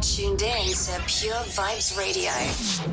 tuned 0.00 0.42
in 0.42 0.72
to 0.72 1.02
Pure 1.06 1.42
Vybz 1.56 1.98
Radio, 1.98 2.30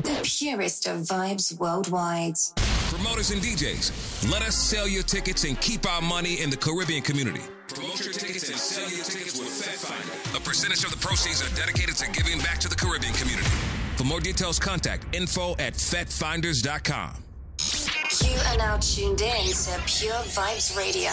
the 0.02 0.20
purest 0.22 0.86
of 0.86 1.02
vibes 1.02 1.56
worldwide. 1.58 2.34
Promoters 2.56 3.30
and 3.30 3.42
DJs, 3.42 4.30
let 4.30 4.42
us 4.42 4.56
sell 4.56 4.88
your 4.88 5.02
tickets 5.02 5.44
and 5.44 5.60
keep 5.60 5.86
our 5.86 6.00
money 6.00 6.40
in 6.40 6.50
the 6.50 6.56
Caribbean 6.56 7.02
community. 7.02 7.42
Promote 7.68 8.04
your 8.04 8.12
tickets 8.12 8.48
and 8.48 8.58
sell 8.58 8.88
your 8.90 9.04
tickets 9.04 9.38
with 9.38 9.48
FedFinder. 9.48 10.36
A 10.36 10.40
percentage 10.40 10.84
of 10.84 10.90
the 10.90 10.96
proceeds 10.96 11.42
are 11.42 11.54
dedicated 11.56 11.96
to 11.96 12.10
giving 12.10 12.38
back 12.38 12.58
to 12.58 12.68
the 12.68 12.76
Caribbean 12.76 13.14
community. 13.14 13.48
For 13.96 14.04
more 14.04 14.20
details, 14.20 14.58
contact 14.58 15.14
info 15.14 15.52
at 15.52 15.74
FedFinders.com. 15.74 17.25
You 18.24 18.36
are 18.48 18.56
now 18.56 18.78
tuned 18.78 19.20
in 19.20 19.44
to 19.46 19.80
Pure 19.84 20.14
Vybz 20.14 20.74
Radio, 20.76 21.10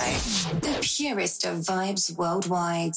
the 0.59 0.79
purest 0.81 1.45
of 1.45 1.57
vibes 1.59 2.15
worldwide. 2.15 2.93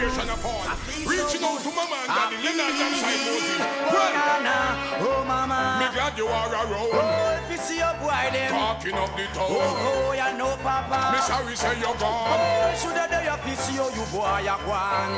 greatest 0.03 0.15
so 0.15 0.23
collaboration 0.23 0.29
of 0.29 0.45
all. 0.45 0.63
feel 0.75 1.09
Reaching 1.09 1.43
out 1.43 1.59
to 1.63 1.71
Mama 1.71 1.95
and 2.03 2.07
Daddy 2.07 2.37
Leonard 2.43 2.73
feel 2.73 2.83
alongside 2.83 3.21
Mosey. 3.23 3.57
Oh, 3.83 4.11
Well. 4.43 4.59
Oh, 5.03 5.25
mama. 5.25 5.59
me 5.79 5.87
glad 5.93 6.17
you 6.17 6.27
are 6.27 6.51
around. 6.51 6.89
Oh, 6.93 7.39
if 7.43 7.51
you 7.51 7.57
see 7.57 7.77
your 7.77 7.93
boy, 7.99 8.23
them. 8.31 8.51
Talking 8.51 8.93
up 8.95 9.15
the 9.15 9.25
town. 9.31 9.47
Oh, 9.49 10.11
oh, 10.11 10.13
you 10.13 10.37
know, 10.37 10.55
papa. 10.63 11.15
Me 11.15 11.19
sorry 11.23 11.55
say 11.55 11.75
you're 11.79 11.95
gone. 11.95 12.39
Oh, 12.39 12.73
should 12.79 12.97
I 12.97 13.07
do 13.07 13.19
your 13.23 13.37
fist, 13.43 13.71
you, 13.71 13.85
you 13.95 14.05
boy, 14.11 14.39
you 14.43 14.57
gone. 14.67 15.13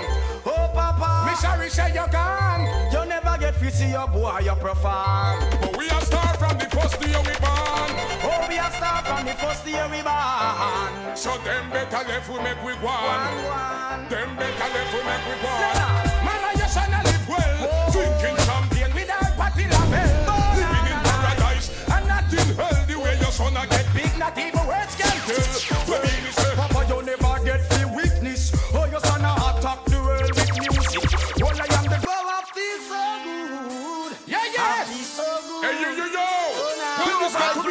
Oh, 0.45 0.69
papa. 0.73 1.29
Me 1.29 1.35
sorry 1.35 1.69
say 1.69 1.93
you're 1.93 2.07
gone. 2.07 2.65
You 2.91 3.05
never 3.05 3.37
get 3.39 3.55
fist, 3.55 3.81
you 3.81 4.05
boy, 4.13 4.39
you 4.43 4.55
perform. 4.55 5.39
But 5.61 5.77
we 5.77 5.89
are 5.89 6.01
start 6.01 6.34
from 6.37 6.57
the 6.57 6.65
first 6.65 6.99
day 6.99 7.15
we 7.15 7.35
born. 7.39 7.89
Oh, 8.27 8.45
we 8.49 8.57
are 8.57 8.71
start 8.71 9.07
from 9.07 9.25
the 9.25 9.33
first 9.39 9.65
year 9.67 9.87
we 9.89 10.01
born. 10.03 11.15
So 11.15 11.31
them 11.43 11.69
better 11.71 12.03
left 12.07 12.29
we 12.29 12.39
make 12.43 12.61
we. 12.63 12.73
One, 12.83 12.83
one. 12.83 14.07
Them 14.09 14.35
better 14.35 14.69
left 14.75 14.91
we 14.93 15.01
make 15.03 15.25
we 15.27 15.35
go 15.41 15.47
on. 15.47 15.59
Lena. 15.63 15.87
Mama, 16.27 16.49
your 16.59 16.67
son 16.67 16.91
a 16.91 16.99
live 17.07 17.27
well. 17.27 17.57
Oh. 17.63 17.91
Drinking 17.91 18.37
champagne 18.43 18.93
without 18.93 19.31
party 19.39 19.63
label. 19.63 20.39
Living 20.59 20.87
in 20.91 20.99
paradise 21.07 21.67
and 21.87 22.05
not 22.07 22.27
in 22.31 22.49
hell. 22.59 22.79
The 22.87 22.95
way 22.99 23.15
your 23.19 23.31
son 23.31 23.55
a 23.55 23.63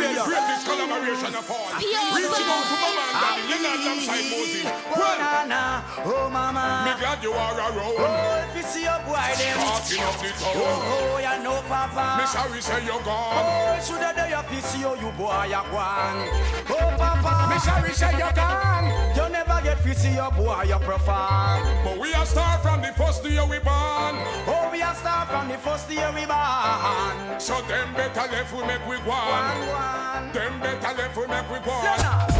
this 0.08 0.18
got 0.18 0.28
to 0.28 0.28
be 0.28 0.28
the 0.28 0.28
Pure 0.28 0.28
greatest 0.28 0.64
collaboration 0.66 1.32
of 1.34 1.50
all. 1.50 1.68
Reaching 2.14 2.48
out 2.50 2.64
to 2.68 2.76
Mama 2.82 3.04
and 3.04 3.13
Daddy 3.54 3.62
Leonard 3.62 3.86
alongside 3.86 4.26
Mosey. 4.30 4.62
Oh, 4.66 4.94
Well, 4.98 5.18
na, 5.18 5.44
na. 5.46 5.82
Oh, 6.04 6.28
mama. 6.30 6.84
me 6.86 6.92
glad 7.00 7.22
you 7.22 7.32
are 7.32 7.54
around. 7.54 7.94
Oh, 7.98 8.46
if 8.50 8.56
you 8.56 8.62
see 8.62 8.82
your 8.82 8.98
boy, 9.06 9.14
them. 9.14 9.58
Talking 9.62 10.02
up 10.02 10.18
the 10.18 10.30
town. 10.34 10.54
Oh, 10.58 11.14
oh, 11.14 11.18
you 11.22 11.42
know, 11.42 11.62
papa. 11.68 12.18
Me 12.18 12.26
sorry 12.26 12.60
say 12.60 12.84
you're 12.84 13.02
gone. 13.02 13.46
Oh, 13.46 13.78
should 13.82 14.02
I 14.02 14.10
do 14.10 14.24
your 14.30 14.42
fist, 14.50 14.78
you, 14.78 14.90
you 14.98 15.12
boy, 15.14 15.44
you 15.46 15.62
gone. 15.70 16.18
Oh, 16.70 16.90
papa. 16.98 17.54
Me 17.54 17.58
sorry 17.60 17.92
say 17.92 18.10
you're 18.18 18.32
gone. 18.34 18.90
You 19.14 19.28
never 19.30 19.60
get 19.62 19.78
fist, 19.80 20.04
you 20.06 20.28
boy, 20.34 20.62
you 20.66 20.78
perform. 20.82 21.62
But 21.84 21.98
we 21.98 22.12
are 22.14 22.26
start 22.26 22.62
from 22.62 22.82
the 22.82 22.92
first 22.98 23.22
day 23.22 23.38
we 23.38 23.58
born. 23.62 24.14
Oh, 24.50 24.68
we 24.72 24.82
are 24.82 24.94
start 24.94 25.28
from 25.30 25.48
the 25.48 25.58
first 25.58 25.90
year 25.90 26.10
we 26.14 26.26
born. 26.26 27.38
So 27.38 27.54
them 27.70 27.94
better 27.94 28.26
left 28.32 28.52
we 28.52 28.66
make 28.66 28.82
we 28.88 28.96
One, 29.06 29.58
one. 29.70 30.32
Them 30.32 30.58
better 30.60 30.92
left 30.98 31.16
we 31.16 31.26
make 31.28 31.48
we 31.50 31.58
go 31.60 32.33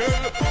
words 0.00 0.49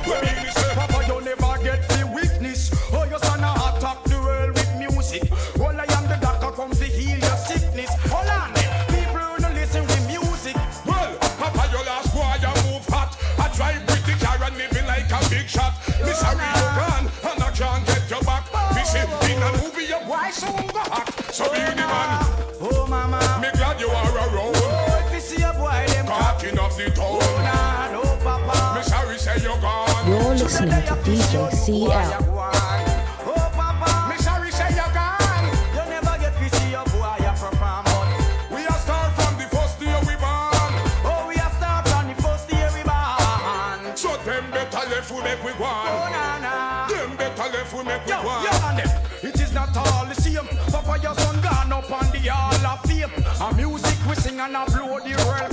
on. 51.92 52.12
The 52.12 52.30
hall 52.30 52.68
of 52.68 52.82
fame. 52.84 53.12
A 53.42 53.54
music 53.56 53.98
we 54.08 54.16
sing 54.16 54.40
and 54.40 54.56
a 54.56 54.66
blow 54.66 55.00
the 55.00 55.16
world 55.26 55.52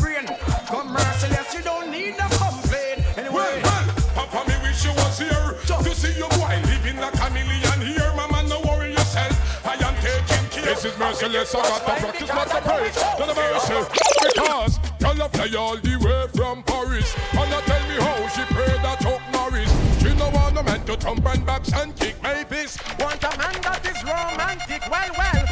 is 10.86 10.98
merciless. 10.98 11.54
I 11.54 11.62
got 11.62 11.78
to 11.78 12.02
practice 12.02 12.28
what 12.28 12.54
I 12.54 12.60
preach. 12.60 12.94
To 12.94 13.24
the 13.26 13.34
mercy. 13.34 14.06
Because 14.34 15.18
y'all 15.18 15.28
play 15.28 15.56
all 15.56 15.76
the 15.76 15.96
way 16.04 16.26
from 16.34 16.62
Paris. 16.62 17.14
And 17.32 17.50
now 17.50 17.60
tell 17.60 17.88
me 17.88 17.96
how 17.96 18.28
she 18.28 18.42
prayed 18.54 18.80
that 18.84 19.00
Chuck 19.00 19.22
Norris. 19.32 19.70
She 20.02 20.14
no 20.14 20.30
want 20.30 20.54
no 20.54 20.62
man 20.62 20.84
to 20.84 20.96
thump 20.96 21.26
and 21.26 21.46
box 21.46 21.72
and 21.72 21.94
kick 21.96 22.22
my 22.22 22.44
fist. 22.44 22.80
want 22.98 23.22
a 23.22 23.38
man 23.38 23.60
that 23.62 23.86
is 23.86 24.02
romantic. 24.04 24.82
Well, 24.90 25.12
well, 25.16 25.46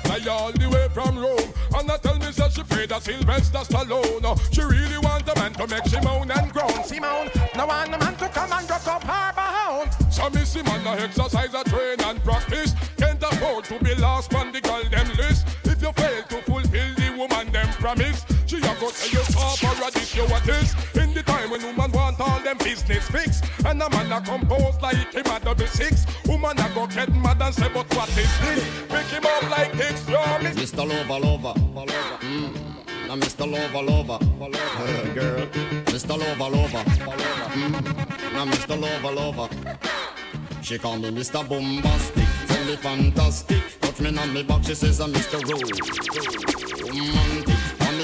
fly 0.00 0.32
all 0.32 0.52
the 0.52 0.68
way 0.68 0.88
from 0.92 1.18
Rome. 1.18 1.52
And 1.76 1.90
I 1.90 1.96
tell 1.98 2.18
me 2.18 2.30
that 2.30 2.52
she 2.52 2.62
paid 2.62 2.90
a 2.90 3.00
Sylvester 3.00 3.58
Stallone. 3.58 4.54
She 4.54 4.62
really 4.62 4.98
want 4.98 5.28
a 5.28 5.34
man 5.38 5.52
to 5.54 5.66
make 5.66 5.86
she 5.86 6.00
moan 6.00 6.30
and 6.30 6.52
groan. 6.52 6.84
Simone, 6.84 7.30
no 7.56 7.66
want 7.66 7.94
a 7.94 7.98
man 7.98 8.16
to 8.16 8.28
come 8.28 8.52
and 8.52 8.68
rock 8.68 8.86
up 8.86 9.04
her 9.04 9.32
bound. 9.34 9.90
So 10.12 10.28
me 10.30 10.44
see 10.44 10.62
man 10.62 10.86
exercise, 10.98 11.54
a 11.54 11.64
train 11.64 12.00
and 12.00 12.22
practice. 12.24 12.74
Can't 12.96 13.22
afford 13.22 13.64
to 13.66 13.78
be 13.82 13.94
lost 13.94 14.34
on 14.34 14.49
promise, 17.94 18.24
she 18.46 18.56
a 18.56 18.60
go 18.60 18.90
tell 18.90 19.10
you 19.10 19.22
top 19.32 19.64
or 19.64 19.88
a 19.88 19.90
dish 19.90 20.14
you 20.14 20.22
what 20.24 20.48
is. 20.48 20.74
In 20.94 21.12
the 21.14 21.22
time 21.22 21.50
when 21.50 21.62
woman 21.62 21.90
want 21.92 22.20
all 22.20 22.40
them 22.40 22.56
business 22.58 23.08
fixed, 23.08 23.44
and 23.64 23.82
a 23.82 23.90
man 23.90 24.12
a 24.12 24.20
compose 24.20 24.80
like 24.80 25.12
him 25.12 25.26
a 25.26 25.40
double 25.40 25.66
six. 25.66 26.06
Woman 26.26 26.58
a 26.58 26.70
go 26.74 26.86
get 26.86 27.12
mad 27.14 27.42
and 27.42 27.54
say, 27.54 27.68
but 27.72 27.92
what 27.94 28.08
is 28.10 28.40
this? 28.40 28.64
Pick 28.88 29.06
him 29.06 29.26
up 29.26 29.50
like 29.50 29.72
this, 29.72 30.06
miss. 30.08 30.72
Mr. 30.72 30.88
Lover, 30.88 31.18
lover, 31.26 31.54
mm. 32.20 32.54
Now, 33.08 33.16
Mr. 33.16 33.50
Lover, 33.50 33.82
lover, 33.82 34.18
uh, 34.40 35.14
girl. 35.14 35.46
Mr. 35.86 36.16
Lover, 36.16 36.56
lover, 36.56 36.84
mm. 36.90 38.32
Now, 38.32 38.46
Mr. 38.46 38.80
Lover, 38.80 39.14
lover. 39.14 39.48
She 40.62 40.78
call 40.78 40.98
me 40.98 41.10
Mr. 41.10 41.48
Bombastic, 41.48 42.28
tell 42.46 42.64
me 42.66 42.76
fantastic. 42.76 43.62
Touch 43.80 44.00
me 44.00 44.16
on 44.16 44.32
me 44.32 44.42
back, 44.44 44.62
she 44.62 44.74
says 44.74 45.00
I'm 45.00 45.12
Mr. 45.12 45.42
Rose. 45.50 46.70
Me 46.92 47.29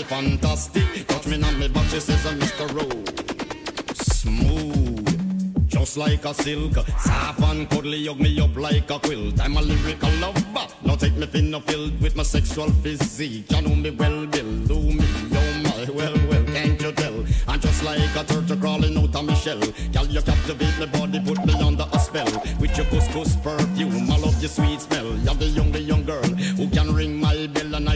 fantastic. 0.07 1.07
Touch 1.07 1.27
me 1.27 1.43
on 1.43 1.59
me 1.59 1.69
back, 1.69 1.89
she 1.89 2.01
says 2.01 2.25
Mr. 2.25 2.67
Rose. 2.75 3.07
Smooth, 4.19 5.69
just 5.69 5.97
like 5.97 6.25
a 6.25 6.35
silk. 6.35 6.75
Soft 6.99 7.41
and 7.41 7.69
cuddly, 7.69 8.07
hug 8.07 8.21
me 8.21 8.41
up 8.41 8.57
like 8.57 8.91
a 8.91 8.99
quilt. 8.99 9.41
I'm 9.41 9.57
a 9.57 9.63
lyrical 9.63 10.11
lover. 10.21 10.43
Now 10.85 10.95
take 10.97 11.17
me 11.17 11.27
thin 11.27 11.61
filled 11.63 12.01
with 12.01 12.15
my 12.17 12.23
sexual 12.23 12.71
physique. 12.83 13.51
You 13.51 13.63
know 13.63 13.75
me 13.75 13.91
well, 13.91 14.27
Bill. 14.27 14.53
Do 14.67 14.81
me, 14.81 15.07
oh 15.33 15.63
my, 15.65 15.93
well, 15.93 16.15
well, 16.29 16.45
can't 16.45 16.81
you 16.81 16.93
tell? 16.93 17.25
I'm 17.49 17.61
just 17.61 17.83
like 17.83 18.17
a 18.17 18.25
turtle 18.25 18.57
crawling 18.57 18.97
out 18.97 19.15
of 19.15 19.25
my 19.25 19.35
shell. 19.35 19.61
Girl, 19.93 20.07
you 20.07 20.23
captivate 20.23 20.79
my 20.79 20.87
body, 20.87 21.21
put 21.21 21.45
me 21.45 21.55
under 21.61 21.87
a 21.93 21.99
spell. 21.99 22.31
With 22.61 22.77
your 22.77 22.87
couscous 22.87 23.37
perfume, 23.43 24.11
I 24.11 24.19
love 24.19 24.41
your 24.41 24.51
sweet 24.51 24.81
smell. 24.81 25.07
You're 25.19 25.35
the 25.35 25.47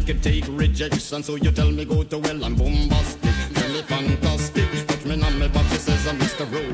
I 0.00 0.02
can 0.02 0.19
take 0.19 0.47
rejection. 0.49 1.23
So 1.23 1.35
you 1.35 1.50
tell 1.52 1.70
me 1.70 1.85
go 1.85 2.02
to 2.02 2.19
well, 2.19 2.43
I'm 2.43 2.55
bombastic, 2.55 3.35
tell 3.52 3.69
me 3.69 3.82
fantastic. 3.82 4.87
Touch 4.87 5.05
me 5.05 5.23
on 5.23 5.38
my 5.38 5.47
back, 5.49 5.67
says 5.73 6.06
I'm 6.06 6.19
Mr. 6.19 6.50
Rose. 6.50 6.69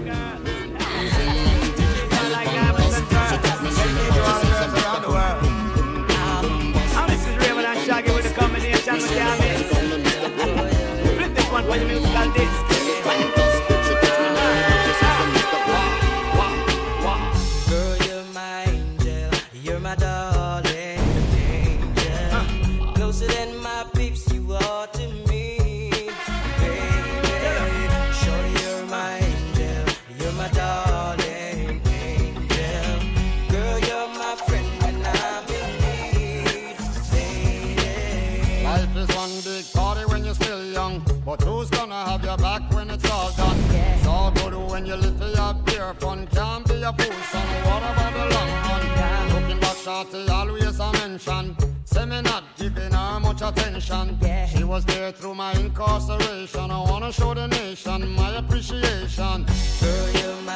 Son. 47.36 47.48
What 47.68 47.82
about 47.90 48.12
the 48.18 48.24
long 48.34 48.50
run? 48.66 49.24
Looking 49.34 49.60
back, 49.60 49.76
shorty, 49.84 50.22
always 50.38 50.78
a 50.86 50.88
mention. 50.92 51.44
Say 51.84 52.04
me 52.06 52.20
not 52.22 52.44
giving 52.56 52.92
her 52.92 53.20
much 53.20 53.42
attention. 53.42 54.18
She 54.52 54.64
was 54.64 54.84
there 54.84 55.12
through 55.12 55.34
my 55.34 55.52
incarceration. 55.64 56.70
I 56.70 56.80
wanna 56.90 57.12
show 57.12 57.32
the 57.34 57.46
nation 57.48 58.00
my 58.20 58.30
appreciation. 58.40 59.38
Girl, 59.80 60.08
you're 60.18 60.42
my 60.50 60.55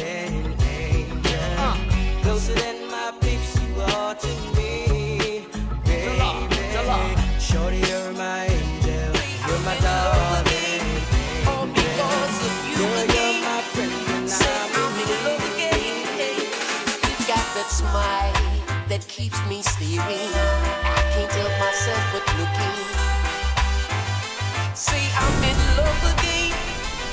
that 19.01 19.09
keeps 19.09 19.39
me 19.49 19.61
staring. 19.61 20.31
I 20.37 21.01
can't 21.13 21.31
help 21.31 21.53
myself 21.59 22.03
but 22.13 22.25
looking. 22.37 22.77
Say 24.75 25.01
I'm 25.17 25.43
in 25.43 25.57
love 25.77 26.01
again, 26.13 26.53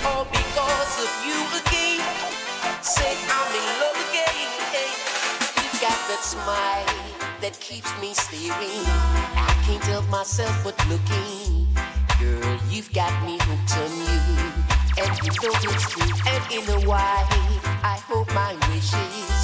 all 0.04 0.24
because 0.24 0.92
of 1.04 1.12
you 1.24 1.38
again. 1.60 2.04
Say 2.82 3.16
I'm 3.36 3.52
in 3.60 3.68
love 3.80 3.98
again. 4.08 4.50
You've 5.56 5.80
got 5.80 5.98
that 6.10 6.22
smile 6.22 6.84
that 7.40 7.58
keeps 7.60 7.90
me 8.02 8.12
staring. 8.12 8.84
I 9.36 9.52
can't 9.64 9.84
help 9.84 10.08
myself 10.10 10.54
but 10.64 10.76
looking. 10.88 11.68
Girl, 12.20 12.58
you've 12.68 12.92
got 12.92 13.12
me 13.24 13.38
hooked 13.40 13.72
on 13.80 13.92
you. 13.96 14.20
And 15.00 15.12
you 15.24 15.32
know 15.40 15.54
it's 15.56 15.88
true. 15.88 16.12
And 16.26 16.42
in 16.52 16.64
a 16.68 16.86
while, 16.86 17.28
I 17.82 17.98
hope 18.08 18.28
my 18.34 18.52
wishes 18.68 19.37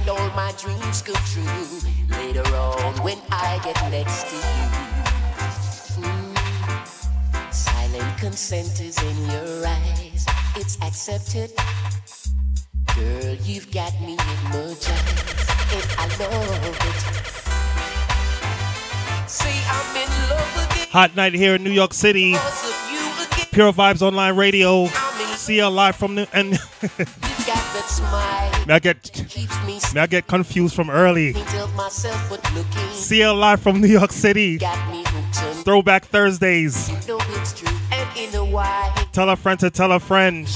and 0.00 0.08
all 0.10 0.30
my 0.30 0.52
dreams 0.58 1.02
come 1.02 1.14
true. 1.26 1.44
Later 2.18 2.46
on, 2.54 2.94
when 3.02 3.18
I 3.30 3.60
get 3.62 3.76
next 3.90 4.24
to 4.30 4.36
you. 4.36 4.42
Mm. 6.06 6.34
Silent 7.52 8.18
consent 8.18 8.80
is 8.80 8.96
in 9.02 9.30
your 9.30 9.66
eyes. 9.66 10.26
It's 10.56 10.80
accepted. 10.82 11.52
Girl, 12.94 13.34
you've 13.42 13.70
got 13.70 13.92
me 14.00 14.16
hypnotized. 14.20 14.88
And 15.72 15.84
I 15.98 16.06
love 16.18 16.64
it. 16.66 17.00
Say 19.28 19.62
I'm 19.66 19.96
in 19.96 20.08
love 20.30 20.70
again. 20.70 20.88
Hot 20.90 21.14
night 21.16 21.34
here 21.34 21.54
in 21.54 21.62
New 21.62 21.70
York 21.70 21.94
City. 21.94 22.32
Because 22.32 22.64
of 22.64 22.90
you 22.90 22.98
again. 23.26 23.46
Pure 23.52 23.72
Vybz 23.72 24.02
Online 24.02 24.34
Radio. 24.34 24.88
CL 25.40 25.70
live 25.70 25.96
from 25.96 26.14
the 26.16 26.28
and 26.34 26.50
You've 26.50 27.46
got 27.46 27.64
that 27.72 27.86
smile 27.88 28.66
may 28.66 28.74
I 28.74 28.78
get 28.78 29.02
keeps 29.02 29.56
me 29.66 29.80
may 29.94 30.02
I 30.02 30.06
get 30.06 30.26
confused 30.26 30.74
from 30.74 30.90
early. 30.90 31.32
Can't 31.32 31.48
help 31.48 31.74
myself 31.74 32.20
but 32.28 32.42
looking. 32.54 32.92
CL 32.92 33.34
live 33.36 33.60
from 33.60 33.80
New 33.80 33.88
York 33.88 34.12
City. 34.12 34.58
Throwback 35.64 36.04
Thursdays. 36.04 36.90
you 36.90 36.96
know 37.08 37.18
it's 37.30 37.58
true. 37.58 37.74
And 37.90 38.18
in 38.18 38.34
a 38.34 38.44
while, 38.44 38.94
Tell 39.12 39.30
a 39.30 39.36
friend 39.36 39.58
to 39.60 39.70
tell 39.70 39.92
a 39.92 39.98
friend. 40.00 40.46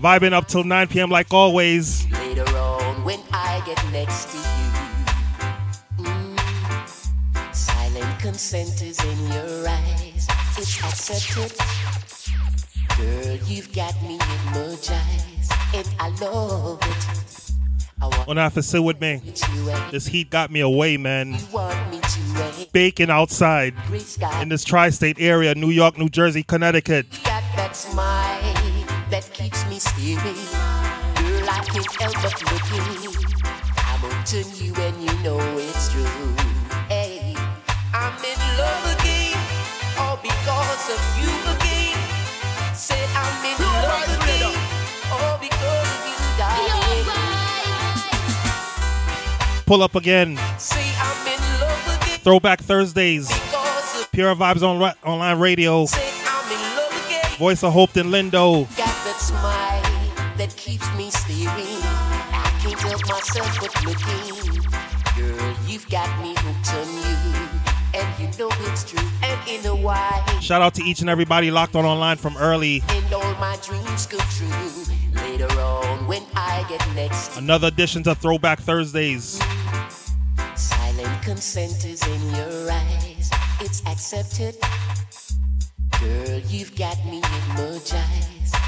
Vibing 0.00 0.32
up 0.32 0.48
till 0.48 0.64
9 0.64 0.88
p.m. 0.88 1.10
like 1.10 1.32
always. 1.34 2.10
later 2.12 2.48
on 2.56 3.04
when 3.04 3.20
I 3.32 3.62
get 3.66 3.84
next 3.92 4.30
to 4.32 4.38
you. 4.38 6.04
Mm. 6.06 7.54
Silent 7.54 8.18
consent 8.20 8.80
is 8.82 8.98
in 9.04 9.32
your 9.32 9.68
eyes. 9.68 10.26
It's 10.56 10.82
accepted. 10.82 12.17
Girl, 12.96 13.36
you've 13.46 13.72
got 13.72 14.00
me 14.02 14.18
hypnotized. 14.20 15.52
And 15.74 15.88
I 16.00 16.08
love 16.20 16.78
it. 16.82 17.52
I 18.00 18.06
want 18.06 18.28
Wanna 18.28 18.42
have 18.42 18.54
to 18.54 18.62
sit 18.62 18.82
with 18.82 19.00
me. 19.00 19.20
This 19.90 20.06
heat 20.06 20.30
got 20.30 20.50
me 20.50 20.60
away, 20.60 20.96
man. 20.96 21.34
you 21.34 21.38
want 21.52 21.90
me 21.90 21.98
to 22.00 22.20
wait. 22.56 22.72
baking 22.72 23.10
outside 23.10 23.74
in 24.40 24.48
this 24.48 24.64
tri-state 24.64 25.18
area, 25.20 25.54
New 25.54 25.70
York, 25.70 25.98
New 25.98 26.08
Jersey, 26.08 26.42
Connecticut. 26.44 27.06
that 29.10 29.30
keeps 29.32 29.66
me 29.68 29.78
steering. 29.78 30.18
Girl, 31.16 31.48
I 31.50 31.64
can't 31.66 31.92
help 32.00 32.14
but 32.22 32.40
looking. 32.52 33.14
I'm 33.78 34.04
onto 34.04 34.38
you 34.62 34.74
and 34.76 35.02
you 35.02 35.12
know 35.24 35.40
it's 35.58 35.90
true. 35.92 36.34
Hey, 36.88 37.34
I'm 37.92 38.12
in 38.24 38.38
love 38.58 39.00
again, 39.00 39.38
all 39.98 40.18
because 40.22 40.90
of 40.94 41.00
you 41.20 41.30
again. 41.56 41.67
Oh, 45.10 45.38
Pull 49.66 49.82
up 49.82 49.96
again. 49.96 50.38
Say 50.58 50.88
I'm 50.96 51.26
in 51.26 51.40
love 51.60 52.02
again, 52.02 52.18
Throwback 52.20 52.60
Thursdays. 52.60 53.28
Pure 54.12 54.36
Vybz 54.36 54.62
on 54.62 54.78
Ri- 54.80 54.92
Online 55.04 55.38
Radio. 55.40 55.86
Say 55.86 56.08
I'm 56.24 56.52
in 56.52 56.76
love 56.76 57.06
again. 57.06 57.38
Voice 57.38 57.64
of 57.64 57.72
Hopeton 57.74 58.10
Lindo. 58.10 58.64
Got 58.76 58.86
that 59.04 59.18
smile 59.20 59.82
that 60.38 60.54
keeps 60.56 60.88
me 60.96 61.10
steering. 61.10 61.48
I 61.50 62.58
can't 62.62 62.80
help 62.80 63.02
myself 63.08 63.58
but 63.60 63.74
looking. 63.84 64.62
Girl, 65.16 65.54
you've 65.66 65.88
got 65.90 66.08
me 66.22 66.34
hooked 66.38 66.74
on 66.74 66.86
you. 66.94 67.48
And 67.94 68.08
you 68.20 68.28
know 68.38 68.50
it's 68.70 68.84
true. 68.84 69.07
And 69.48 69.64
in 69.64 69.70
a 69.70 69.74
while, 69.74 70.40
Shout 70.40 70.60
out 70.62 70.74
to 70.74 70.82
each 70.84 71.00
and 71.00 71.08
everybody 71.08 71.50
locked 71.50 71.74
on 71.74 71.84
online 71.84 72.16
from 72.18 72.36
early. 72.36 72.82
and 72.88 73.12
all 73.14 73.34
my 73.36 73.56
dreams 73.62 74.06
come 74.06 74.20
true. 74.36 75.22
Later 75.22 75.50
on, 75.60 76.06
when 76.06 76.22
I 76.34 76.64
get 76.68 76.86
next, 76.94 77.36
Another 77.38 77.68
edition 77.68 78.02
to 78.04 78.14
Throwback 78.14 78.60
Thursdays. 78.60 79.40
silent 80.54 81.22
consent 81.22 81.84
is 81.84 82.06
in 82.06 82.34
your 82.34 82.70
eyes. 82.70 83.30
It's 83.60 83.82
accepted. 83.86 84.56
Girl, 86.00 86.38
you've 86.48 86.74
got 86.76 86.96
me. 87.06 87.22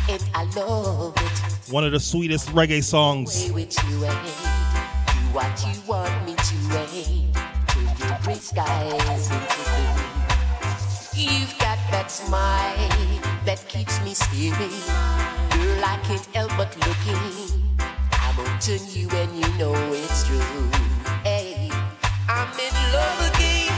And 0.09 0.25
I 0.35 0.45
love 0.57 1.15
it. 1.17 1.73
One 1.73 1.85
of 1.85 1.93
the 1.93 2.01
sweetest 2.01 2.49
reggae 2.49 2.83
songs. 2.83 3.45
Play 3.45 3.53
with 3.53 3.77
you 3.89 4.05
and 4.05 4.27
do 4.27 5.13
what 5.33 5.65
you 5.67 5.81
want 5.87 6.27
me 6.27 6.35
to 6.35 6.43
turn 7.69 8.25
your 8.27 8.35
skies 8.35 9.31
into. 9.31 10.00
You've 11.21 11.53
got 11.59 11.77
that 11.93 12.11
smile 12.11 12.89
that 13.45 13.63
keeps 13.69 14.01
me 14.01 14.15
steering. 14.15 14.73
Girl, 15.53 15.85
I 15.85 16.01
can't 16.09 16.25
help 16.33 16.49
but 16.57 16.73
looking. 16.89 17.77
I'm 18.25 18.41
onto 18.41 18.81
you 18.89 19.07
and 19.13 19.29
you 19.37 19.49
know 19.61 19.77
it's 19.93 20.27
true. 20.27 20.65
Hey, 21.23 21.69
I'm 22.27 22.49
in 22.57 22.73
love 22.97 23.21
again, 23.37 23.69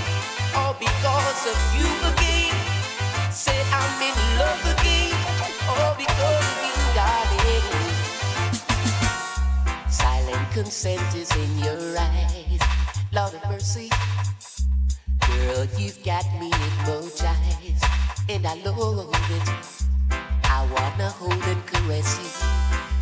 all 0.54 0.74
because 0.78 1.42
of 1.50 1.58
you 1.74 1.90
again. 2.14 2.54
Say 3.34 3.58
I'm 3.74 3.98
in 4.06 4.14
love 4.38 4.62
again, 4.78 5.10
all 5.66 5.98
because 5.98 6.46
of 6.46 6.62
you, 6.62 6.78
darling. 6.94 7.66
Silent 9.90 10.46
consent 10.52 11.10
is 11.16 11.34
in 11.34 11.58
your 11.58 11.98
eyes. 11.98 12.62
Lord 13.10 13.34
of 13.34 13.42
mercy. 13.50 13.90
Girl, 15.42 15.66
you've 15.76 16.02
got 16.04 16.24
me 16.38 16.50
hypnotized. 16.54 17.84
And 18.28 18.46
I 18.46 18.54
love 18.64 19.10
it. 19.10 19.48
I 20.44 20.64
wanna 20.72 21.10
hold 21.10 21.32
and 21.32 21.66
caress 21.66 22.10
you. 22.22 22.30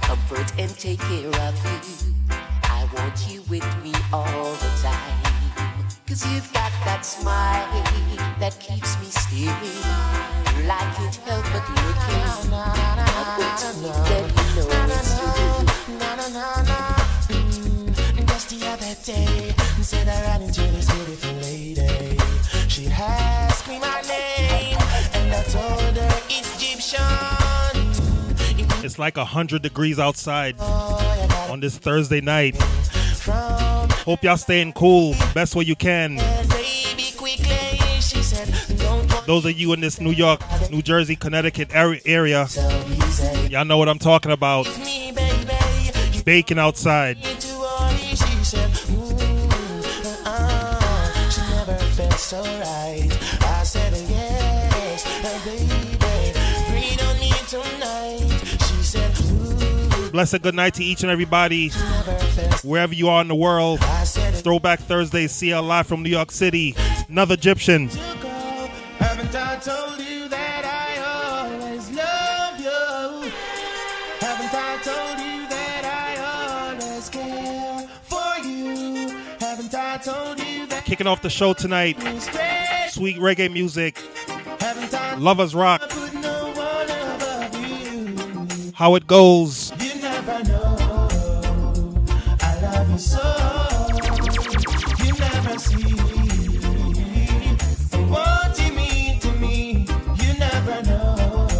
Comfort 0.00 0.50
and 0.59 0.70
take 0.78 1.00
care 1.00 1.28
of 1.28 1.54
you. 1.66 2.14
I 2.64 2.88
want 2.97 3.28
you 3.28 3.42
with 3.50 3.68
me 3.85 3.92
all 4.11 4.52
the 4.54 4.70
time. 4.80 5.20
Cause 6.09 6.25
you've 6.32 6.50
got 6.54 6.73
that 6.87 7.02
smile 7.04 7.68
that 8.40 8.59
keeps 8.59 8.99
me 9.00 9.06
steering. 9.11 9.82
Girl, 10.49 10.73
I 10.73 10.82
can't 10.97 11.16
help 11.28 11.44
but 11.52 11.64
looking. 11.85 12.25
I'm 13.20 13.37
waiting 13.37 13.85
you, 13.85 13.92
know 14.56 14.68
it's. 14.97 15.12
Mm, 17.28 18.26
Just 18.28 18.49
the 18.49 18.66
other 18.66 18.94
day, 19.04 19.54
said 19.82 20.09
I 20.09 20.23
ran 20.23 20.42
into 20.42 20.62
this 20.62 20.90
beautiful. 20.90 21.39
She 22.81 22.87
asked 22.89 23.69
me 23.69 23.79
my 23.79 24.01
name, 24.09 24.79
and 25.13 25.35
I 25.35 25.43
told 25.43 25.99
her 25.99 26.21
it's 26.31 26.57
Egyptian. 26.57 27.05
It's 28.83 28.99
like 28.99 29.19
100 29.19 29.61
degrees 29.61 29.99
outside 29.99 30.57
oh, 30.59 31.49
on 31.51 31.61
this 31.61 31.77
Thursday 31.77 32.23
night. 32.23 32.57
Hope 34.07 34.23
y'all 34.23 34.39
staying 34.39 34.73
cool 34.73 35.15
best 35.35 35.55
way 35.55 35.65
you 35.65 35.77
can. 35.77 36.17
Baby, 36.17 37.13
quickly, 37.19 37.77
she 38.01 38.23
said, 38.23 38.49
don't 38.79 39.07
go 39.11 39.21
Those 39.27 39.45
of 39.45 39.53
you 39.53 39.75
in 39.75 39.81
this 39.81 40.01
New 40.01 40.13
York, 40.13 40.41
New 40.71 40.81
Jersey, 40.81 41.17
Connecticut 41.17 41.69
area, 41.75 42.47
y'all 43.51 43.67
know 43.67 43.77
what 43.77 43.91
I'm 43.91 43.99
talking 43.99 44.33
about. 44.33 44.67
Baking 46.25 46.59
outside. 46.59 47.19
Felt 52.31 52.47
so 52.47 52.59
right. 52.61 53.09
I 53.43 53.63
said, 53.65 53.93
yes, 54.09 55.05
baby, 55.45 55.97
breathe 56.71 57.01
on 57.03 57.19
me 57.19 57.33
tonight. 57.49 58.41
She 58.69 58.83
said, 58.83 59.13
ooh, 59.33 60.11
Blessed 60.11 60.43
good 60.43 60.55
night 60.55 60.75
to 60.75 60.85
each 60.85 61.03
and 61.03 61.11
everybody, 61.11 61.71
wherever 62.63 62.95
you 62.95 63.09
are 63.09 63.21
in 63.23 63.29
the 63.29 63.35
world. 63.35 63.81
Throwback 63.81 64.81
Thursday, 64.81 65.27
CL 65.27 65.63
live 65.63 65.87
from 65.87 66.03
New 66.03 66.11
York 66.11 66.31
City. 66.31 66.75
Another 67.09 67.35
Egyptian. 67.35 67.91
Kicking 81.00 81.11
off 81.11 81.23
the 81.23 81.30
show 81.30 81.54
tonight, 81.54 81.99
sweet 82.90 83.16
reggae 83.16 83.50
music. 83.50 83.99
Lovers 85.16 85.54
Rock. 85.54 85.80
How 88.75 88.95
it 88.97 89.07
goes. 89.07 89.71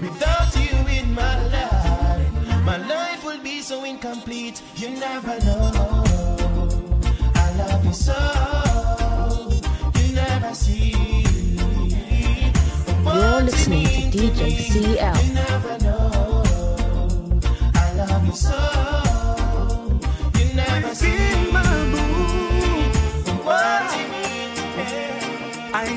Without 0.00 0.54
you 0.56 0.76
in 0.98 1.14
my 1.14 1.46
life, 1.48 2.64
my 2.64 2.78
life 2.86 3.24
will 3.24 3.42
be 3.42 3.60
so 3.60 3.84
incomplete. 3.84 4.62
You 4.76 4.90
never 4.90 5.38
know. 5.44 6.04
I 7.34 7.54
love 7.56 7.84
you 7.84 7.92
so. 7.92 8.47
You're 13.18 13.42
listening 13.42 14.12
to 14.12 14.18
DJ 14.30 14.40
CL. 14.70 15.14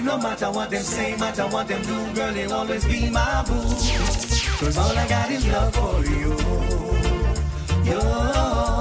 No 0.04 0.18
matter 0.18 0.52
what 0.52 0.70
them 0.72 0.82
say, 0.82 1.16
matter 1.18 1.44
what 1.44 1.68
them 1.68 1.82
do, 1.84 2.14
girl, 2.16 2.34
they 2.34 2.46
always 2.46 2.86
be 2.86 3.10
my 3.12 3.44
boo. 3.48 3.62
Cause 4.60 4.78
all 4.78 4.98
I 4.98 5.08
got 5.08 5.30
is 5.30 5.48
love 5.48 5.74
for 5.76 6.04
you. 6.04 6.36
You. 7.86 8.81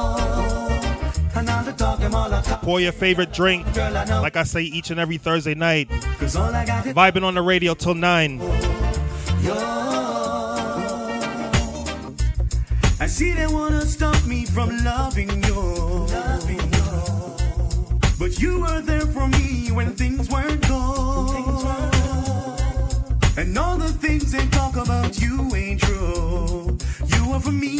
Pour 2.62 2.80
your 2.80 2.92
favorite 2.92 3.32
drink. 3.32 3.72
Girl, 3.74 3.96
I 3.96 4.04
know. 4.04 4.22
Like 4.22 4.36
I 4.36 4.42
say 4.42 4.62
each 4.62 4.90
and 4.90 5.00
every 5.00 5.18
Thursday 5.18 5.54
night. 5.54 5.88
Cause 6.18 6.36
all 6.36 6.54
I 6.54 6.64
got 6.66 6.86
is 6.86 6.94
Vibing 6.94 7.24
on 7.24 7.34
the 7.34 7.42
radio 7.42 7.74
till 7.74 7.94
9. 7.94 8.40
you. 8.40 9.54
I 13.02 13.06
see 13.06 13.32
they 13.32 13.46
wanna 13.46 13.86
stop 13.86 14.24
me 14.26 14.44
from 14.44 14.76
loving 14.84 15.42
you. 15.44 16.06
But 18.18 18.38
you 18.38 18.60
were 18.60 18.82
there 18.82 19.06
for 19.06 19.26
me 19.28 19.72
when 19.72 19.94
things 19.94 20.28
weren't 20.28 20.60
good. 20.68 21.30
And 23.38 23.56
all 23.56 23.78
the 23.78 23.88
things 23.88 24.32
they 24.32 24.46
talk 24.48 24.76
about 24.76 25.18
you 25.18 25.54
ain't 25.54 25.80
true. 25.80 26.76
You're 27.06 27.40
for 27.40 27.52
me, 27.52 27.79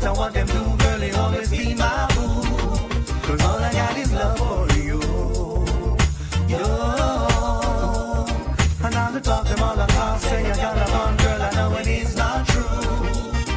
matter 0.00 0.12
what 0.18 0.32
them 0.32 0.46
do, 0.46 0.76
girl, 0.84 1.24
always 1.24 1.50
be 1.50 1.74
my 1.74 2.06
boo. 2.14 2.42
Cause 3.26 3.42
all 3.42 3.58
I 3.58 3.72
got 3.72 3.96
is 3.96 4.12
love 4.12 4.38
for 4.38 4.78
you. 4.78 5.00
Yo. 6.48 6.62
And 8.84 8.94
all 8.94 9.12
the 9.12 9.20
talk 9.20 9.46
them 9.46 9.62
all 9.62 9.78
across, 9.78 10.22
say 10.22 10.50
I 10.50 10.56
got 10.56 10.90
on, 10.92 11.16
girl, 11.16 11.42
I 11.42 11.50
know 11.54 11.76
it 11.78 11.86
is 11.88 12.16
not 12.16 12.46
true. 12.46 12.62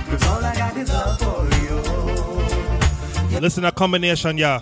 Cause 0.10 0.28
all 0.28 0.44
I 0.44 0.56
got 0.56 0.78
is 0.78 0.90
love 0.90 1.20
for 1.20 1.42
you. 3.34 3.40
Listen 3.40 3.64
to 3.64 3.72
combination, 3.72 4.38
yeah. 4.38 4.62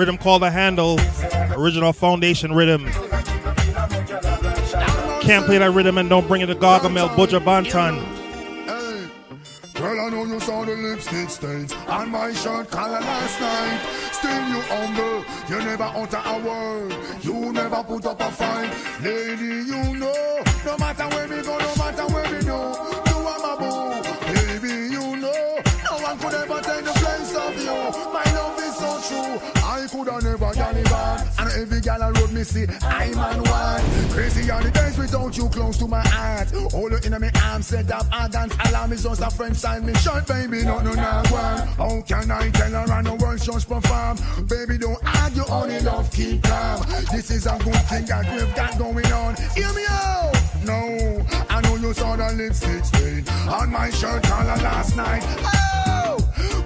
Rhythm 0.00 0.16
called 0.16 0.40
the 0.40 0.50
handle. 0.50 0.98
Original 1.54 1.92
foundation 1.92 2.54
rhythm. 2.54 2.86
Can't 5.20 5.44
play 5.44 5.58
that 5.58 5.72
rhythm 5.74 5.98
and 5.98 6.08
don't 6.08 6.26
bring 6.26 6.40
it 6.40 6.46
to 6.46 6.54
Gargamel, 6.54 7.10
Buju 7.10 7.38
Banton. 7.40 8.00
Girl, 9.74 10.00
I 10.00 10.08
know 10.08 10.24
you 10.24 10.40
saw 10.40 10.64
the 10.64 10.74
lipstick 10.74 11.28
stains 11.28 11.74
on 11.86 12.08
my 12.08 12.32
shirt 12.32 12.70
collar 12.70 12.98
last 12.98 13.40
night. 13.42 13.80
Still 14.12 14.48
you 14.48 14.60
humble, 14.72 15.22
you 15.50 15.58
never 15.66 15.92
utter 15.94 16.22
a 16.24 16.38
word, 16.48 16.96
you 17.20 17.52
never 17.52 17.82
put 17.84 18.06
up 18.06 18.20
a 18.22 18.30
fight. 18.30 18.70
Lady, 19.02 19.68
you 19.68 19.98
know, 19.98 20.42
no 20.64 20.78
matter 20.78 21.08
where 21.08 21.28
we 21.28 21.42
go, 21.42 21.58
no 21.58 21.74
matter 21.76 22.06
where 22.06 22.24
we 22.32 22.40
do, 22.40 22.46
you 22.46 23.18
are 23.32 23.38
my 23.44 23.54
boo. 23.60 24.00
Baby, 24.32 24.94
you 24.94 25.16
know, 25.16 25.60
no 25.84 25.98
one 26.00 26.18
could 26.18 26.32
ever 26.32 26.60
take 26.62 26.84
the 26.86 26.99
I 30.00 30.02
could 30.02 30.12
have 30.12 30.40
never 30.40 30.54
done 30.54 30.76
it 30.76 30.84
bad. 30.84 31.28
And 31.38 31.50
every 31.60 31.80
gal 31.80 32.02
I 32.02 32.10
road 32.10 32.32
me 32.32 32.42
see, 32.42 32.66
I'm 32.80 33.18
on 33.18 33.42
one. 33.42 34.10
Crazy 34.10 34.50
are 34.50 34.62
the 34.62 34.70
days 34.70 34.96
without 34.96 35.36
you 35.36 35.48
close 35.50 35.76
to 35.78 35.86
my 35.86 36.00
heart. 36.00 36.50
Hold 36.72 36.92
you 36.92 36.98
in 37.04 37.20
my 37.20 37.30
arms, 37.44 37.66
set 37.66 37.90
up 37.90 38.06
arrogant 38.12 38.54
alarm 38.68 38.92
is 38.92 39.02
just 39.02 39.20
a 39.20 39.30
friend 39.30 39.56
sign 39.56 39.84
me 39.84 39.94
short, 39.94 40.26
baby, 40.26 40.64
no, 40.64 40.80
no, 40.80 40.94
no, 40.94 41.22
one. 41.28 41.66
How 41.76 42.00
can 42.06 42.30
I 42.30 42.50
tell 42.50 42.70
her 42.70 42.92
I 42.92 43.02
know 43.02 43.14
words 43.16 43.44
just 43.44 43.68
perform? 43.68 44.16
Baby, 44.46 44.78
don't 44.78 44.98
argue, 45.04 45.44
only 45.50 45.80
love 45.80 46.10
keep 46.12 46.42
calm. 46.44 46.82
This 47.12 47.30
is 47.30 47.46
a 47.46 47.58
good 47.62 47.74
thing 47.88 48.06
that 48.06 48.32
we've 48.32 48.54
got 48.54 48.78
going 48.78 49.12
on. 49.12 49.36
Hear 49.54 49.72
me 49.74 49.84
out. 49.88 50.32
No, 50.64 51.26
I 51.48 51.60
know 51.62 51.76
you 51.76 51.92
saw 51.92 52.16
the 52.16 52.32
lipstick 52.32 52.84
stain 52.84 53.28
on 53.48 53.70
my 53.70 53.90
shirt 53.90 54.22
collar 54.22 54.56
last 54.62 54.96
night. 54.96 55.24
Oh, 55.26 56.18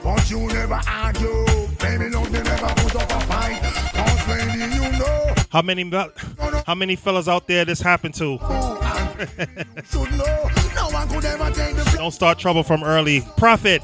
but 0.05 0.31
you 0.31 0.47
never 0.49 0.81
argue. 0.87 1.44
Baby, 1.79 2.09
no, 2.11 2.25
they 2.27 2.42
never 2.42 2.84
put 2.94 3.12
up 3.12 3.22
a 3.22 3.26
fight. 3.26 3.61
Cause 3.92 4.28
lady, 4.28 4.74
you 4.74 4.98
know. 4.98 5.35
How 5.50 5.62
many 5.62 5.90
how 6.66 6.74
many 6.74 6.96
fellas 6.96 7.28
out 7.28 7.46
there 7.46 7.64
this 7.64 7.80
happened 7.80 8.14
to? 8.14 8.38
Should 9.90 10.12
know. 10.12 10.50
No 10.74 10.88
one 10.90 11.09
could 11.09 11.24
ever 11.24 11.50
take 11.50 11.76
the 11.76 11.94
Don't 11.96 12.12
start 12.12 12.38
trouble 12.38 12.62
from 12.62 12.85
early. 12.85 13.22
Profit. 13.37 13.83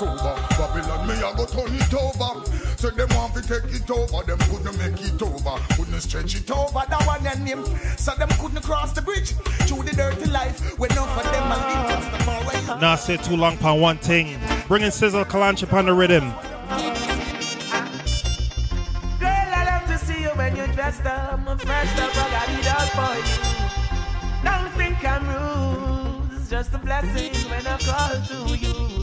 Sober. 0.00 0.34
Babylon 0.56 1.06
me 1.06 1.14
a 1.16 1.34
go 1.36 1.44
turn 1.44 1.74
it 1.74 1.92
over. 1.92 2.42
So 2.78 2.88
them 2.88 3.08
want 3.10 3.34
to 3.34 3.42
take 3.42 3.70
it 3.70 3.90
over. 3.90 4.24
Them 4.24 4.38
couldn't 4.48 4.78
make 4.78 4.98
it 5.02 5.20
over. 5.20 5.60
Couldn't 5.76 6.00
stretch 6.00 6.36
it 6.36 6.50
over. 6.50 6.60
Over 6.60 6.86
that 6.88 7.06
one 7.06 7.26
and 7.26 7.46
him, 7.46 7.64
so 7.98 8.14
them 8.14 8.30
couldn't 8.40 8.62
cross 8.62 8.92
the 8.94 9.02
bridge 9.02 9.32
through 9.68 9.82
the 9.82 9.94
dirty 9.94 10.30
life. 10.30 10.78
When 10.78 10.90
enough 10.92 11.18
of 11.18 11.24
them 11.30 11.52
and 11.52 11.62
leave 11.68 11.98
us 11.98 12.06
the 12.16 12.24
far 12.24 12.42
away. 12.42 12.80
Nah, 12.80 12.96
say 12.96 13.18
too 13.18 13.36
long 13.36 13.58
pon 13.58 13.80
one 13.80 13.98
thing. 13.98 14.40
Bringing 14.68 14.88
Sizzla 14.88 15.26
Kalonji 15.26 15.64
upon 15.64 15.84
the 15.84 15.92
rhythm. 15.92 16.30
Girl, 19.20 19.48
I 19.60 19.64
love 19.66 19.86
to 19.88 19.98
see 20.06 20.22
you 20.22 20.30
when 20.30 20.56
you're 20.56 20.66
dressed 20.68 21.04
up. 21.04 21.46
I'm 21.46 21.58
fresh 21.58 21.98
up, 21.98 22.10
I 22.16 22.30
got 22.30 22.48
it 22.58 22.68
all 22.74 22.88
for 22.96 23.14
you. 23.20 23.36
Don't 24.44 24.72
think 24.78 25.04
I'm 25.04 25.28
rude. 25.28 26.38
It's 26.38 26.48
just 26.48 26.72
a 26.72 26.78
blessing 26.78 27.34
when 27.50 27.66
I 27.66 27.76
call 27.76 28.48
to 28.48 28.56
you. 28.56 28.99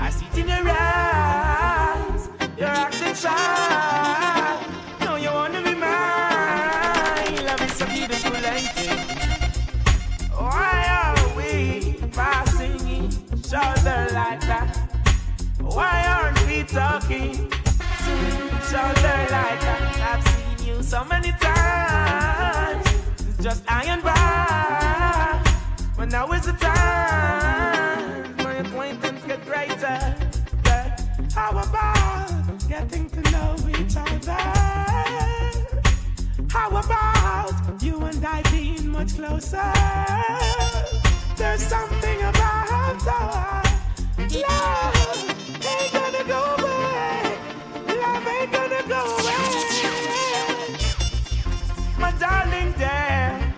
I 0.00 0.10
see 0.10 0.26
it 0.26 0.38
in 0.38 0.48
your 0.48 0.68
eyes. 0.68 2.28
You're 2.56 2.68
acting 2.68 3.14
shy. 3.14 4.66
No, 5.00 5.16
you 5.16 5.30
wanna 5.30 5.60
be 5.62 5.74
mine. 5.74 7.44
Love 7.44 7.62
is 7.62 7.72
so 7.72 7.86
beautiful, 7.86 8.32
it? 8.34 9.00
Why 10.36 10.78
are 11.02 11.36
we 11.36 11.94
passing 12.12 12.78
each 12.88 13.52
other 13.52 14.08
like 14.12 14.40
that? 14.42 14.70
Why 15.60 16.06
aren't 16.06 16.46
we 16.46 16.62
talking 16.62 17.50
to 18.04 18.12
each 18.46 18.72
other 18.86 19.16
like 19.36 19.60
that? 19.66 19.82
I've 20.10 20.24
seen 20.28 20.68
you 20.68 20.82
so 20.82 21.04
many 21.04 21.32
times. 21.32 22.86
It's 23.28 23.42
just 23.42 23.64
I 23.68 23.84
and 23.84 24.02
by. 24.02 25.42
But 25.96 26.10
now 26.10 26.30
is 26.32 26.46
the 26.46 26.52
time. 26.52 28.17
But 29.48 31.00
how 31.34 31.50
about 31.50 32.68
getting 32.68 33.08
to 33.08 33.20
know 33.30 33.56
each 33.78 33.96
other? 33.96 34.36
How 36.50 36.68
about 36.68 37.82
you 37.82 37.98
and 38.04 38.24
I 38.24 38.42
being 38.50 38.88
much 38.88 39.14
closer? 39.14 39.72
There's 41.36 41.62
something 41.62 42.20
about 42.20 42.70
our 42.70 42.94
love 44.28 45.34
ain't 45.64 45.92
gonna 45.92 46.24
go 46.24 46.56
away. 46.58 47.38
Love 47.96 48.26
ain't 48.26 48.52
gonna 48.52 48.82
go 48.86 49.16
away. 49.16 49.48
My 51.98 52.12
darling, 52.18 52.74
there, 52.76 53.54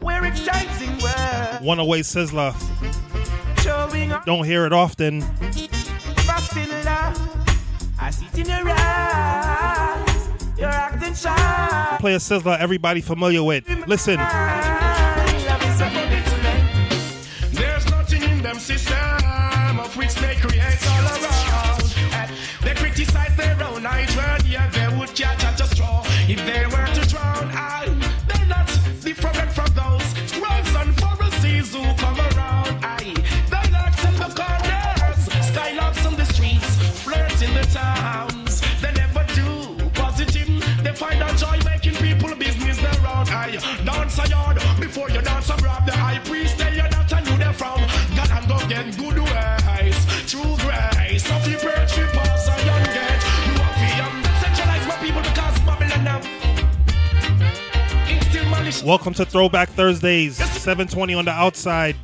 we're 0.00 0.24
exchanging 0.24 0.98
words, 1.02 1.60
One 1.60 1.80
away 1.80 2.00
Sizzla. 2.00 2.54
Don't 4.24 4.44
hear 4.44 4.64
it 4.64 4.72
often. 4.72 5.20
fast 5.20 6.56
in 6.56 6.68
love. 6.84 7.16
I 8.00 8.10
see 8.10 8.26
it 8.26 8.38
in 8.38 8.46
your 8.46 8.74
eyes. 8.74 10.28
You're 10.56 10.68
acting 10.68 11.14
shy. 11.14 11.96
Play 12.00 12.14
a 12.14 12.18
Sizzla 12.18 12.58
everybody 12.58 13.02
familiar 13.02 13.42
with. 13.42 13.68
Listen. 13.86 14.18
Welcome 58.84 59.14
to 59.14 59.24
Throwback 59.24 59.68
Thursdays, 59.68 60.38
720 60.38 61.14
on 61.14 61.24
the 61.24 61.30
outside. 61.30 61.94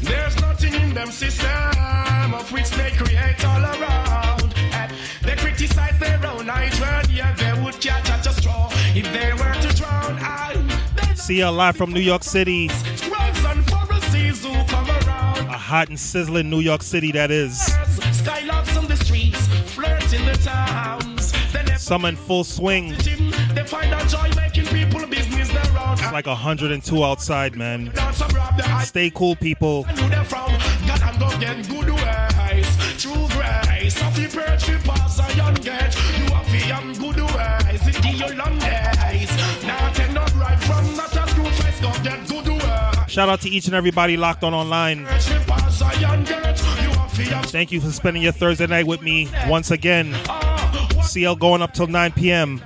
There's 0.00 0.40
nothing 0.40 0.74
in 0.74 0.92
them 0.92 1.12
system 1.12 2.34
of 2.34 2.50
which 2.50 2.68
they 2.70 2.90
create 2.96 3.44
all 3.44 3.62
around. 3.62 4.52
And 4.72 4.92
they 5.22 5.36
criticize 5.36 5.96
their 6.00 6.20
own 6.26 6.46
yeah, 6.46 7.32
they 7.34 7.62
would 7.62 7.80
catch 7.80 8.10
at 8.10 8.26
a 8.26 8.32
straw 8.32 8.70
if 8.96 9.04
they 9.12 9.32
were 9.34 9.54
to 9.54 9.76
drown. 9.76 10.18
I 10.18 11.14
CL 11.14 11.52
live 11.52 11.76
from 11.76 11.92
New 11.92 12.00
York 12.00 12.24
City. 12.24 12.68
scribes 12.70 13.44
and 13.44 13.64
Pharisees 13.70 14.44
who 14.44 14.52
come 14.64 14.90
around. 14.90 15.46
A 15.46 15.56
hot 15.56 15.90
and 15.90 16.00
sizzling 16.00 16.50
New 16.50 16.60
York 16.60 16.82
City, 16.82 17.12
that 17.12 17.30
is. 17.30 17.56
Skylarks 18.10 18.76
on 18.76 18.88
the 18.88 18.96
streets, 18.96 19.46
in 20.12 20.24
the 20.26 20.36
towns. 20.42 21.32
Summer 21.80 22.08
in 22.08 22.16
full 22.16 22.42
swing. 22.42 22.96
They 23.54 23.64
find 23.64 23.92
a 23.92 24.06
joy 24.08 24.30
making 24.36 24.66
people 24.66 25.06
business 25.06 25.50
around. 25.54 26.00
It's 26.00 26.12
like 26.12 26.26
102 26.26 27.04
outside, 27.04 27.56
man. 27.56 27.90
Dance 27.94 28.20
and 28.20 28.32
rob 28.32 28.56
the 28.56 28.62
high 28.62 28.84
Stay 28.84 29.10
cool, 29.10 29.36
people. 29.36 29.84
knew 29.94 30.08
them 30.08 30.24
from 30.24 30.50
God 30.86 31.02
and 31.02 31.18
go 31.18 31.28
get 31.38 31.68
good 31.68 31.88
ways. 31.90 33.02
True 33.02 33.26
grace 33.30 34.00
of 34.02 34.14
the 34.16 34.28
perch 34.32 34.68
we 34.68 34.76
pass 34.78 35.18
a 35.18 35.36
young 35.36 35.54
gate. 35.54 35.94
You 36.18 36.34
have 36.34 36.50
the 36.50 36.66
young 36.66 36.92
good 36.94 37.16
ways. 37.16 37.86
It 37.88 38.02
give 38.02 38.20
you 38.20 38.34
days. 38.60 39.64
Now 39.64 39.92
take 39.92 40.12
no 40.12 40.24
right 40.38 40.58
from 40.60 40.96
not 40.96 41.14
a 41.16 41.28
screw 41.28 41.44
face. 41.44 41.80
Go 41.80 41.92
get 42.02 42.26
good 42.28 42.46
ways. 42.48 43.10
Shout 43.10 43.28
out 43.28 43.40
to 43.42 43.48
each 43.48 43.66
and 43.66 43.74
everybody 43.74 44.16
locked 44.16 44.44
on 44.44 44.54
online. 44.54 45.04
Perch 45.06 45.30
we 45.30 45.38
pass 45.44 45.80
a 45.80 46.00
young 46.00 46.24
gate. 46.24 46.58
You 46.82 46.90
have 46.90 47.16
the 47.16 47.24
young 47.24 47.42
Thank 47.44 47.72
you 47.72 47.80
for 47.80 47.90
spending 47.90 48.22
your 48.22 48.32
Thursday 48.32 48.66
night 48.66 48.86
with 48.86 49.02
me 49.02 49.28
once 49.48 49.70
again. 49.70 50.14
Ah, 50.28 51.00
CL 51.04 51.36
going 51.36 51.62
up 51.62 51.72
till 51.74 51.86
9 51.86 52.12
p.m. 52.12 52.62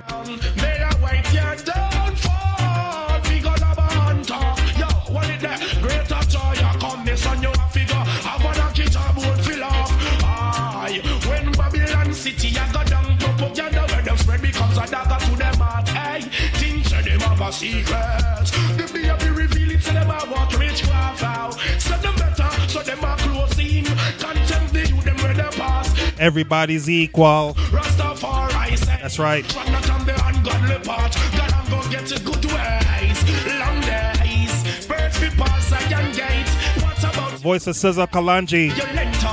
young 35.89 36.11
gate. 36.11 36.47
That's 36.85 37.03
right. 37.03 37.29
Voice 37.39 37.67
of 37.67 37.75
Sizzla 37.75 38.07
Kalonji. 38.07 38.69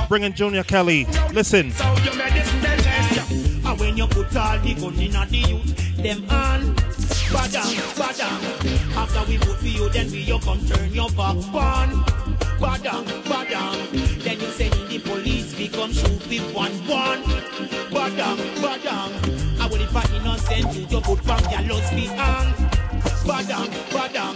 Bringing 0.07 0.33
Junior 0.33 0.63
Kelly. 0.63 1.05
Listen. 1.33 1.71
So 1.71 1.93
you 2.03 2.15
medicine 2.17 2.61
they 2.61 2.77
test 2.77 3.15
ya. 3.15 3.69
And 3.69 3.79
when 3.79 3.97
you 3.97 4.07
put 4.07 4.35
all 4.35 4.57
the 4.59 4.73
gun 4.73 4.99
in 4.99 5.11
the 5.11 5.43
youth, 5.49 5.97
them 5.97 6.29
on. 6.29 6.75
Badang, 7.27 7.75
badang. 7.99 8.95
After 8.95 9.29
we 9.29 9.35
vote 9.37 9.57
for 9.57 9.65
you, 9.67 9.89
then 9.89 10.09
we 10.09 10.19
you 10.19 10.39
come 10.39 10.65
turn 10.65 10.93
your 10.93 11.09
back 11.09 11.35
on. 11.53 11.89
Badang, 12.57 13.05
we 15.87 16.37
come 16.39 16.53
one 16.53 16.71
one. 16.87 17.23
Badang, 17.91 18.37
badang. 18.61 19.59
I 19.59 19.67
will 19.67 19.81
if 19.81 19.95
I 19.95 20.03
innocent 20.15 20.75
you, 20.75 20.87
you 20.87 21.01
put 21.01 21.25
back 21.25 21.51
your 21.51 21.61
lost 21.73 21.93
behind. 21.93 22.55
Badang, 23.25 23.69
badang. 23.91 24.35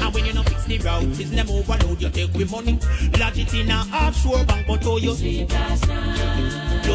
And 0.00 0.14
when 0.14 0.24
you 0.24 0.32
not 0.32 0.48
fix 0.48 0.64
the 0.64 0.78
route, 0.78 1.20
it's 1.20 1.30
them 1.30 1.50
overload, 1.50 2.00
you 2.00 2.10
take 2.10 2.32
with 2.34 2.50
money. 2.50 2.78
Lodge 3.18 3.38
it 3.38 3.54
in 3.54 3.70
a 3.70 3.86
offshore 3.92 4.44
bank, 4.44 4.66
but 4.66 4.86
oh 4.86 4.96
you. 4.98 5.14
Close 5.14 5.46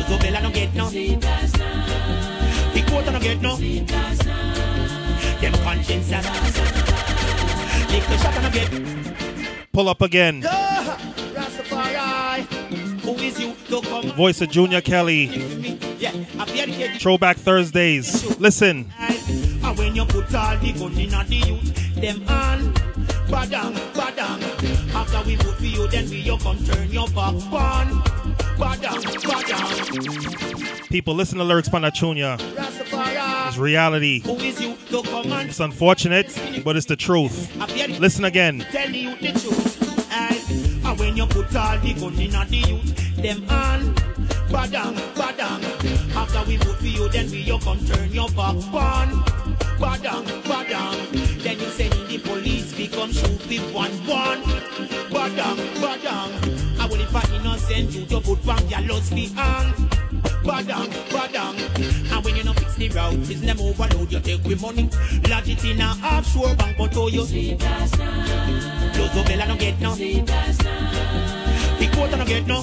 the 0.07 0.17
bell, 0.21 0.37
I 0.37 0.41
don't 0.41 0.53
get 0.53 0.73
no. 0.73 0.89
Big 2.73 2.87
coat, 2.87 3.07
I 3.07 3.11
don't 3.11 3.21
get 3.21 3.41
no. 3.41 3.55
Them 5.41 5.53
conscience, 5.63 6.11
I 6.11 6.21
Lick 7.91 8.05
the 8.05 8.17
shot, 8.17 8.33
I 8.35 8.41
don't 8.41 8.53
get 8.53 8.71
Pull 9.73 9.89
up 9.89 10.01
again. 10.01 10.43
Ah, 10.45 10.97
Rastafari, 11.33 12.43
who 13.01 13.13
is 13.13 13.39
you? 13.39 13.55
Voice 14.21 14.39
of 14.39 14.51
Junior 14.51 14.81
Kelly. 14.81 15.29
Throwback 16.99 17.37
Thursdays. 17.37 18.39
Listen. 18.39 18.85
When 19.75 19.95
you 19.95 20.05
put 20.05 20.35
all 20.35 20.55
the 20.57 20.73
gun 20.73 20.95
in 20.95 21.09
the 21.09 21.43
youth, 21.47 21.95
them 21.95 22.21
on. 22.27 22.71
Badang, 23.31 23.73
badang. 23.95 24.93
After 24.93 25.27
we 25.27 25.37
vote 25.37 25.55
for 25.55 25.65
you, 25.65 25.87
then 25.87 26.07
we 26.07 26.17
you 26.17 26.37
come 26.37 26.63
turn 26.63 26.91
your 26.91 27.07
back 27.07 27.33
on. 27.51 27.87
Badang, 28.61 29.01
badang. 29.23 30.89
People, 30.89 31.15
listen 31.15 31.39
to 31.39 31.43
lyrics 31.43 31.69
Junior. 31.95 32.37
It's 32.39 33.57
reality. 33.57 34.21
It's 34.23 35.59
unfortunate, 35.59 36.61
but 36.63 36.77
it's 36.77 36.85
the 36.85 36.95
truth. 36.95 37.49
Listen 37.99 38.25
again. 38.25 38.67
Tell 38.71 38.87
you 38.87 39.15
the 39.15 39.31
truth. 39.31 40.11
And 40.11 40.99
when 40.99 41.17
you 41.17 41.25
put 41.25 41.55
all 41.55 41.79
the 41.79 41.93
gun 41.95 42.19
in 42.19 42.31
the 42.31 42.63
youth, 42.69 43.00
them 43.21 43.45
on. 43.49 43.93
Badang, 44.49 44.95
badang. 45.15 45.63
After 46.15 46.43
we 46.47 46.57
vote 46.57 46.77
for 46.77 46.85
you, 46.85 47.09
then 47.09 47.29
we 47.31 47.39
you 47.39 47.57
come 47.59 47.79
turn 47.85 48.11
your 48.11 48.27
back 48.29 48.55
on. 48.73 49.23
Badang, 49.79 50.25
badang. 50.43 51.43
Then 51.43 51.59
you 51.59 51.65
send 51.67 51.93
in 51.93 52.07
the 52.07 52.17
police, 52.19 52.75
we 52.77 52.87
come 52.87 53.11
shoot 53.11 53.47
with 53.47 53.73
one 53.73 53.91
one. 54.07 54.41
Badang, 55.13 55.57
badang. 55.79 56.79
I 56.79 56.85
will 56.87 56.99
if 56.99 57.15
I 57.15 57.35
innocent 57.35 57.91
you, 57.91 58.01
you 58.01 58.21
put 58.21 58.45
back 58.45 58.69
your 58.69 58.81
lost 58.81 59.13
behind. 59.13 59.73
Badang, 60.43 60.89
badang. 61.09 62.11
And 62.11 62.25
when 62.25 62.35
you 62.35 62.43
no 62.43 62.53
fix 62.53 62.75
the 62.75 62.89
route, 62.89 63.29
it's 63.29 63.41
them 63.41 63.59
overload, 63.61 64.11
you 64.11 64.19
take 64.19 64.43
with 64.43 64.61
money. 64.61 64.89
Lodge 65.29 65.49
it 65.49 65.63
in 65.63 65.81
a 65.81 65.95
offshore 66.03 66.55
bank, 66.55 66.77
but 66.77 66.97
oh 66.97 67.07
you. 67.07 67.25
Close 67.25 67.51
the 69.13 69.23
bell, 69.27 69.41
I 69.41 69.47
don't 69.47 69.59
get 69.59 69.79
no. 69.79 71.40
Big 71.79 71.91
coat, 71.91 72.13
I 72.13 72.17
don't 72.17 72.27
get 72.27 72.47
no. 72.47 72.61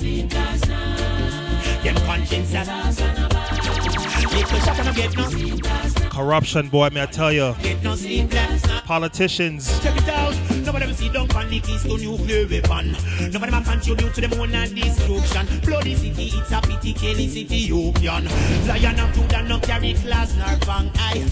Them 1.82 1.96
conscience, 2.06 2.54
I 2.54 2.64
Little 4.34 4.58
shot, 4.60 4.76
don't 4.84 4.96
get 4.96 5.16
no. 5.16 6.08
Corruption, 6.10 6.68
boy, 6.68 6.90
may 6.90 7.02
I 7.02 7.06
tell 7.06 7.32
you. 7.32 7.54
Get 7.62 7.82
no 7.82 7.94
sleepless. 7.94 8.62
Politicians. 8.84 9.80
Check 9.80 9.96
it 9.96 10.08
out. 10.08 10.34
Nobody 10.64 10.86
will 10.86 10.94
see 10.94 11.08
down 11.08 11.30
on 11.36 11.48
the 11.48 11.60
keys 11.60 11.82
to 11.84 11.96
nuclear 11.96 12.46
weapon. 12.46 12.96
Nobody 13.32 13.52
man 13.52 13.64
contribute 13.64 14.14
to 14.14 14.20
the 14.20 14.38
own 14.38 14.54
and 14.54 14.74
destruction. 14.74 15.60
Bloody 15.60 15.94
city, 15.94 16.30
it's 16.34 16.50
a 16.52 16.60
pity, 16.60 16.92
Kelly 16.92 17.28
city, 17.28 17.64
Ethiopian. 17.64 18.24
Lion 18.66 18.98
of 19.00 19.14
Judah 19.14 19.42
no 19.44 19.60
carry 19.60 19.94
class 19.94 20.34
nor 20.36 20.56
fang 20.66 20.90
eye. 20.96 21.24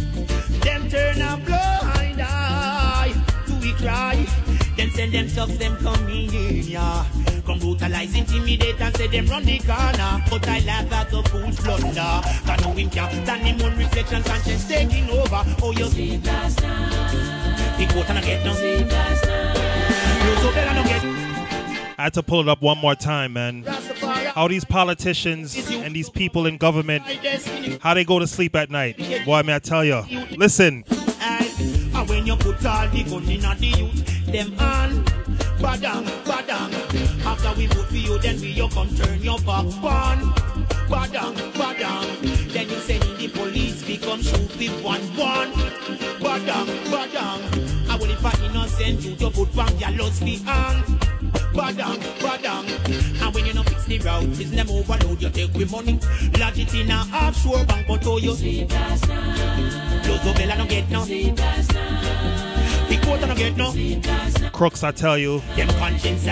Them 0.62 0.88
turn 0.88 1.20
a 1.20 1.36
blind 1.44 2.20
eye 2.20 3.12
to 3.46 3.54
we 3.60 3.72
cry. 3.72 4.65
Them 4.76 4.90
send 4.90 5.12
them 5.12 5.76
come 5.78 6.08
in, 6.08 6.62
yeah. 6.64 7.06
Come 7.46 7.58
brutalize, 7.58 8.14
intimidate 8.14 8.78
and 8.78 8.96
say 8.96 9.06
them 9.06 9.26
run 9.26 9.44
the 9.44 9.58
corner. 9.60 10.22
But 10.28 10.46
I 10.48 10.60
laugh 10.66 10.92
at 10.92 11.10
the 11.10 11.22
fool's 11.24 11.58
blunder. 11.60 12.20
Can 12.44 12.60
no 12.60 12.72
him 12.72 12.90
can't 12.90 13.12
stand 13.24 13.42
him 13.42 13.62
on 13.62 13.78
reflection, 13.78 14.22
conscience 14.22 14.68
taking 14.68 15.08
over. 15.08 15.42
Oh, 15.62 15.72
you 15.72 15.86
see 15.86 16.18
last 16.18 16.60
night. 16.60 17.76
Big 17.78 17.88
I 17.88 18.20
get 18.20 18.56
sleep 18.56 18.90
last 18.90 19.26
night. 19.26 19.56
You 20.26 20.36
so 20.42 20.52
better 20.52 20.74
not 20.74 20.86
get 20.86 21.02
I 21.98 22.02
had 22.02 22.14
to 22.14 22.22
pull 22.22 22.42
it 22.42 22.48
up 22.48 22.60
one 22.60 22.76
more 22.76 22.94
time, 22.94 23.32
man. 23.32 23.64
How 23.64 24.48
these 24.48 24.66
politicians 24.66 25.56
and 25.70 25.96
these 25.96 26.10
people 26.10 26.46
in 26.46 26.58
government, 26.58 27.04
how 27.80 27.94
they 27.94 28.04
go 28.04 28.18
to 28.18 28.26
sleep 28.26 28.54
at 28.54 28.70
night. 28.70 28.98
Boy, 29.24 29.42
may 29.42 29.54
I 29.54 29.58
tell 29.58 29.84
you. 29.84 30.02
Listen. 30.36 30.84
The 34.36 34.42
the 34.42 34.50
them 34.50 34.60
on. 34.60 35.04
Badang, 35.56 36.04
badang. 36.24 37.24
After 37.24 37.58
we 37.58 37.66
vote 37.68 37.86
for 37.86 37.96
you, 37.96 38.18
then 38.18 38.38
we 38.38 38.48
you 38.48 38.68
come 38.68 38.94
turn 38.94 39.22
your 39.22 39.38
back 39.38 39.64
on. 39.82 40.34
Badang, 40.92 41.34
badang. 41.56 42.52
Then 42.52 42.68
you 42.68 42.76
send 42.76 43.02
the 43.02 43.28
police, 43.28 43.86
we 43.88 43.96
come 43.96 44.20
shoot 44.20 44.54
with 44.58 44.84
one 44.84 45.00
one. 45.16 45.52
Badang, 46.20 46.68
badang. 46.92 47.88
I 47.88 47.96
will 47.96 48.10
if 48.10 48.22
I 48.26 48.44
innocent 48.44 49.00
you, 49.00 49.12
you 49.12 49.30
put 49.30 49.56
back 49.56 49.80
your 49.80 49.90
lost 49.92 50.22
behind. 50.22 50.84
badang, 51.54 51.98
badang. 52.20 53.22
And 53.22 53.34
when 53.34 53.46
you 53.46 53.54
not 53.54 53.66
fix 53.70 53.86
the 53.86 53.98
route, 54.00 54.38
it's 54.38 54.50
them 54.50 54.68
overload, 54.68 55.22
you 55.22 55.30
take 55.30 55.54
with 55.54 55.70
money. 55.70 55.98
Lodge 56.38 56.58
it 56.58 56.74
in 56.74 56.90
a 56.90 57.08
offshore 57.10 57.64
bank, 57.64 57.86
but 57.88 58.06
oh 58.06 58.18
you 58.18 58.34
night. 58.34 59.00
Close 60.04 60.26
up, 60.26 60.36
I 60.36 60.56
don't 60.58 60.68
get 60.68 60.90
no. 60.90 62.55
Sleep 63.20 63.22
last 63.22 63.22
night. 63.22 63.22
Big 63.22 63.22
water, 63.22 63.24
I 63.24 63.26
don't 63.26 63.36
get 63.36 64.42
no. 64.42 64.50
Crooks, 64.50 64.82
I 64.84 64.92
tell 64.92 65.18
you. 65.18 65.40
Them 65.56 65.68
conscience, 65.68 66.26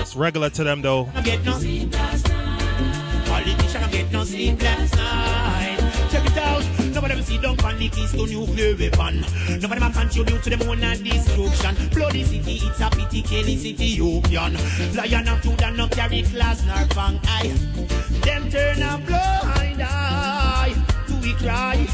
It's 0.00 0.16
regular 0.16 0.50
to 0.50 0.64
them 0.64 0.82
though. 0.82 1.04
get 1.24 1.44
no. 1.44 1.58
Sleep 1.58 1.92
last 1.92 2.28
night. 2.28 3.24
Politician, 3.26 3.80
don't 3.80 3.92
get 3.92 4.12
no 4.12 4.24
sleep 4.24 4.62
last 4.62 4.96
night. 4.96 5.78
Check 6.10 6.26
it 6.26 6.36
out. 6.36 6.64
Nobody 6.94 7.14
will 7.14 7.22
see 7.22 7.38
down 7.38 7.58
on 7.64 7.78
the 7.78 7.88
keys 7.88 8.10
to 8.12 8.26
nuclear 8.26 8.76
weapon. 8.76 9.24
Nobody 9.60 9.80
will 9.80 9.90
contribute 9.92 10.42
to 10.42 10.50
them 10.50 10.62
own 10.68 10.82
and 10.84 11.02
destruction. 11.04 11.88
Bloody 11.90 12.24
city, 12.24 12.60
it's 12.62 12.80
a 12.80 12.90
pity, 12.90 13.22
kill 13.22 13.48
it's 13.48 13.64
Ethiopian. 13.64 14.54
Lion 14.94 15.28
of 15.28 15.40
Judah, 15.42 15.70
no 15.70 15.88
carry 15.88 16.22
class 16.22 16.62
nor 16.66 16.84
fang 16.94 17.18
eye. 17.24 17.48
Them 18.22 18.50
turn 18.50 18.82
a 18.82 18.98
blind 18.98 19.82
eye 19.82 20.74
to 21.06 21.14
we 21.22 21.32
cry. 21.34 21.86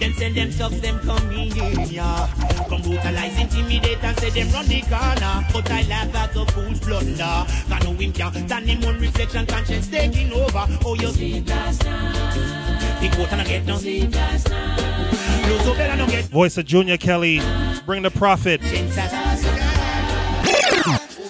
Them 0.00 0.12
send 0.14 0.34
them 0.34 0.50
thugs, 0.50 0.80
them 0.80 0.98
come 1.00 1.30
in 1.30 1.50
here. 1.86 2.28
Come 2.68 2.82
brutalize, 2.82 3.38
intimidate 3.40 4.02
and 4.02 4.18
say 4.18 4.30
them 4.30 4.50
run 4.52 4.66
the 4.66 4.80
corner. 4.82 5.46
But 5.52 5.70
I 5.70 5.82
laugh 5.82 6.14
at 6.14 6.32
the 6.34 6.44
fool's 6.46 6.80
blunder. 6.80 7.46
Can 7.68 7.82
no 7.84 7.92
him 7.92 8.12
can 8.12 8.46
stand 8.48 8.68
in 8.68 8.80
one 8.80 8.98
reflection, 9.00 9.46
conscience 9.46 9.88
taking 9.88 10.32
over. 10.32 10.66
Oh, 10.84 10.94
you 10.94 11.08
sleep 11.08 11.48
last 11.48 11.84
night. 11.84 13.00
Big 13.00 13.14
water 13.18 13.36
no 13.36 13.44
get 13.44 13.64
no 13.66 13.76
sleep 13.76 14.14
last 14.14 14.48
night. 14.50 15.48
Lose 15.48 15.66
up, 15.66 15.76
better 15.76 15.96
no 15.96 16.06
get 16.06 16.24
Voice 16.24 16.56
of 16.58 16.64
Junior 16.64 16.96
Kelly. 16.96 17.40
Bring 17.86 18.02
the 18.02 18.10
prophet. 18.10 18.60
Who 18.62 18.74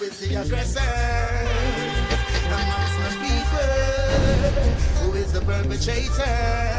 is 0.02 0.18
the 0.20 0.34
aggressor 0.40 0.80
amongst 2.46 2.98
my 3.00 3.08
people? 3.22 3.68
Who 5.02 5.12
is 5.14 5.32
the 5.32 5.40
perpetrator? 5.40 6.73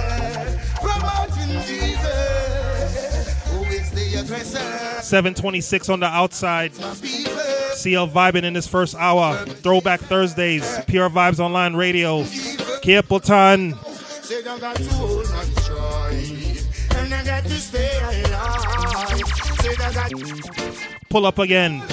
726 5.05 5.89
on 5.89 5.99
the 5.99 6.07
outside. 6.07 6.73
CL 6.73 8.07
vibing 8.09 8.43
in 8.43 8.53
this 8.53 8.67
first 8.67 8.95
hour. 8.95 9.37
Throwback 9.45 9.99
Thursdays. 9.99 10.79
Pure 10.87 11.11
Vybz 11.11 11.39
Online 11.39 11.75
Radio. 11.75 12.23
Got 12.83 13.07
Pull 21.09 21.25
up 21.25 21.39
again. 21.39 21.83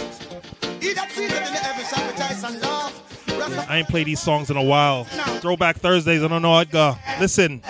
I 3.68 3.78
ain't 3.78 3.88
played 3.88 4.06
these 4.06 4.20
songs 4.20 4.50
in 4.50 4.56
a 4.56 4.62
while. 4.62 5.04
Throwback 5.40 5.76
Thursdays. 5.76 6.22
I 6.22 6.28
don't 6.28 6.42
know 6.42 6.56
Edgar. 6.58 6.96
Listen. 7.20 7.62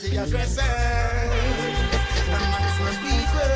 Who 0.00 0.06
is 0.06 0.12
the 0.12 0.22
aggressor 0.22 0.62
amongst 2.26 2.80
my 2.80 2.92
people? 3.04 3.52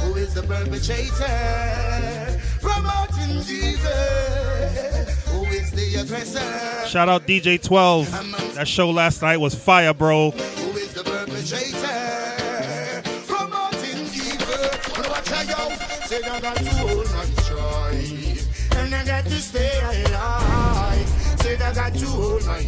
Who 0.00 0.16
is 0.16 0.32
the 0.32 0.42
perpetrator? 0.42 2.40
Promoting 2.62 3.42
Jesus. 3.42 5.24
Who 5.26 5.44
is 5.44 5.70
the 5.72 6.00
aggressor? 6.00 6.88
Shout 6.88 7.10
out 7.10 7.26
DJ 7.26 7.62
12. 7.62 8.54
That 8.54 8.66
show 8.66 8.88
last 8.88 9.20
night 9.20 9.36
was 9.36 9.54
fire, 9.54 9.92
bro. 9.92 10.30
Who 10.30 10.78
is 10.78 10.94
the 10.94 11.04
perpetrator? 11.04 13.02
Promoting 13.26 14.06
evil. 14.14 14.70
But 14.96 15.06
watch 15.10 15.32
out. 15.32 15.72
Say 16.06 16.22
I 16.22 16.40
got 16.40 16.56
to 16.56 16.70
hold 16.76 17.10
my 17.12 17.26
joy. 17.46 18.38
And 18.78 18.94
I 18.94 19.04
got 19.04 19.24
to 19.24 19.32
stay 19.32 19.80
alive. 19.80 21.08
Say 21.42 21.56
I 21.56 21.74
got 21.74 21.92
to 21.92 22.06
hold 22.06 22.46
my 22.46 22.62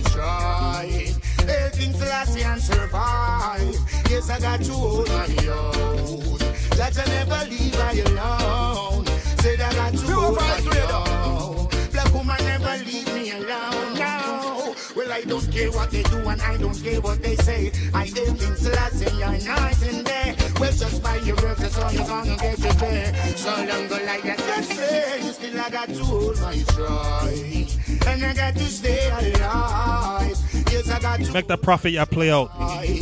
joy. 1.47 1.53
Everything 1.53 1.93
Selassie 1.95 2.43
and 2.43 2.63
survive. 2.63 3.77
Yes, 4.11 4.31
I 4.31 4.41
got 4.41 4.61
to 4.63 4.73
hold 4.73 5.09
my 5.09 5.27
own. 5.49 6.39
That 6.77 6.99
I 6.99 7.05
never 7.07 7.51
leave 7.51 7.77
I 7.79 7.93
alone. 8.07 9.07
Say 9.41 9.57
that 9.57 9.73
I 9.73 9.91
got 9.91 9.93
to 9.93 10.13
hold 10.13 10.37
my 10.37 10.61
own. 10.93 11.69
Black 11.93 12.13
woman 12.15 12.37
never 12.39 12.85
leave 12.85 13.15
me 13.15 13.31
alone. 13.33 13.95
No. 13.95 14.75
Well, 14.97 15.13
I 15.13 15.23
don't 15.23 15.51
care 15.51 15.71
what 15.71 15.91
they 15.91 16.03
do 16.03 16.19
and 16.19 16.43
I 16.43 16.57
don't 16.57 16.83
care 16.83 17.01
what 17.01 17.23
they 17.23 17.37
say. 17.37 17.73
I 17.95 18.05
ain't 18.05 18.19
in 18.19 18.57
Selassie, 18.57 19.17
you're 19.17 19.29
night 19.29 19.83
and 19.83 20.05
day. 20.05 20.37
Well, 20.61 20.73
just 20.73 21.03
by 21.03 21.17
your 21.17 21.37
works, 21.37 21.61
that's 21.61 21.79
all 21.79 21.93
you're 21.93 22.07
gonna 22.07 22.37
get 22.37 22.57
to 22.59 22.75
pay. 22.75 23.13
So 23.37 23.51
long 23.51 23.89
go 23.89 23.97
like 24.05 24.23
that, 24.23 24.39
let's 24.39 24.69
say. 24.69 25.21
Still, 25.33 25.61
I 25.61 25.71
got 25.71 25.89
to 25.89 26.05
hold 26.05 26.41
my 26.41 26.55
joy. 26.55 27.67
And 28.07 28.25
I 28.25 28.35
got 28.35 28.55
to 28.55 28.65
stay 28.65 29.09
alive. 29.11 30.52
Yes, 30.85 30.97
I 30.97 31.01
got 31.01 31.21
to 31.21 31.33
Make 31.33 31.47
the 31.47 31.57
profit 31.57 31.93
ya 31.93 32.05
play 32.05 32.31
out. 32.31 32.51
Hey, 32.83 32.99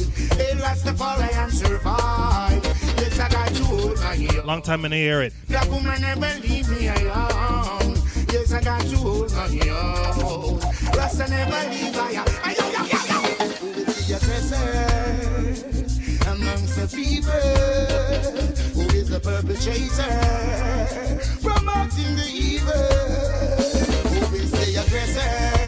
Rastafari 0.61 1.33
and 1.33 1.53
survive. 1.53 2.65
Yes, 2.99 3.19
I 3.19 3.29
got 3.29 3.49
to 3.49 3.65
hold 3.65 3.97
my 3.97 4.29
own. 4.39 4.47
Long 4.47 4.63
time 4.63 4.85
in 4.85 4.91
the 4.91 4.97
hear 4.99 5.23
it. 5.23 5.33
Black 5.49 5.71
woman 5.71 6.01
never 6.01 6.41
leave 6.41 6.69
me 6.69 6.89
alone. 6.89 7.97
Yes, 8.33 8.53
I 8.53 8.61
got 8.61 8.83
to 8.83 8.97
hold 8.97 9.33
my 9.33 9.49
own. 9.71 10.61
Rasta 10.95 11.29
never 11.29 11.71
leave 11.71 11.97
I. 11.97 12.11
Amongst 16.27 16.77
the 16.77 16.87
people? 16.95 17.33
Who 18.75 18.83
is 18.97 19.09
the 19.09 19.21
perpetrator 19.21 20.19
promoting 21.43 22.17
the 22.17 22.29
evil? 22.33 23.20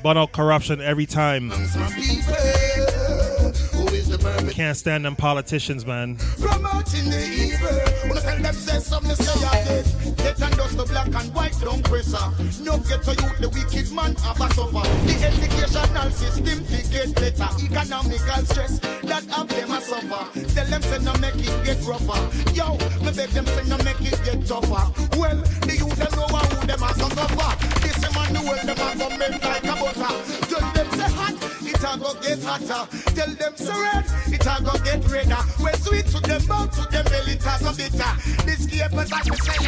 But 0.03 0.17
out 0.17 0.33
corruption 0.33 0.81
every 0.81 1.07
time. 1.07 1.53
Can't 4.53 4.77
stand 4.77 5.05
them 5.05 5.17
politicians, 5.17 5.85
man. 5.85 6.17
promoting 6.39 7.11
the 7.11 7.23
evil. 7.27 8.09
Wanna 8.09 8.21
tell 8.21 8.39
them 8.39 8.55
say 8.55 8.79
something, 8.79 9.17
say 9.17 9.41
you're 9.41 9.65
dead. 9.65 10.17
Get 10.17 10.43
and 10.43 10.57
dust 10.57 10.77
the 10.77 10.85
black 10.85 11.07
and 11.09 11.35
white 11.35 11.53
pressure. 11.85 12.63
No 12.63 12.79
get 12.79 13.03
to 13.03 13.11
you, 13.11 13.31
the 13.41 13.49
wicked 13.51 13.91
man 13.93 14.15
have 14.17 14.41
a 14.41 14.49
suffer. 14.55 14.87
The 15.07 15.15
educational 15.27 16.11
system 16.11 16.65
to 16.65 16.79
get 16.91 17.15
better. 17.15 17.49
Economical 17.65 18.43
stress 18.47 18.79
that 18.79 19.25
have 19.27 19.49
them 19.49 19.71
a 19.71 19.81
suffer. 19.81 20.55
Tell 20.55 20.67
them 20.67 20.83
say 20.83 20.99
no 21.03 21.13
make 21.19 21.37
it 21.37 21.65
get 21.65 21.83
rougher. 21.85 22.21
Yo, 22.55 22.79
me 23.03 23.11
beg 23.13 23.31
them 23.31 23.47
say 23.47 23.65
no 23.69 23.77
make 23.79 24.01
it 24.01 24.19
get 24.25 24.47
tougher. 24.47 24.85
Well, 25.19 25.39
the 25.67 25.75
youth 25.77 25.97
them 25.97 26.13
know 26.15 26.27
who 26.27 26.67
them 26.67 26.83
a 26.83 26.95
for. 26.95 27.53
This 27.83 28.03
world 28.45 28.63
them 28.67 28.79
a 28.79 28.99
go 28.99 29.09
melt 29.17 29.43
like 29.43 29.65
a 29.65 29.75
butter. 29.81 30.13
Tell 30.51 30.67
them 30.73 30.89
say 30.99 31.11
hot, 31.11 31.37
it 31.63 31.85
a 31.85 31.93
go 31.99 32.11
get 32.21 32.43
hotter. 32.43 32.83
Tell 33.15 33.33
them 33.35 33.57
say 33.57 33.81
red, 33.81 34.07
it 34.27 34.47
a 34.47 34.63
go 34.63 34.73
get 34.85 35.05
redder. 35.11 35.43
When 35.63 35.75
sweet 35.75 36.07
to 36.07 36.21
them 36.21 36.47
mouth, 36.47 36.71
to 36.77 36.83
them 36.91 37.05
belly, 37.07 37.33
it 37.33 37.45
a 37.47 37.59
go 37.63 37.73
bitter. 37.75 38.13
This 38.47 38.67
capers 38.67 39.11
a 39.13 39.23
go 39.29 39.35
say 39.37 39.59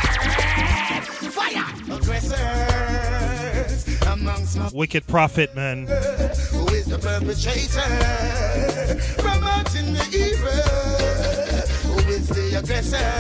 fire. 1.30 1.66
Aggressors 1.96 3.85
amongst 4.07 4.57
my 4.59 4.68
Wicked 4.72 5.07
prophet, 5.07 5.54
man. 5.57 5.87
who 5.87 6.66
is 6.68 6.87
the 6.87 6.98
perpetrator? 6.98 7.80
Promoting 9.22 9.92
the 9.92 10.04
evil. 10.12 10.62
Who 11.92 11.98
is 12.11 12.28
the 12.28 12.54
aggressor? 12.59 13.11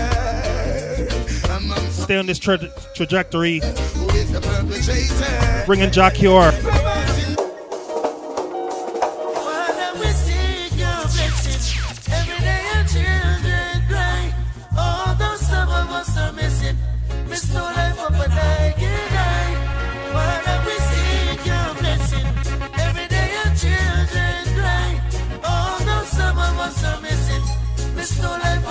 Amongst 1.52 2.02
Stay 2.04 2.16
on 2.18 2.26
this 2.26 2.38
tra- 2.38 2.70
trajectory. 2.94 3.60
who 3.60 4.08
is 4.10 4.30
the 4.32 4.40
perpetrator? 4.40 5.64
Bringing 5.66 5.90
Jack 5.90 6.14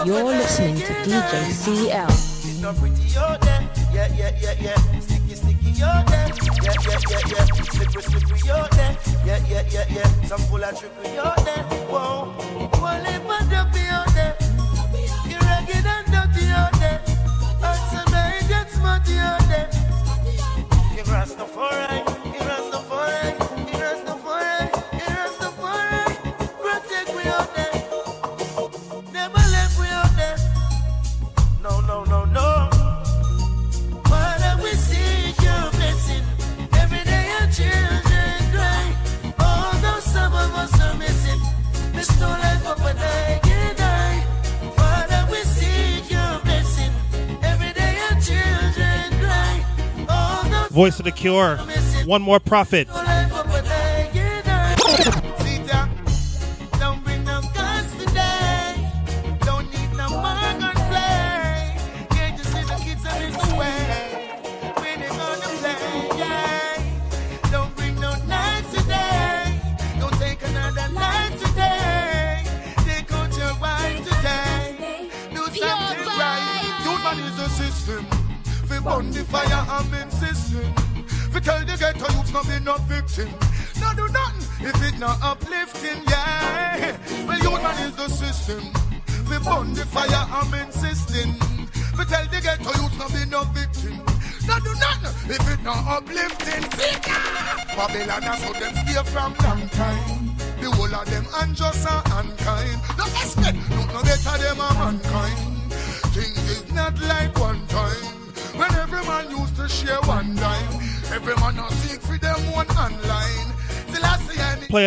You're 0.05 0.23
listening 0.23 0.75
to 0.75 0.83
DJ. 0.83 1.51
CL. 1.51 2.73
Pretty 2.75 3.17
out 3.17 3.39
there. 3.41 3.69
Yeah, 3.93 4.07
yeah, 4.17 4.31
yeah, 4.41 4.53
yeah. 4.59 4.99
Sticky, 4.99 5.35
sticky 5.35 5.83
out 5.83 6.07
there. 6.07 6.27
Yeah, 6.61 6.73
yeah, 6.83 6.99
yeah, 7.09 7.19
yeah. 7.27 7.45
Slippery, 7.71 8.01
slippery 8.01 8.49
out 8.51 8.71
there. 8.71 8.97
Yeah, 9.25 9.39
yeah, 9.47 9.63
yeah, 9.69 9.85
yeah. 9.89 10.25
Some 10.25 10.41
full 10.41 10.63
out 10.63 10.75
there. 11.45 11.63
Whoa. 11.87 12.33
One 12.81 13.03
lip 13.03 13.23
and 13.23 13.49
dumpy 13.49 13.79
out 13.87 14.13
there. 14.13 14.35
You 15.29 15.37
ragged 15.39 15.85
and 15.85 16.07
dirty 16.07 16.47
out 16.51 16.73
there. 16.79 17.01
Get 18.49 18.71
smutty 18.71 19.17
out 19.17 19.39
there. 19.47 19.69
You 20.95 21.03
Rastafari, 21.03 21.97
you 21.97 22.03
Rastafari, 22.03 22.12
Voice 50.73 50.99
of 50.99 51.05
Jah 51.05 51.11
Cure. 51.11 51.57
One 52.05 52.23
more 52.23 52.39
profit. 52.39 52.87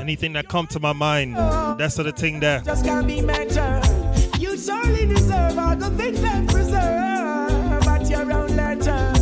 Anything 0.00 0.32
that 0.32 0.48
come 0.48 0.66
to 0.68 0.80
my 0.80 0.94
mind, 0.94 1.36
that's 1.78 1.96
the 1.96 2.10
thing 2.10 2.40
there. 2.40 2.60
Just 2.60 2.86
can't 2.86 3.06
be 3.06 3.20
mentioned. 3.20 3.84
You 4.40 4.56
surely 4.56 5.06
deserve 5.06 5.58
all 5.58 5.76
the 5.76 5.90
things 5.90 6.22
that 6.22 6.48
preserve 6.48 7.86
at 7.86 8.08
your 8.08 8.32
own 8.32 8.56
letter. 8.56 9.12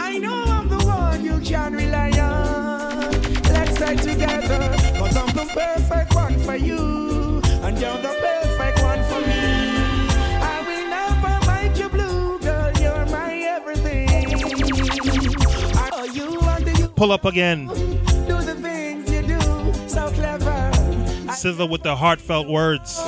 I 0.00 0.18
know 0.18 0.42
I'm 0.46 0.68
the 0.68 0.78
one 0.86 1.22
you 1.22 1.38
can 1.40 1.74
rely 1.74 2.10
on. 2.18 3.10
Let's 3.52 3.76
stay 3.76 3.96
together, 3.96 4.70
cause 4.98 5.16
I'm 5.16 5.32
the 5.34 5.44
perfect 5.52 6.14
one 6.14 6.38
for 6.40 6.56
you, 6.56 7.42
and 7.62 7.78
you're 7.78 7.98
the 7.98 8.14
perfect 8.24 8.82
one 8.82 9.04
for 9.04 9.20
me. 9.20 9.76
I 10.40 10.62
will 10.66 10.86
never 10.88 11.38
make 11.52 11.78
you 11.78 11.88
blue, 11.90 12.38
girl, 12.38 12.72
you're 12.80 13.06
my 13.06 13.34
everything. 13.36 14.34
I 15.76 16.08
you 16.12 16.40
are 16.40 16.60
the. 16.60 16.90
Pull 16.96 17.12
up 17.12 17.24
again. 17.26 17.68
With 21.44 21.82
the 21.82 21.94
heartfelt 21.94 22.48
words. 22.48 22.98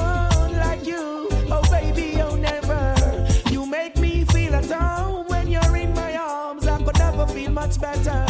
much 7.66 7.80
better. 7.80 8.25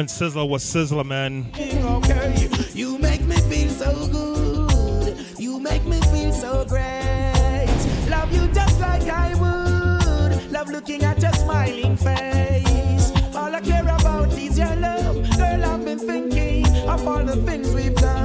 when 0.00 0.06
Sizzla 0.06 0.48
was 0.48 0.64
Sizzla, 0.64 1.04
man. 1.04 1.52
Okay. 1.58 2.48
You 2.72 2.96
make 2.96 3.20
me 3.20 3.36
feel 3.50 3.68
so 3.68 3.92
good. 4.08 5.14
You 5.38 5.60
make 5.60 5.84
me 5.84 6.00
feel 6.12 6.32
so 6.32 6.64
great. 6.64 7.68
Love 8.08 8.32
you 8.32 8.48
just 8.48 8.80
like 8.80 9.02
I 9.02 9.34
would. 9.34 10.50
Love 10.50 10.68
looking 10.70 11.02
at 11.02 11.20
your 11.20 11.34
smiling 11.34 11.98
face. 11.98 13.12
All 13.36 13.54
I 13.54 13.60
care 13.60 13.82
about 13.82 14.32
is 14.32 14.58
your 14.58 14.74
love. 14.76 15.16
Girl, 15.36 15.64
I've 15.66 15.84
been 15.84 15.98
thinking 15.98 16.66
of 16.88 17.06
all 17.06 17.22
the 17.22 17.36
things 17.36 17.74
we've 17.74 17.94
done. 17.94 18.19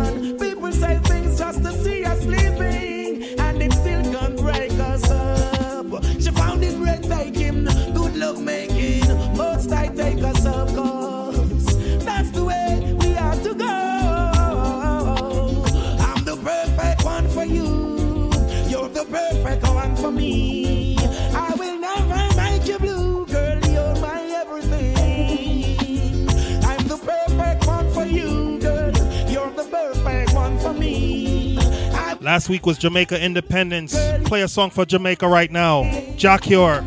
Last 32.35 32.49
week 32.49 32.65
was 32.65 32.77
Jamaica 32.77 33.17
Independence. 33.23 33.95
Play 34.25 34.41
a 34.41 34.47
song 34.49 34.69
for 34.69 34.85
Jamaica 34.85 35.25
right 35.25 35.49
now. 35.49 35.83
Jah 36.17 36.37
Cure. 36.37 36.81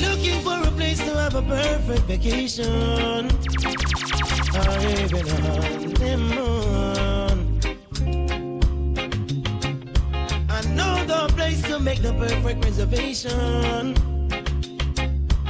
Looking 0.00 0.40
for 0.40 0.60
a 0.60 0.70
place 0.72 0.98
to 0.98 1.16
have 1.16 1.36
a 1.36 1.42
perfect 1.42 2.02
vacation. 2.08 3.26
Even. 4.90 5.28
I 10.50 10.60
know 10.74 11.04
the 11.06 11.32
place 11.36 11.62
to 11.68 11.78
make 11.78 12.02
the 12.02 12.12
perfect 12.14 12.64
reservation. 12.64 13.94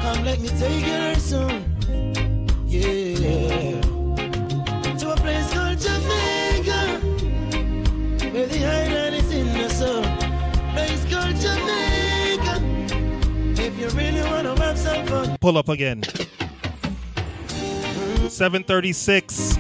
Come, 0.03 0.25
let 0.27 0.39
me 0.39 0.49
take 0.49 0.87
you 0.87 1.15
soon. 1.15 1.65
Yeah. 2.67 3.81
To 4.99 5.13
a 5.13 5.17
place 5.17 5.51
called 5.55 5.81
Jamaica. 5.81 7.04
Where 8.35 8.49
the 8.49 8.67
island 8.67 9.15
is 9.15 9.33
in 9.33 9.47
the 9.47 9.69
sun. 9.69 10.03
Place 10.75 11.05
called 11.09 11.37
Jamaica. 11.37 12.61
If 13.63 13.79
you 13.79 13.89
really 13.91 14.23
wanna 14.29 14.59
have 14.61 14.77
some 14.77 15.07
fun. 15.07 15.37
Pull 15.41 15.57
up 15.57 15.69
again. 15.69 16.03
736. 18.29 19.57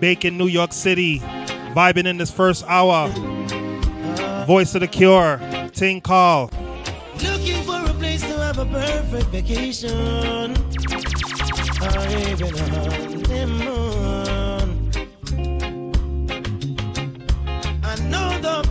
Bacon, 0.00 0.38
New 0.38 0.46
York 0.46 0.72
City. 0.72 1.18
Vibing 1.74 2.06
in 2.06 2.16
this 2.16 2.30
first 2.30 2.64
hour. 2.66 3.10
Voice 4.46 4.74
of 4.74 4.80
Jah 4.80 4.88
Cure. 4.88 5.38
Ting 5.74 6.00
Call. 6.00 6.50
Looking 7.22 7.62
for 7.64 7.84
a 7.84 7.92
place 7.92 8.22
to 8.22 8.38
have 8.38 8.58
a 8.58 8.64
perfect 8.64 9.26
vacation. 9.26 10.56
Or 11.82 12.08
even 12.08 12.54
a 12.54 13.28
honeymoon. 13.28 13.77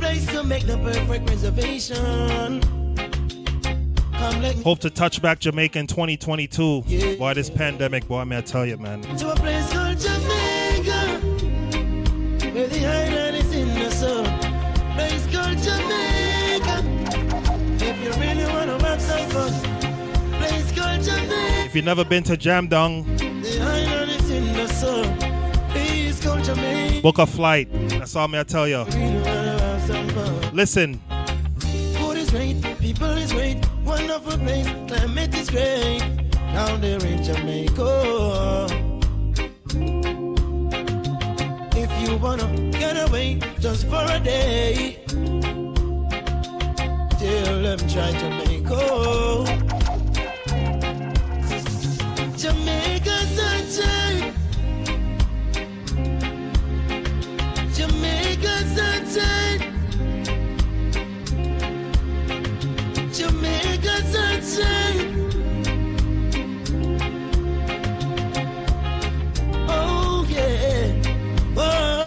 Place 0.08 0.26
to 0.28 0.44
make 0.44 0.66
the 0.66 0.78
perfect 0.78 1.30
reservation. 1.30 2.62
Hope 4.64 4.80
to 4.80 4.90
touch 4.90 5.22
back 5.22 5.40
Jamaica 5.40 5.80
in 5.80 5.88
2022. 5.88 7.18
Boy, 7.18 7.34
this 7.34 7.50
pandemic, 7.50 8.08
boy, 8.08 8.24
may 8.26 8.38
I 8.38 8.42
tell 8.42 8.66
you, 8.66 8.78
man. 8.78 9.02
to 9.02 9.32
a 9.32 9.36
place 9.36 9.72
called 9.72 10.00
Jamaica. 10.00 11.00
Where 12.54 12.68
the 12.68 12.86
island 12.86 13.38
is 13.38 13.54
in 13.54 13.68
the 13.74 13.92
sun. 13.92 14.26
Place 14.96 15.26
called 15.34 15.58
Jamaica. 15.68 16.78
If 17.90 18.04
you 18.04 18.12
really 18.22 18.46
wanna 18.54 18.82
have 18.88 19.02
some 19.02 19.30
fun. 19.30 19.52
Place 20.40 20.72
called 20.78 21.04
Jamaica. 21.04 21.66
If 21.66 21.76
you've 21.76 21.86
never 21.86 22.06
been 22.06 22.24
to 22.24 22.38
Jam 22.38 22.68
Dong, 22.68 23.04
The 23.18 23.60
island 23.62 24.12
is 24.12 24.30
in 24.30 24.54
the 24.54 24.68
sun. 24.68 25.18
Please 25.72 26.24
called 26.24 26.44
Jamaica. 26.44 27.02
book 27.02 27.18
a 27.20 27.26
flight. 27.26 27.68
That's 27.90 28.16
all 28.16 28.28
me 28.28 28.40
I 28.40 28.44
tell 28.44 28.68
you. 28.68 28.86
Listen, 29.88 31.00
Food 31.96 32.18
is 32.18 32.30
great, 32.30 32.62
people 32.78 33.10
is 33.12 33.32
great, 33.32 33.66
wonderful 33.86 34.38
place, 34.40 34.68
climate 34.86 35.34
is 35.34 35.50
great. 35.50 36.02
Down 36.54 36.82
there 36.82 37.00
in 37.06 37.24
Jamaica. 37.24 38.68
If 41.74 41.92
you 42.02 42.18
wanna 42.18 42.48
get 42.72 42.98
away 43.08 43.40
just 43.62 43.88
for 43.88 44.04
a 44.04 44.20
day, 44.20 45.00
tell 47.18 47.62
them 47.62 47.80
try 47.88 48.12
Jamaica. 48.12 48.82
Jamaica 52.36 53.18
sunshine. 53.38 54.34
Jamaica 57.74 58.54
sunshine. 58.76 59.47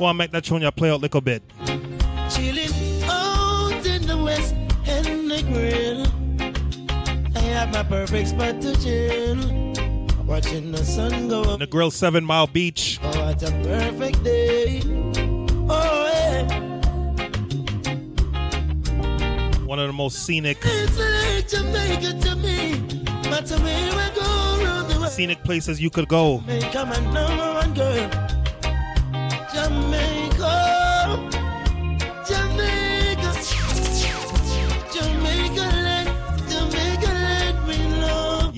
Go 0.01 0.07
on, 0.07 0.17
make 0.17 0.31
that 0.31 0.43
tune 0.45 0.63
you 0.63 0.71
play 0.71 0.91
out 0.91 0.95
a 0.95 0.97
little 0.97 1.21
bit. 1.21 1.43
chilling 2.31 3.03
out 3.05 3.87
in 3.87 4.07
the 4.07 4.17
west 4.25 4.55
and 4.87 5.31
the 5.31 5.43
grill. 5.43 6.07
I 7.37 7.41
have 7.41 7.71
my 7.75 7.83
perfect 7.83 8.29
spot 8.29 8.63
to 8.63 8.75
chill. 8.83 9.37
Watching 10.25 10.73
the 10.73 10.83
sun 10.85 11.29
go 11.29 11.43
up. 11.43 11.59
The 11.59 11.67
Grill 11.67 11.91
7 11.91 12.25
Mile 12.25 12.47
Beach. 12.47 12.99
Oh, 13.03 13.27
what 13.27 13.43
a 13.43 13.51
perfect 13.63 14.25
day. 14.25 14.81
Oh 15.69 16.11
yeah. 16.15 16.45
One 19.67 19.79
of 19.79 19.87
the 19.87 19.93
most 19.93 20.25
scenic 20.25 20.59
It's 20.63 20.99
like 20.99 21.47
Jamaica 21.47 22.19
to 22.27 22.37
me. 22.37 22.73
Matter 23.29 23.59
where 23.59 23.93
I 23.93 24.11
go 24.15 24.65
around 24.65 24.89
the 24.89 24.99
world. 24.99 25.13
scenic 25.13 25.45
places 25.45 25.79
you 25.79 25.91
could 25.91 26.09
go. 26.09 26.43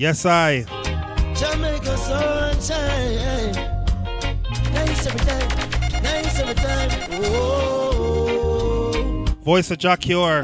Yes, 0.03 0.25
I. 0.25 0.65
Jamaica 1.33 1.97
sunshine. 1.97 3.53
Nice 4.73 5.07
every 5.07 5.19
time. 5.21 5.47
Nice 6.03 6.39
every 6.41 6.55
time. 6.55 6.89
Oh. 7.23 9.25
Voice 9.45 9.71
of 9.71 9.77
Jah 9.77 9.95
Cure. 9.95 10.43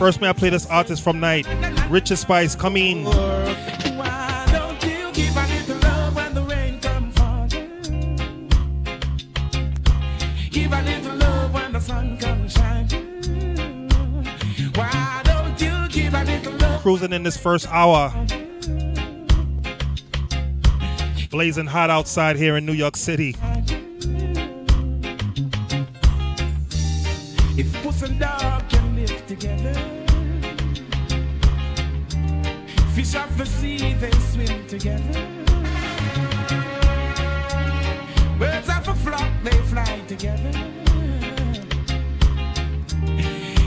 First, 0.00 0.20
may 0.20 0.28
I 0.28 0.32
play 0.32 0.50
this 0.50 0.66
artist 0.66 1.02
from 1.02 1.20
night. 1.20 1.46
Richard 1.88 2.18
Spice, 2.18 2.56
come 2.56 2.76
in. 2.76 3.04
Cruising 16.84 17.14
in 17.14 17.22
this 17.22 17.38
first 17.38 17.66
hour. 17.68 18.12
Blazing 21.30 21.64
hot 21.64 21.88
outside 21.88 22.36
here 22.36 22.58
in 22.58 22.66
New 22.66 22.74
York 22.74 22.94
City. 22.94 23.34
If 27.56 27.72
puss 27.82 28.02
and 28.02 28.20
dog 28.20 28.68
can 28.68 28.96
live 28.96 29.26
together, 29.26 29.72
fish 32.92 33.14
of 33.14 33.34
the 33.38 33.46
sea 33.46 33.94
they 33.94 34.10
swim 34.10 34.66
together. 34.66 35.26
Birds 38.38 38.68
of 38.68 38.88
a 38.88 38.94
flock 38.96 39.32
they 39.42 39.58
fly 39.72 40.02
together. 40.06 40.52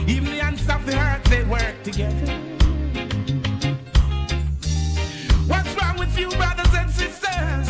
Even 0.06 0.26
the 0.26 0.40
ants 0.40 0.68
of 0.70 0.86
the 0.86 0.96
earth 0.96 1.24
they 1.24 1.42
work 1.42 1.82
together. 1.82 2.57
What's 5.46 5.74
wrong 5.80 5.98
with 5.98 6.18
you, 6.18 6.28
brothers 6.30 6.74
and 6.74 6.90
sisters? 6.90 7.68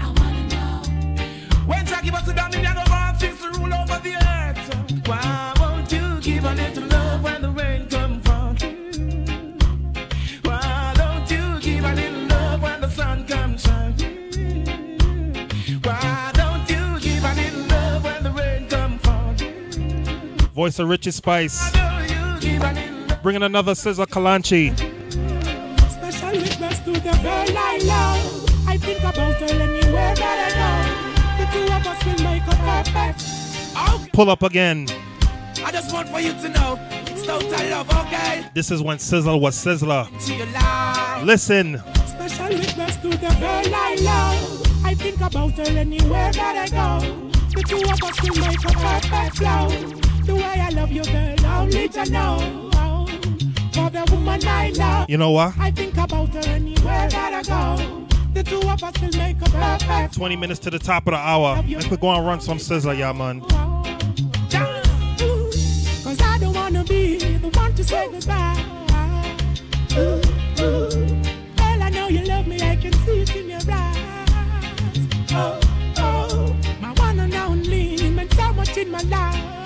I 0.00 0.06
wanna 0.16 0.42
know. 0.48 0.82
When 1.66 1.86
Jah 1.86 2.00
give 2.02 2.14
us 2.14 2.26
the 2.26 2.34
dominion 2.34 2.76
of 2.76 2.90
all 2.92 3.14
things 3.14 3.40
to 3.40 3.48
rule 3.58 3.74
over 3.74 3.98
the 4.02 4.14
earth, 4.16 5.08
why 5.08 5.52
won't 5.60 5.90
you 5.92 6.20
give 6.20 6.44
a 6.44 6.54
little 6.54 6.86
love 6.88 7.22
when 7.22 7.42
the 7.42 7.50
rain 7.50 7.88
comes 7.88 8.22
from? 8.26 8.56
Why 10.42 10.92
don't 10.96 11.30
you 11.30 11.60
give 11.60 11.84
a 11.84 11.92
little 11.94 12.26
love 12.26 12.62
when 12.62 12.80
the 12.80 12.90
sun 12.90 13.26
comes 13.26 13.62
shining? 13.62 14.68
Why 15.82 16.30
don't 16.34 16.68
you 16.68 17.00
give 17.00 17.24
a 17.24 17.34
little 17.34 17.66
love 17.68 18.04
when 18.04 18.22
the 18.22 18.30
rain 18.30 18.68
comes 18.68 19.00
from? 19.02 19.36
Voice 20.54 20.78
of 20.78 20.88
Richard 20.88 21.14
Spice. 21.14 21.89
Bringing 23.22 23.42
another 23.42 23.72
Sizzla 23.72 24.06
Kalonji. 24.06 24.74
Special 25.90 26.40
request 26.40 26.84
to 26.86 26.92
the 26.92 27.00
girl 27.22 27.58
I 27.58 27.78
love. 27.84 28.66
I 28.66 28.78
think 28.78 29.00
about 29.00 29.34
her 29.34 29.62
anywhere 29.62 30.14
that 30.14 30.38
I 30.46 30.50
go. 30.56 31.44
The 31.44 31.46
two 31.52 31.66
of 31.74 31.86
us 31.86 32.04
will 32.06 32.24
make 32.24 32.42
a 32.42 32.56
perfect. 32.94 34.12
Pull 34.14 34.30
up 34.30 34.42
again. 34.42 34.88
I 35.62 35.70
just 35.70 35.92
want 35.92 36.08
for 36.08 36.20
you 36.20 36.32
to 36.32 36.48
know 36.48 36.78
it's 36.80 37.26
total 37.26 37.50
love, 37.50 37.90
okay? 38.06 38.46
This 38.54 38.70
is 38.70 38.80
when 38.80 38.96
Sizzla 38.96 39.38
was 39.38 39.54
Sizzla. 39.54 40.08
To 40.26 40.34
your 40.34 40.46
love. 40.46 41.24
Listen. 41.24 41.78
Special 42.06 42.48
request 42.48 43.02
to 43.02 43.10
the 43.10 43.16
girl 43.16 43.74
I 43.74 43.96
love. 44.00 44.84
I 44.86 44.94
think 44.94 45.20
about 45.20 45.52
her 45.52 45.78
anywhere 45.78 46.32
that 46.32 46.56
I 46.56 46.68
go. 46.70 47.06
The 47.54 47.62
two 47.68 47.76
of 47.76 48.02
us 48.02 48.22
will 48.22 48.46
make 48.46 48.64
a 48.64 48.72
perfect 48.72 49.36
flow. 49.36 49.68
The 50.24 50.34
way 50.34 50.42
I 50.42 50.70
love 50.70 50.90
you, 50.90 51.04
girl, 51.04 51.46
only 51.46 51.88
to 51.90 52.10
know. 52.10 52.69
Woman 53.92 54.40
I 54.46 54.70
love. 54.70 55.10
You 55.10 55.18
know 55.18 55.32
what? 55.32 55.54
I 55.58 55.70
think 55.72 55.96
about 55.96 56.28
her 56.34 56.40
anywhere 56.50 57.08
that 57.08 57.34
I 57.34 57.42
go. 57.42 58.06
The 58.32 58.44
two 58.44 58.60
of 58.60 58.82
us 58.82 59.00
will 59.00 59.18
make 59.18 59.36
a 59.42 59.50
perfect 59.50 60.14
20 60.14 60.36
minutes 60.36 60.60
to 60.60 60.70
the 60.70 60.78
top 60.78 61.06
of 61.08 61.12
the 61.12 61.18
hour. 61.18 61.62
Let's 61.68 61.86
go 61.96 62.10
and 62.10 62.24
run 62.26 62.40
some 62.40 62.58
Sizzla, 62.58 62.96
yeah, 62.96 63.12
man. 63.12 63.42
Oh, 63.50 63.82
Cause 66.04 66.20
I 66.22 66.38
don't 66.38 66.54
wanna 66.54 66.84
be 66.84 67.18
the 67.18 67.48
one 67.48 67.74
to 67.74 67.82
say 67.84 68.08
goodbye. 68.10 68.64
Ooh, 69.98 70.20
ooh. 70.62 70.90
Girl, 71.56 71.82
I 71.82 71.90
know 71.92 72.08
you 72.08 72.24
love 72.24 72.46
me, 72.46 72.60
I 72.60 72.76
can 72.76 72.92
see 72.92 73.22
it 73.22 73.34
in 73.34 73.50
your 73.50 73.60
eyes. 73.68 73.98
Oh, 75.32 75.60
oh, 75.98 76.56
my 76.80 76.92
one 76.92 77.18
and 77.18 77.34
only 77.34 78.10
meant 78.10 78.32
so 78.34 78.52
much 78.52 78.76
in 78.76 78.90
my 78.92 79.02
life. 79.02 79.59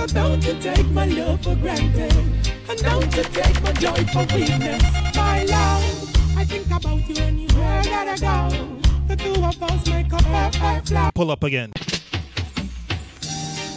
So 0.00 0.06
don't 0.06 0.42
you 0.46 0.54
take 0.54 0.88
my 0.92 1.04
love 1.04 1.42
for 1.42 1.54
granted, 1.56 2.10
and 2.14 2.78
don't 2.78 3.14
you 3.14 3.22
take 3.22 3.62
my 3.62 3.70
joy 3.72 4.02
for 4.06 4.24
weakness. 4.34 4.82
My 5.14 5.44
love, 5.44 6.38
I 6.38 6.44
think 6.46 6.68
about 6.68 7.06
you 7.06 7.22
anywhere 7.22 7.82
that 7.82 8.08
I 8.08 8.16
go. 8.16 8.78
The 9.08 9.16
two 9.16 9.44
of 9.44 9.62
us 9.62 9.86
make 9.88 10.10
a 10.10 10.16
perfect 10.16 10.88
flower. 10.88 11.10
Pull 11.14 11.30
up 11.30 11.44
again. 11.44 11.70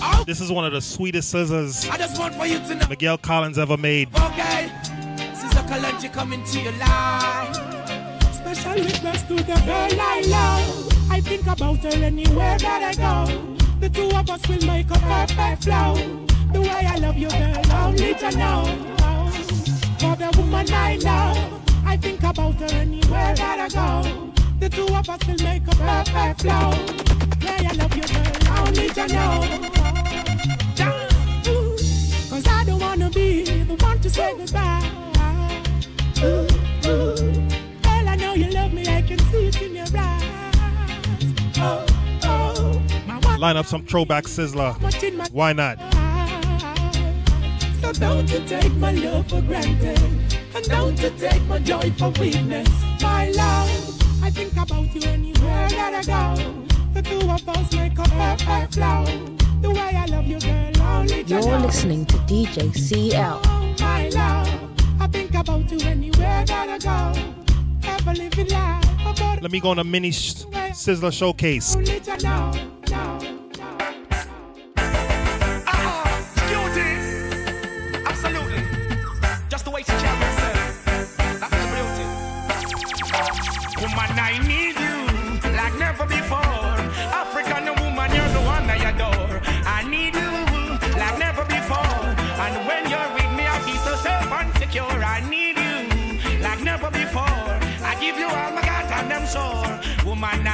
Oh. 0.02 0.24
This 0.26 0.40
is 0.40 0.50
one 0.50 0.64
of 0.64 0.72
the 0.72 0.80
sweetest 0.80 1.30
scissors 1.30 1.90
I 1.90 1.98
just 1.98 2.18
want 2.18 2.36
for 2.36 2.46
you 2.46 2.60
to 2.60 2.76
know, 2.76 2.88
Miguel 2.88 3.18
Collins 3.18 3.58
ever 3.58 3.76
made. 3.76 4.08
okay? 4.16 4.72
Sizzla 5.34 5.68
Kalonji 5.68 6.14
coming 6.14 6.42
to 6.46 6.62
your 6.62 6.72
life. 6.78 7.54
Special 8.34 8.82
request 8.82 9.28
to 9.28 9.36
the 9.36 9.44
girl 9.44 10.00
I 10.00 10.24
love. 10.28 11.12
I 11.12 11.20
think 11.20 11.46
about 11.48 11.80
her 11.80 12.02
anywhere 12.02 12.58
that 12.60 12.98
I 12.98 13.26
go. 13.26 13.54
The 13.84 13.90
two 13.90 14.10
of 14.16 14.30
us 14.30 14.48
will 14.48 14.66
make 14.66 14.90
a 14.92 14.94
perfect 14.94 15.66
flow. 15.66 15.96
The 16.54 16.62
way 16.62 16.86
I 16.88 16.96
love 17.00 17.18
you, 17.18 17.28
girl, 17.28 17.72
only 17.84 18.16
to 18.16 18.32
know. 18.38 18.64
For 20.00 20.16
the 20.16 20.34
woman 20.38 20.72
I 20.72 20.96
love, 21.04 21.62
I 21.86 21.98
think 21.98 22.24
about 22.24 22.56
her 22.62 22.76
anywhere 22.78 23.36
that 23.36 23.60
I 23.60 23.68
go. 23.68 24.32
The 24.62 24.70
two 24.70 24.88
of 24.88 25.10
us 25.10 25.28
will 25.28 25.44
make 25.44 25.68
a 25.68 25.76
perfect 25.76 26.44
flow. 26.44 26.70
Way 27.44 27.68
I 27.68 27.74
love 27.74 27.94
you, 27.94 28.08
girl, 28.08 28.58
only 28.58 28.88
to 28.88 29.08
know. 29.16 29.34
Cause 32.30 32.48
I 32.48 32.64
don't 32.66 32.80
wanna 32.80 33.10
be 33.10 33.44
the 33.44 33.76
one 33.84 34.00
to 34.00 34.10
say 34.10 34.34
goodbye. 34.38 34.90
Ooh. 36.24 36.53
Line 43.44 43.58
up 43.58 43.66
some 43.66 43.84
throwback 43.84 44.24
Sizzla. 44.24 44.80
much 44.80 45.04
in 45.04 45.18
my 45.18 45.28
Why 45.34 45.52
not? 45.52 45.78
So 47.82 47.92
don't 47.92 48.32
you 48.32 48.40
take 48.48 48.72
my 48.76 48.94
love 48.94 49.28
for 49.28 49.42
granted, 49.42 50.00
and 50.56 50.64
don't 50.70 50.98
you 51.02 51.10
take 51.18 51.44
my 51.48 51.60
joy 51.60 51.92
for 51.98 52.12
weakness. 52.22 52.70
My 53.02 53.32
love, 53.32 54.24
I 54.24 54.30
think 54.30 54.54
about 54.54 54.96
you 54.96 55.02
anywhere 55.10 55.68
that 55.72 55.94
I 55.94 56.04
go. 56.04 56.64
The 56.94 57.02
two 57.02 57.20
of 57.30 57.50
us 57.50 57.74
make 57.74 58.00
a 58.00 58.04
perfect 58.04 58.76
flow. 58.76 59.04
The 59.60 59.72
way 59.72 59.92
I 59.94 60.06
love 60.06 60.26
you, 60.26 60.40
girl, 60.40 60.82
only 60.82 61.26
to 61.26 61.30
You're 61.30 61.42
know. 61.42 61.66
listening 61.66 62.06
to 62.06 62.16
DJ 62.20 62.74
CL. 62.74 63.42
Oh, 63.44 63.76
my 63.82 64.08
love, 64.08 65.02
I 65.02 65.08
think 65.08 65.34
about 65.34 65.70
you 65.70 65.86
anywhere 65.86 66.46
that 66.46 66.70
I 66.70 66.78
go. 66.78 67.90
Ever 67.90 68.14
living 68.14 68.48
life 68.48 69.42
Let 69.42 69.52
me 69.52 69.60
go 69.60 69.72
on 69.72 69.80
a 69.80 69.84
mini 69.84 70.12
sh- 70.12 70.46
Sizzla 70.72 71.12
showcase. 71.12 71.76
Only 72.96 73.28
to 73.28 73.62
know. 73.62 73.78
know. 75.84 76.04
Beauty. 76.50 76.92
Absolutely. 78.06 78.62
Just 79.50 79.66
the 79.66 79.72
way 79.72 79.82
she 79.82 79.92
carry 80.04 80.26
herself. 80.26 80.86
That's 81.42 81.56
the 81.62 81.68
beauty. 81.74 82.06
Woman, 83.82 84.12
I 84.20 84.38
need 84.48 84.76
you 84.86 84.98
like 85.58 85.76
never 85.78 86.06
before. 86.06 86.76
African 87.22 87.66
woman, 87.84 88.10
you're 88.16 88.34
the 88.38 88.44
one 88.46 88.70
I 88.70 88.78
adore. 88.92 89.42
I 89.66 89.84
need 89.88 90.16
you 90.16 90.32
like 90.98 91.18
never 91.20 91.46
before. 91.46 92.00
And 92.44 92.56
when 92.68 92.90
you're 92.90 93.12
with 93.18 93.32
me, 93.38 93.46
I 93.48 93.60
feel 93.66 93.82
so 93.88 93.96
safe 93.98 94.32
and 94.32 94.54
secure. 94.58 94.98
I 95.16 95.20
need 95.30 95.58
you 95.58 96.40
like 96.42 96.62
never 96.62 96.90
before. 96.92 97.42
I 97.84 97.96
give 98.00 98.18
you 98.18 98.28
all 98.28 98.52
my 98.52 98.62
God 98.62 99.12
and 99.12 99.28
sure. 99.28 100.06
Woman, 100.06 100.48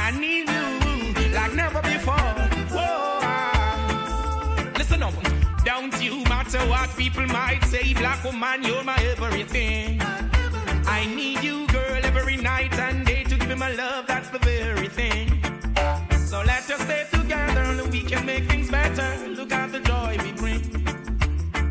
say, 7.70 7.94
black 7.94 8.24
woman, 8.24 8.64
you're 8.64 8.82
my 8.82 8.96
everything. 9.12 10.00
I 10.86 11.06
need 11.14 11.40
you, 11.44 11.68
girl, 11.68 12.00
every 12.02 12.36
night 12.36 12.74
and 12.74 13.06
day 13.06 13.22
to 13.22 13.36
give 13.36 13.48
me 13.48 13.54
my 13.54 13.72
love, 13.72 14.08
that's 14.08 14.28
the 14.30 14.40
very 14.40 14.88
thing. 14.88 15.28
So 16.30 16.42
let 16.42 16.68
us 16.68 16.80
stay 16.82 17.06
together 17.12 17.60
and 17.60 17.92
we 17.92 18.02
can 18.02 18.26
make 18.26 18.44
things 18.50 18.68
better. 18.70 19.08
Look 19.28 19.52
at 19.52 19.70
the 19.70 19.78
joy 19.78 20.18
we 20.24 20.32
bring. 20.32 20.62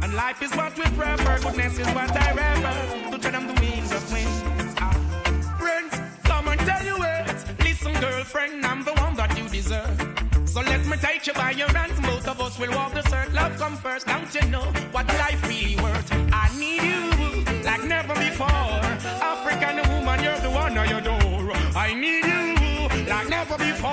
And 0.03 0.13
life 0.13 0.41
is 0.41 0.55
what 0.55 0.77
we 0.77 0.85
prefer, 0.99 1.37
goodness 1.43 1.77
is 1.77 1.87
what 1.87 2.11
I 2.15 2.29
refer. 2.31 3.11
To 3.11 3.17
turn 3.19 3.35
on 3.35 3.47
the 3.47 3.57
wings 3.59 3.91
of 3.91 4.03
wings. 4.13 4.75
Ah. 4.77 4.93
Friends, 5.59 5.93
come 6.23 6.47
and 6.47 6.59
tell 6.61 6.83
you 6.85 6.95
it. 7.15 7.37
Listen, 7.59 7.93
girlfriend, 7.99 8.65
I'm 8.65 8.85
the 8.85 8.93
one 8.93 9.15
that 9.15 9.37
you 9.37 9.49
deserve. 9.49 9.97
So 10.45 10.61
let 10.61 10.85
me 10.85 10.95
take 10.95 11.27
you 11.27 11.33
by 11.33 11.51
your 11.51 11.71
hands, 11.77 11.99
of 12.39 12.47
us 12.47 12.59
will 12.59 12.71
walk 12.71 12.93
the 12.93 13.01
circle. 13.03 13.33
Love 13.33 13.57
come 13.57 13.75
first, 13.77 14.07
don't 14.07 14.33
you 14.33 14.41
know 14.49 14.65
what 14.91 15.07
life 15.07 15.41
really 15.47 15.75
worth? 15.77 16.09
I 16.31 16.49
need 16.57 16.81
you 16.83 17.43
like 17.63 17.83
never 17.83 18.13
before. 18.15 18.47
African 18.47 19.77
woman, 19.91 20.23
you're 20.23 20.39
the 20.39 20.49
one 20.49 20.77
I 20.77 20.85
adore. 20.85 21.51
I 21.75 21.93
need 21.93 22.25
you 22.25 23.05
like 23.07 23.29
never 23.29 23.57
before. 23.57 23.91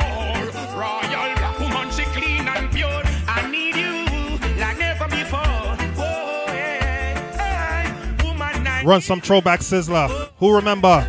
Royal 0.78 1.34
black 1.36 1.58
woman, 1.58 1.90
she 1.90 2.04
clean 2.16 2.46
and 2.48 2.70
pure. 2.70 3.02
I 3.28 3.48
need 3.50 3.76
you 3.76 4.38
like 4.58 4.78
never 4.78 5.08
before. 5.08 5.76
Oh, 5.98 6.44
yeah, 6.48 7.14
hey, 7.38 8.26
woman, 8.26 8.86
Run 8.86 9.00
some 9.00 9.20
throwback 9.20 9.60
Sizzla. 9.60 10.30
Who 10.38 10.54
remember? 10.54 11.06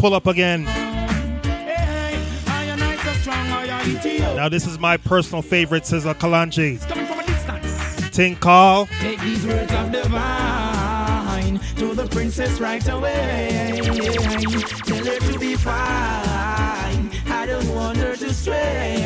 Pull 0.00 0.14
up 0.14 0.26
again. 0.26 0.64
Hey, 0.64 2.18
I 2.46 2.64
am 2.64 2.78
nice 2.78 3.06
and 3.06 3.16
strong, 3.18 3.36
I 3.36 3.66
am 3.66 3.90
Ethiopia. 3.90 4.34
Now 4.34 4.48
this 4.48 4.66
is 4.66 4.78
my 4.78 4.96
personal 4.96 5.42
favorite 5.42 5.82
Kalonji. 5.82 6.80
Coming 6.88 7.06
a 7.20 7.26
distance. 7.26 8.08
Ting 8.16 8.36
Call. 8.36 8.86
Take 9.00 9.20
these 9.20 9.46
words 9.46 9.70
of 9.70 9.92
divine 9.92 11.58
to 11.76 11.94
the 11.94 12.08
princess 12.10 12.58
right 12.60 12.88
away. 12.88 13.78
Tell 13.82 15.04
her 15.04 15.18
to 15.18 15.38
be 15.38 15.54
fine. 15.56 17.10
I 17.28 17.44
don't 17.46 17.68
want 17.74 17.98
her 17.98 18.16
to 18.16 18.32
stray. 18.32 19.02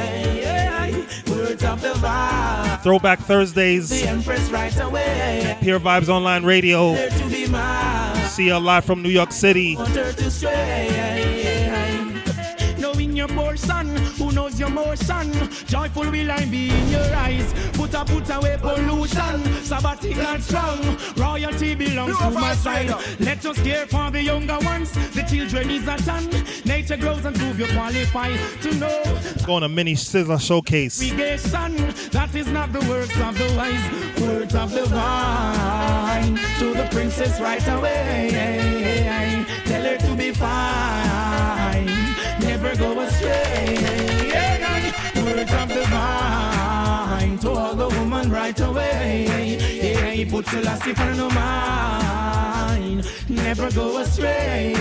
Words 1.28 1.64
of 1.64 1.82
divine. 1.82 2.78
Throwback 2.78 3.18
Thursdays. 3.18 3.90
The 3.90 4.06
empress 4.08 4.48
right 4.50 4.78
away. 4.78 5.58
Pure 5.60 5.80
Vybz 5.80 6.08
Online 6.08 6.44
Radio. 6.44 6.94
Mine. 8.36 8.48
CL 8.48 8.60
live 8.60 8.84
from 8.84 9.02
New 9.02 9.10
York 9.10 9.32
City. 9.32 9.76
Want 14.34 14.50
her 14.50 14.50
to 14.50 14.54
stray. 14.54 14.54
Knowing 14.54 14.56
your 14.56 14.70
poor 14.70 14.96
son, 14.96 15.32
who 15.32 15.34
knows 15.34 15.34
your 15.34 15.38
more 15.38 15.46
son. 15.46 15.50
Joyful 15.66 16.10
will 16.10 16.30
I 16.30 16.44
be 16.44 16.70
in 16.70 16.88
your 16.88 17.14
eyes. 17.14 17.52
Put 17.72 17.94
a 17.94 18.04
put 18.04 18.30
away 18.30 18.56
pollution. 18.60 19.42
Sabbatic 19.62 20.16
and 20.16 20.42
strong. 20.42 20.98
Royalty 21.16 21.74
belongs 21.74 22.18
to 22.18 22.30
my 22.30 22.54
side. 22.54 22.90
Let 23.20 23.44
us 23.46 23.62
care 23.62 23.86
for 23.86 24.10
the 24.10 24.22
younger 24.22 24.58
ones. 24.60 24.92
The 25.14 25.22
children 25.22 25.70
is 25.70 25.86
a 25.88 25.96
ton. 25.96 26.28
Nature 26.64 26.96
grows 26.96 27.24
and 27.24 27.36
prove 27.36 27.58
you 27.58 27.66
qualify 27.66 28.36
to 28.62 28.74
know. 28.74 29.02
Let's 29.04 29.44
go 29.44 29.54
on 29.54 29.62
a 29.62 29.68
mini 29.68 29.94
Sizzla 29.94 30.40
showcase. 30.40 31.00
Irrigation, 31.02 31.76
that 32.10 32.34
is 32.34 32.48
not 32.48 32.72
the 32.72 32.80
words 32.88 33.12
of 33.20 33.36
the 33.38 33.52
wise, 33.56 34.20
words 34.20 34.54
of 34.54 34.72
the 34.72 34.84
vine. 34.86 36.36
To 36.58 36.74
the 36.74 36.88
princess 36.90 37.40
right 37.40 37.66
away, 37.68 39.43
of 45.54 45.68
the 45.68 45.84
vine 45.90 47.38
to 47.38 47.50
all 47.50 47.74
the 47.74 47.88
woman 47.98 48.30
right 48.30 48.58
away. 48.60 49.58
Yeah, 49.82 50.10
he 50.10 50.24
put 50.24 50.46
Selassie 50.46 50.94
for 50.94 51.14
no 51.14 51.28
mind, 51.30 53.08
never 53.28 53.70
go 53.70 53.98
astray. 53.98 54.74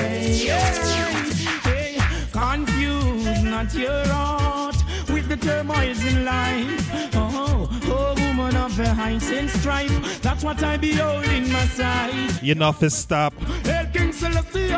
Hey, 1.63 1.97
confuse 2.31 3.43
not 3.43 3.73
your 3.73 4.05
heart 4.07 4.75
with 5.09 5.27
the 5.29 5.37
turmoils 5.37 6.03
in 6.05 6.25
life. 6.25 6.89
Oh, 7.15 7.69
oh, 7.85 8.15
woman 8.27 8.55
of 8.55 8.75
the 8.75 8.93
heights 8.93 9.31
and 9.31 9.49
strife. 9.49 10.21
That's 10.21 10.43
what 10.43 10.61
I 10.63 10.77
behold 10.77 11.25
in 11.25 11.51
my 11.51 11.65
sight. 11.65 12.43
Enough 12.43 12.83
is 12.83 12.95
stop. 12.95 13.33
Hail 13.63 13.85
King 13.93 14.11
Selassie, 14.11 14.73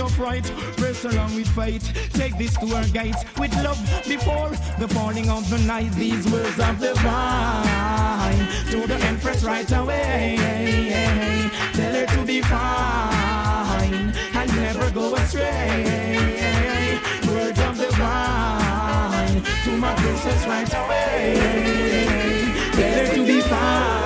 oh, 0.00 0.04
what 0.04 0.12
family 0.12 0.12
me 0.12 0.12
up 0.12 0.18
right. 0.18 0.44
Press 0.76 1.04
along 1.04 1.34
with 1.34 1.48
fight. 1.48 1.82
Take 2.12 2.36
this 2.38 2.56
to 2.58 2.74
our 2.74 2.86
gates 2.88 3.24
with 3.38 3.54
love 3.62 3.78
before 4.06 4.50
the 4.78 4.88
falling 4.88 5.30
of 5.30 5.48
the 5.50 5.58
night. 5.58 5.92
These 5.92 6.30
words 6.30 6.58
of 6.58 6.78
divine 6.78 8.38
to 8.70 8.86
the 8.86 8.96
empress 9.06 9.44
right 9.44 9.70
away. 9.72 10.36
Tell 11.72 11.94
her 11.94 12.06
to 12.06 12.24
be 12.24 12.40
fine 12.42 14.12
and 14.34 14.56
never 14.56 14.90
go 14.90 15.14
astray. 15.14 17.00
Words 17.28 17.60
of 17.60 17.76
divine 17.76 19.42
to 19.64 19.70
my 19.76 19.94
princess 19.94 20.46
right 20.46 20.74
away. 20.74 21.34
Tell 22.72 23.06
her 23.06 23.14
to 23.14 23.26
be 23.26 23.40
fine. 23.42 24.03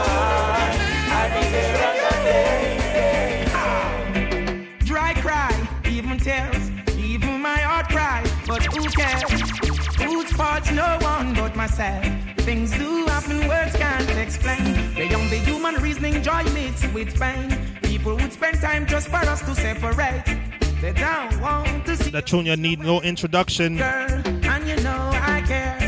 Even 6.33 7.41
my 7.41 7.59
heart 7.59 7.89
cry. 7.89 8.23
But 8.47 8.63
who 8.65 8.85
cares? 8.91 9.41
Whose 10.03 10.31
fault's 10.33 10.71
no 10.71 10.99
one 11.01 11.35
but 11.35 11.57
myself. 11.57 12.05
Things 12.39 12.71
do 12.77 13.07
happen, 13.07 13.49
words 13.49 13.75
can't 13.77 14.11
explain. 14.19 14.95
Beyond 14.95 15.31
the 15.31 15.39
human 15.39 15.75
reasoning, 15.77 16.23
joy 16.23 16.45
mixed 16.55 16.93
with 16.93 17.19
pain. 17.19 17.49
People 17.83 18.15
would 18.17 18.33
spend 18.33 18.61
time 18.61 18.87
just 18.87 19.09
for 19.09 19.17
us 19.17 19.41
to 19.43 19.55
separate. 19.55 20.25
They 20.81 20.93
don't 20.93 21.41
want 21.41 21.87
to 21.87 21.97
see 21.97 22.11
That 22.11 22.27
tune 22.27 22.47
you 22.47 22.57
need 22.57 22.81
no 22.81 23.01
introduction. 23.03 23.77
girl, 23.79 24.23
and 24.53 24.69
you 24.69 24.77
know 24.77 25.11
I 25.15 25.43
care. 25.47 25.79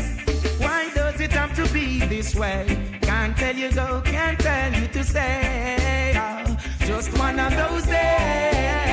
Why 0.57 0.89
does 0.93 1.19
it 1.21 1.31
have 1.31 1.53
to 1.55 1.71
be 1.73 1.99
this 2.07 2.35
way? 2.35 2.65
Can't 3.01 3.35
tell 3.37 3.55
you 3.55 3.71
go, 3.71 4.01
can't 4.03 4.39
tell 4.39 4.73
you 4.73 4.87
to 4.87 5.03
stay. 5.03 6.13
Oh, 6.17 6.57
just 6.85 7.17
one 7.17 7.39
of 7.39 7.51
those 7.55 7.85
days. 7.85 8.90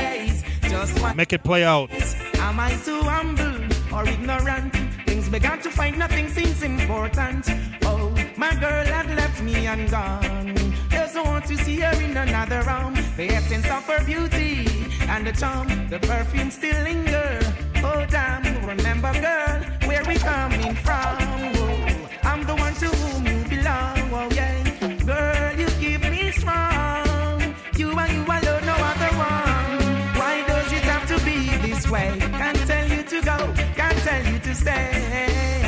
Make 1.16 1.32
it 1.32 1.42
play 1.42 1.64
out. 1.64 1.90
Am 2.38 2.60
I 2.60 2.70
too 2.84 3.02
humble 3.02 3.58
or 3.92 4.08
ignorant? 4.08 4.72
Things 5.06 5.28
began 5.28 5.60
to 5.62 5.70
find 5.70 5.98
nothing 5.98 6.28
seems 6.28 6.62
important. 6.62 7.46
Oh, 7.82 8.14
my 8.36 8.54
girl 8.54 8.86
had 8.86 9.10
left 9.16 9.42
me 9.42 9.66
and 9.66 9.90
gone. 9.90 10.54
Doesn't 10.90 11.24
want 11.24 11.46
to 11.46 11.56
see 11.56 11.80
her 11.80 12.00
in 12.00 12.16
another 12.16 12.62
room. 12.62 12.94
The 13.16 13.28
essence 13.30 13.66
of 13.66 13.84
her 13.86 14.04
beauty 14.04 14.68
and 15.08 15.26
the 15.26 15.32
charm, 15.32 15.88
the 15.88 15.98
perfume 15.98 16.50
still 16.50 16.80
linger. 16.84 17.40
Oh 17.82 18.06
damn, 18.08 18.44
remember 18.64 19.12
girl, 19.14 19.60
where 19.88 20.04
we 20.04 20.14
coming 20.14 20.74
from? 20.76 21.18
Oh, 21.56 22.08
I'm 22.22 22.44
the 22.44 22.54
one 22.54 22.74
to 22.74 22.86
whom 22.86 23.26
you 23.26 23.48
belong. 23.48 23.98
Oh 24.12 24.28
yeah, 24.32 24.57
way? 31.90 32.18
Can't 32.18 32.56
tell 32.66 32.88
you 32.88 33.02
to 33.02 33.20
go, 33.22 33.36
can't 33.74 33.98
tell 33.98 34.24
you 34.32 34.38
to 34.38 34.54
stay. 34.54 35.62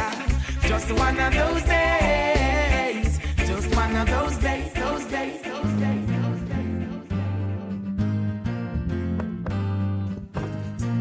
Just 0.62 0.92
one 0.92 1.18
of 1.18 1.32
those 1.32 1.62
days, 1.64 3.18
just 3.38 3.74
one 3.74 3.96
of 3.96 4.08
those 4.08 4.36
days, 4.36 4.72
those 4.72 5.04
days, 5.04 5.42
those 5.42 5.72
days. 5.80 6.08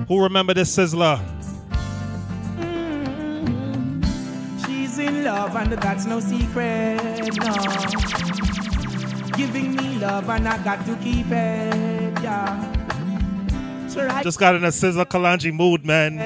Who 0.07 0.23
remember 0.23 0.53
this 0.55 0.75
Sizzla? 0.75 1.19
Mm-hmm. 2.57 4.01
She's 4.65 4.97
in 4.97 5.23
love 5.23 5.55
and 5.55 5.73
that's 5.73 6.05
no 6.05 6.19
secret, 6.19 6.97
no. 7.37 7.53
Giving 9.37 9.75
me 9.75 9.99
love 9.99 10.29
and 10.29 10.47
I 10.47 10.57
got 10.63 10.85
to 10.87 10.95
keep 10.95 11.27
it, 11.27 12.23
yeah. 12.23 12.75
Right, 14.07 14.23
Just 14.23 14.39
got 14.39 14.55
in 14.55 14.63
a 14.63 14.69
Sizzla 14.69 15.05
Kalonji 15.05 15.53
mood, 15.53 15.85
man. 15.85 16.19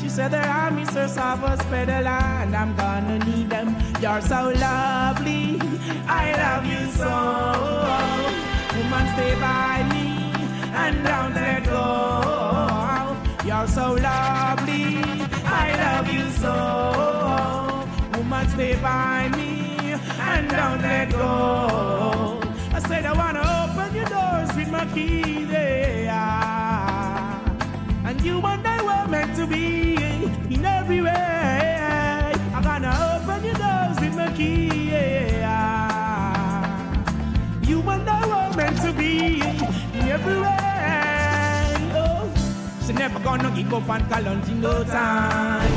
She 0.00 0.08
said 0.08 0.30
there 0.30 0.42
are 0.42 0.70
Mr. 0.70 1.08
Savas 1.08 1.60
and 1.72 2.56
I'm 2.56 2.76
gonna 2.76 3.18
need 3.24 3.50
them. 3.50 3.76
You're 4.00 4.20
so 4.20 4.52
lovely, 4.54 5.60
I 6.06 6.32
love 6.42 6.64
you 6.66 6.90
so. 7.00 7.14
Woman, 8.78 9.06
stay 9.14 9.34
by 9.40 9.82
me 9.92 10.06
and 10.82 11.04
don't 11.04 11.34
let 11.34 11.64
go. 11.64 13.16
You're 13.44 13.68
so 13.68 13.94
lovely, 13.94 15.02
I 15.44 15.66
love 15.84 16.12
you 16.12 16.30
so. 16.42 18.18
Woman, 18.18 18.48
stay 18.50 18.74
by 18.80 19.28
me 19.36 19.92
and 20.20 20.48
don't 20.48 20.82
let 20.82 21.10
go. 21.10 22.40
I 22.72 22.80
said 22.80 23.04
I 23.04 23.12
wanna 23.12 23.57
with 24.78 24.94
key. 24.94 25.46
And 28.04 28.20
you 28.22 28.40
and 28.40 28.66
I 28.66 28.82
were 28.82 29.08
meant 29.10 29.36
to 29.36 29.46
be 29.46 29.94
in 30.54 30.64
every 30.64 31.02
way. 31.02 32.32
I'm 32.54 32.62
gonna 32.62 32.92
open 33.12 33.44
your 33.44 33.54
doors 33.54 34.00
with 34.00 34.14
my 34.16 34.32
key. 34.36 34.98
You 37.68 37.80
and 37.90 38.08
I 38.08 38.26
were 38.26 38.56
meant 38.56 38.80
to 38.82 38.92
be 38.92 39.40
in 39.40 40.08
every 40.08 40.40
way. 40.40 41.74
Oh, 41.94 42.32
she 42.86 42.92
never 42.92 43.18
gonna 43.20 43.50
give 43.50 43.72
up 43.74 43.88
and 43.88 44.08
challenge 44.08 44.48
in 44.48 44.60
no 44.60 44.84
time. 44.84 45.72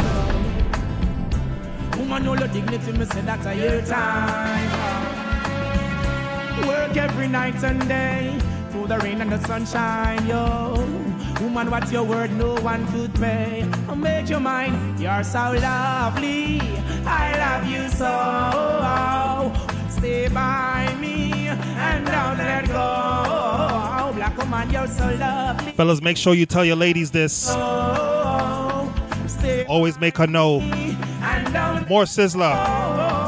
Woman, 1.98 2.24
know 2.24 2.36
your 2.36 2.48
dignity, 2.48 2.92
me 2.94 3.06
say 3.06 3.22
that's 3.22 3.46
a 3.46 3.54
your 3.56 3.82
time. 3.82 4.72
Work 6.68 6.96
every 6.96 7.28
night 7.28 7.64
and 7.64 7.88
day 7.88 8.51
the 8.92 9.00
rain 9.00 9.22
and 9.22 9.32
the 9.32 9.40
sunshine, 9.48 10.28
yo. 10.28 10.74
Woman, 11.40 11.72
what's 11.72 11.94
your 11.94 12.04
word? 12.04 12.30
No 12.32 12.56
one 12.56 12.86
could 12.92 13.14
pay. 13.16 13.66
I'll 13.88 13.96
make 13.96 14.30
your 14.30 14.42
mind. 14.42 15.00
You're 15.00 15.24
so 15.24 15.40
lovely. 15.40 16.60
I 17.06 17.24
love 17.44 17.66
you 17.74 17.88
so. 18.02 18.12
Stay 19.90 20.28
by 20.28 20.94
me 21.00 21.48
and 21.48 22.06
don't 22.06 22.38
let 22.38 22.68
go. 22.68 24.12
Black 24.18 24.38
woman, 24.38 24.70
you're 24.70 24.88
so 24.88 25.08
lovely. 25.16 25.72
Fellas, 25.72 26.02
make 26.02 26.18
sure 26.18 26.34
you 26.34 26.46
tell 26.46 26.66
your 26.66 26.76
ladies 26.76 27.12
this. 27.12 27.48
Oh, 27.52 28.94
Always 29.70 30.00
make 30.02 30.18
her 30.18 30.28
know. 30.28 30.60
More 31.88 32.04
Sizzla. 32.04 33.21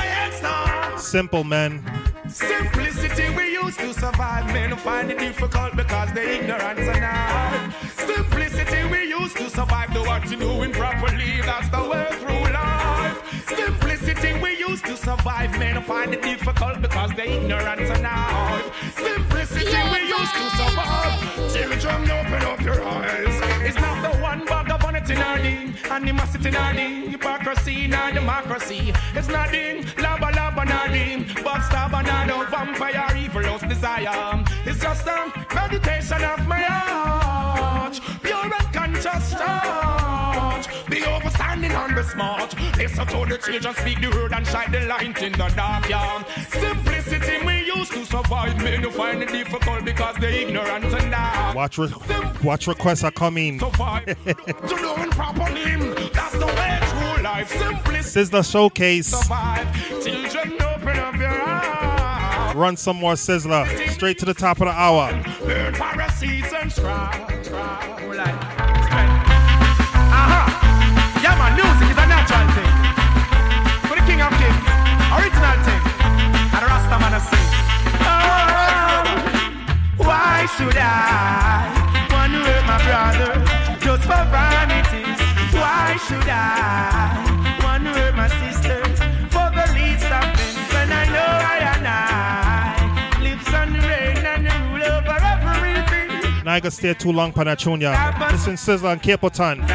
Heads 0.00 0.44
up? 0.44 0.98
Simple, 0.98 1.44
man. 1.44 1.82
Simplicity 2.28 3.30
we 3.36 3.52
used 3.52 3.78
to 3.78 3.92
survive. 3.94 4.46
Men 4.52 4.76
find 4.76 5.10
it 5.10 5.18
difficult 5.18 5.76
because 5.76 6.12
they 6.12 6.38
ignorant 6.38 6.78
and 6.78 7.04
hard. 7.04 7.72
Simplicity 7.94 8.84
we 8.90 9.08
used 9.08 9.36
to 9.36 9.48
survive. 9.50 9.92
Do 9.94 10.00
what 10.00 10.30
you 10.30 10.36
doing 10.36 10.72
properly. 10.72 11.40
That's 11.42 11.68
the 11.70 11.82
way 11.88 12.06
through 12.20 12.52
life. 12.52 13.16
Simplicity 13.48 14.40
we 14.40 14.58
used 14.58 14.84
to 14.86 14.96
survive. 14.96 15.58
Men 15.58 15.82
find 15.82 16.12
it 16.14 16.22
difficult 16.22 16.82
because 16.82 17.12
they 17.12 17.28
ignorant 17.38 17.80
and 17.80 18.06
hard. 18.06 18.64
Simplicity 18.94 19.80
we 19.92 20.00
used 20.08 20.34
to 20.34 20.44
survive. 20.58 21.20
Children, 21.54 22.10
open 22.10 22.42
up 22.42 22.60
your 22.60 22.82
eyes. 22.84 23.36
It's 23.68 23.80
not 23.80 24.02
the 24.02 24.18
one 24.18 24.44
bag 24.44 24.75
of 25.10 25.16
vanity 25.16 25.20
nor 25.20 25.38
the 25.38 25.92
animosity 25.92 26.50
nor 26.50 26.72
the 26.72 27.10
hypocrisy 27.10 27.86
nor 27.86 28.12
democracy. 28.12 28.92
It's 29.14 29.28
not 29.28 29.50
the 29.50 29.84
lava 30.02 30.30
lava 30.34 30.64
nor 30.64 30.88
the 30.88 31.24
backstabber 31.42 32.04
nor 32.26 32.44
the 32.44 32.50
vampire 32.50 33.16
evil 33.16 33.42
lost 33.42 33.68
desire. 33.68 34.44
It's 34.64 34.80
just 34.80 35.06
a 35.06 35.32
meditation 35.54 36.24
of 36.24 36.46
my 36.46 36.60
heart. 36.60 38.00
Pure 38.22 38.44
and 38.44 38.72
conscious 38.72 39.34
thought. 39.34 40.05
Be 41.76 41.82
overstanding 41.82 41.84
and 41.84 41.96
be 41.96 42.02
smart. 42.02 42.76
Listen 42.78 43.06
to 43.06 43.26
the 43.26 43.38
children 43.38 43.74
speak 43.74 44.00
the 44.00 44.10
word 44.10 44.32
and 44.32 44.46
shine 44.46 44.72
the 44.72 44.80
light 44.80 45.22
in 45.22 45.32
the 45.32 45.48
dark, 45.56 45.88
yeah. 45.88 46.22
Simplicity 46.48 47.44
we 47.44 47.64
used 47.64 47.92
to 47.92 48.04
survive. 48.06 48.56
Men 48.62 48.82
who 48.82 48.90
find 48.90 49.22
it 49.22 49.28
difficult 49.28 49.84
because 49.84 50.16
they 50.16 50.42
ignorant 50.42 50.84
and 50.84 51.10
dark. 51.10 51.54
Watch, 51.54 51.78
re- 51.78 51.92
watch 52.42 52.66
requests 52.66 53.04
are 53.04 53.10
coming. 53.10 53.58
Survive. 53.58 54.04
to 54.24 54.76
doing 54.76 55.10
properly. 55.10 55.76
That's 56.12 56.38
the 56.38 56.46
way 56.46 56.78
through 56.82 57.22
life. 57.22 57.48
Simplicity 57.48 58.20
Sizzla 58.20 58.50
Showcase. 58.50 59.08
survive. 59.08 59.66
Children, 60.02 60.62
open 60.62 60.98
up 60.98 61.16
your 61.16 61.28
eyes. 61.28 62.54
Run 62.54 62.76
some 62.76 62.96
more 62.96 63.14
Sizzla. 63.14 63.66
Straight 63.90 64.18
to 64.18 64.24
the 64.24 64.34
top 64.34 64.60
of 64.60 64.66
the 64.66 64.72
hour. 64.72 65.12
Burn 65.44 65.74
parasites 65.74 66.52
and 66.52 66.72
scribe. 66.72 67.26
Aha! 68.18 68.55
Why 80.46 80.52
should 80.58 80.76
I 80.76 82.08
want 82.12 82.32
to 82.32 82.38
hurt 82.38 82.66
my 82.70 82.78
brother 82.86 83.34
just 83.80 84.04
for 84.04 84.24
vanities? 84.30 85.18
Why 85.52 85.98
should 86.06 86.28
I 86.28 87.58
want 87.64 87.82
to 87.82 87.90
hurt 87.90 88.14
my 88.14 88.28
sister 88.28 88.78
for 89.34 89.50
the 89.50 89.66
least 89.74 90.06
of 90.06 90.22
things 90.38 90.72
when 90.72 90.92
I 90.92 91.04
know 91.06 91.32
I 91.42 91.58
and 91.74 91.88
I 91.88 93.18
lives 93.20 93.52
on 93.52 93.72
the 93.72 93.80
rain 93.80 94.24
and 94.24 94.46
rule 94.70 94.84
over 94.84 95.18
everything? 95.18 96.44
Now 96.44 96.52
I 96.52 96.60
gotta 96.60 96.70
stay 96.70 96.94
too 96.94 97.10
long, 97.10 97.32
Panachunia. 97.32 98.30
Listen, 98.30 98.54
Sizzla 98.54 98.92
and 98.92 99.02
Capleton. 99.02 99.66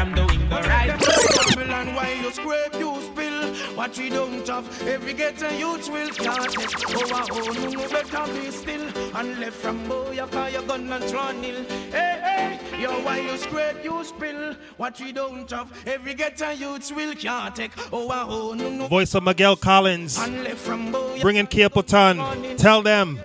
Spill. 3.92 3.92
What 3.92 3.98
we 3.98 4.10
don't 4.10 4.48
have, 4.48 4.88
every 4.88 5.12
ghetto 5.12 5.48
youth 5.50 5.90
will 5.90 6.08
can't 6.10 6.50
take. 6.50 6.70
Oh, 6.88 7.04
oh, 7.12 7.26
oh, 7.30 7.52
no, 7.52 7.68
no, 7.70 7.88
better 7.88 8.32
be 8.32 8.50
still. 8.50 9.16
And 9.16 9.38
left 9.38 9.56
from 9.56 9.88
boy, 9.88 10.12
you 10.12 10.26
call 10.26 10.48
your 10.48 10.62
gun 10.62 10.92
and 10.92 11.10
draw 11.10 11.32
nil. 11.32 11.64
Hey, 11.90 12.58
hey, 12.70 12.80
yo, 12.80 12.90
why 13.02 13.18
you 13.20 13.36
scrape, 13.36 13.84
you 13.84 14.04
spill. 14.04 14.54
What 14.76 15.00
we 15.00 15.12
don't 15.12 15.50
have, 15.50 15.70
every 15.86 16.14
ghetto 16.14 16.50
youth 16.50 16.92
will 16.94 17.14
can't 17.14 17.54
take. 17.54 17.72
Oh, 17.92 18.08
oh, 18.10 18.50
oh, 18.50 18.54
no, 18.54 18.70
no. 18.70 18.86
Voice 18.88 19.14
of 19.14 19.22
Miguel 19.22 19.56
Collins. 19.56 20.18
And 20.18 20.44
left 20.44 20.58
from 20.58 20.92
boy, 20.92 21.20
Bringing 21.20 21.46
Capleton. 21.46 22.56
Tell 22.56 22.82
them. 22.82 23.20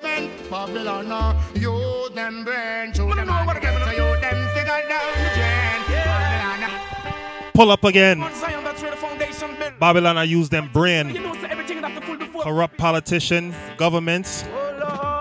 Babylon, 0.49 1.11
uh, 1.11 1.41
you 1.55 2.09
them 2.13 2.45
burn 2.45 2.93
to 2.93 3.03
them 3.03 3.29
and 3.29 3.61
get 3.61 3.85
to 3.85 3.91
you 3.91 4.21
them 4.21 4.49
figure 4.55 4.89
down 4.89 5.13
the 5.23 5.29
drain. 5.35 6.03
Uh, 6.63 7.51
Pull 7.53 7.71
up 7.71 7.83
again. 7.83 8.23
Babylon, 9.79 10.17
I 10.17 10.23
use 10.23 10.49
them 10.49 10.69
brain. 10.73 11.09
You 11.09 11.21
know, 11.21 11.33
so 11.33 11.47
everything 11.47 11.81
that 11.81 11.95
the 11.95 12.01
full 12.01 12.17
before. 12.17 12.43
Corrupt 12.43 12.77
politician, 12.77 13.55
governments. 13.77 14.43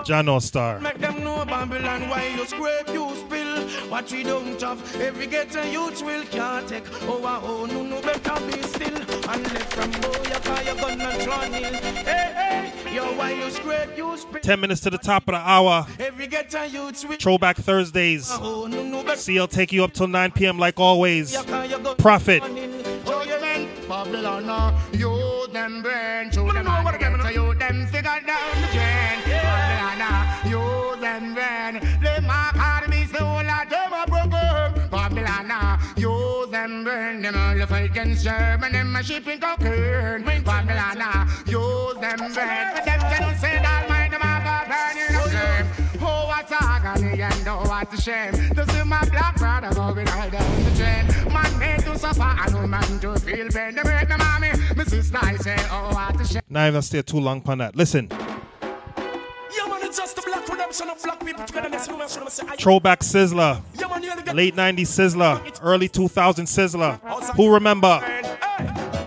Jano 0.07 0.41
Star. 0.41 0.79
Make 0.79 0.99
them 0.99 1.21
know 1.21 1.43
Babylon 1.43 2.07
why 2.07 2.27
you 2.27 2.45
scrape, 2.45 2.87
you 2.93 3.13
spill. 3.15 3.67
What 3.89 4.09
we 4.09 4.23
don't 4.23 4.59
have, 4.61 4.95
every 5.01 5.27
ghetto 5.27 5.61
youth 5.63 6.01
will 6.01 6.23
can't 6.25 6.65
take. 6.67 6.85
Oh, 7.03 7.19
oh, 7.43 7.65
no, 7.65 7.83
no, 7.83 8.01
better 8.01 8.45
be 8.45 8.61
still. 8.63 8.95
And 9.29 9.43
left 9.53 9.73
from 9.73 9.91
boy, 9.91 10.23
you 10.23 10.39
call 10.39 10.63
your 10.63 10.75
gun 10.75 11.01
and 11.01 11.23
draw 11.23 11.47
nil. 11.47 11.73
Hey, 11.73 12.71
hey, 12.83 12.95
yo, 12.95 13.03
why 13.17 13.31
you 13.31 13.51
scrape, 13.51 13.97
you 13.97 14.17
spill. 14.17 14.39
10 14.39 14.59
minutes 14.61 14.79
to 14.81 14.89
the 14.89 14.97
top 14.97 15.23
of 15.27 15.33
the 15.33 15.39
hour. 15.39 15.85
Every 15.99 16.27
ghetto 16.27 16.63
youth 16.63 17.03
will. 17.03 17.17
Throwback 17.17 17.57
Thursdays. 17.57 18.29
Oh, 18.31 18.65
no, 18.67 18.83
no. 18.83 19.15
CL 19.15 19.47
take 19.47 19.73
you 19.73 19.83
up 19.83 19.91
till 19.93 20.07
9 20.07 20.31
p.m. 20.31 20.57
like 20.57 20.79
always. 20.79 21.35
Profit. 21.97 22.43
Babylon, 23.97 24.47
uh, 24.47 24.79
you 24.93 25.47
them 25.51 25.81
burn 25.81 26.29
to 26.29 26.41
them 26.53 26.67
and 26.67 26.99
get 26.99 27.19
to 27.19 27.33
you 27.33 27.55
them 27.55 27.87
figure 27.87 28.21
down 28.27 28.61
the 28.61 28.67
drain. 28.71 29.17
Babylon, 29.25 30.01
uh, 30.05 30.21
you 30.45 31.01
them 31.01 31.33
burn. 31.33 31.73
Them 32.03 32.29
academies, 32.29 33.11
the 33.11 33.25
whole 33.25 33.39
of 33.39 33.69
them 33.71 33.93
are 33.93 34.05
broken. 34.05 34.89
Babylon, 34.91 35.49
uh, 35.49 35.79
you 35.97 36.47
them 36.51 36.83
burn. 36.83 37.23
Them 37.23 37.35
all 37.35 37.57
the 37.57 37.65
Falcons, 37.65 38.23
German, 38.23 38.71
them 38.71 38.95
a 38.95 39.01
shipping 39.01 39.39
cocaine. 39.39 40.23
Babylon, 40.43 41.01
uh, 41.01 41.27
you 41.47 41.95
them 41.99 42.19
burn. 42.19 42.67
But 42.75 42.85
them 42.85 42.99
cannot 42.99 43.37
say 43.37 43.57
that 43.57 43.89
mind 43.89 44.13
them 44.13 44.21
a 44.21 44.33
go 44.45 44.57
burning 44.69 45.71
up 45.71 45.76
what 46.43 46.61
agony 46.61 47.21
and 47.21 47.47
oh, 47.47 47.63
what 47.67 47.93
a 47.93 48.01
shame. 48.01 48.31
To 48.31 48.65
see 48.71 48.83
my 48.83 49.03
black 49.09 49.35
brother 49.37 49.73
going 49.73 50.07
all 50.09 50.29
down 50.29 50.63
the 50.63 50.71
drain. 50.75 51.33
Man 51.33 51.59
made 51.59 51.79
to 51.79 51.97
suffer 51.97 52.21
and 52.21 52.53
no 52.53 52.67
man 52.67 52.99
to 52.99 53.15
feel 53.19 53.49
pain. 53.49 53.75
They 53.75 53.81
break 53.81 54.09
my 54.09 54.17
mommy, 54.17 54.51
my 54.75 54.83
sister, 54.83 55.17
I 55.21 55.35
say, 55.37 55.55
oh, 55.71 55.93
what 55.93 56.21
a 56.21 56.25
shame. 56.25 56.41
Not 56.49 56.67
even 56.67 56.81
stay 56.81 57.01
too 57.01 57.19
long 57.19 57.41
on 57.47 57.57
that. 57.59 57.75
Listen. 57.75 58.07
Yeah, 58.11 59.67
man, 59.67 59.79
it's 59.83 59.97
just 59.97 60.15
the 60.15 60.21
black 60.25 60.47
redemption 60.47 60.89
of 60.89 61.01
black 61.03 61.19
people 61.25 61.45
together. 61.45 61.69
That's 61.69 61.87
what 61.87 62.01
I'm 62.01 62.07
saying. 62.07 62.29
Say, 62.29 62.43
I- 62.47 62.55
Throwback 62.55 62.99
Sizzla. 62.99 63.61
Yeah, 63.75 63.87
man, 63.87 64.03
you 64.03 64.21
the 64.21 64.33
Late 64.33 64.55
90s 64.55 64.87
Sizzla. 64.87 65.59
Early 65.63 65.87
2000 65.87 66.45
Sizzla. 66.45 67.35
Who 67.35 67.53
remember? 67.53 67.99
Yeah, 68.01 69.06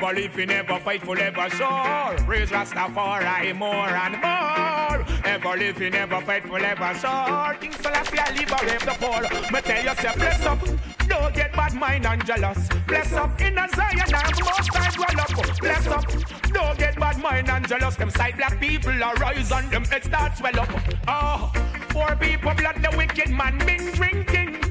Ever 0.00 0.14
living, 0.14 0.50
ever 0.50 0.78
faithful, 0.78 1.18
ever 1.18 1.50
sure. 1.50 2.16
Praise 2.24 2.50
Rastafari 2.50 3.56
more 3.56 3.74
and 3.74 4.14
more. 4.22 5.04
Ever 5.24 5.56
living, 5.56 5.92
ever 5.92 6.20
faithful, 6.20 6.54
ever 6.54 6.94
sure. 6.94 7.54
King 7.60 7.72
Selassie, 7.72 8.18
I 8.20 8.30
liberate 8.30 8.78
the 8.78 8.94
poor. 9.00 9.22
Me 9.52 9.60
tell 9.60 9.84
yourself, 9.84 10.14
bless 10.14 10.46
up. 10.46 10.60
Don't 11.08 11.34
get 11.34 11.52
bad 11.52 11.74
mind 11.74 12.06
and 12.06 12.24
jealous. 12.24 12.68
Bless 12.86 13.12
up 13.14 13.40
in 13.40 13.58
a 13.58 13.68
Zion 13.74 14.14
and 14.14 14.44
most 14.44 14.76
I 14.76 14.90
dwell 14.92 15.20
up. 15.20 15.58
Bless 15.58 15.86
up. 15.88 16.04
Don't 16.52 16.78
get 16.78 16.94
bad 17.00 17.18
mind 17.18 17.50
and 17.50 17.66
jealous. 17.66 17.96
Them 17.96 18.10
side 18.10 18.36
black 18.36 18.60
people 18.60 19.02
are 19.02 19.14
rise 19.14 19.50
and 19.50 19.68
them 19.68 19.84
heads 19.84 20.06
start 20.06 20.36
swell 20.36 20.60
up. 20.60 20.68
Ah, 21.08 21.50
oh, 21.52 21.60
poor 21.88 22.14
people 22.14 22.54
blood 22.54 22.76
the 22.80 22.96
wicked 22.96 23.30
man 23.30 23.58
been 23.66 23.90
drinking. 23.90 24.67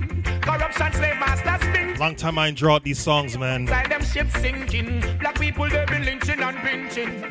Corruption 0.48 0.94
slave 0.94 1.20
masters 1.20 2.00
Long 2.00 2.16
time 2.16 2.38
I 2.38 2.48
ain't 2.48 2.58
draw 2.58 2.80
these 2.80 3.00
songs, 3.00 3.38
man. 3.38 3.62
Inside 3.62 3.90
them 3.90 4.04
ships 4.04 4.34
sinking. 4.40 5.04
Black 5.20 5.40
people 5.40 5.68
they 5.68 5.84
been 5.86 6.06
lynching 6.06 6.40
and 6.40 6.58
pinching. 6.58 7.24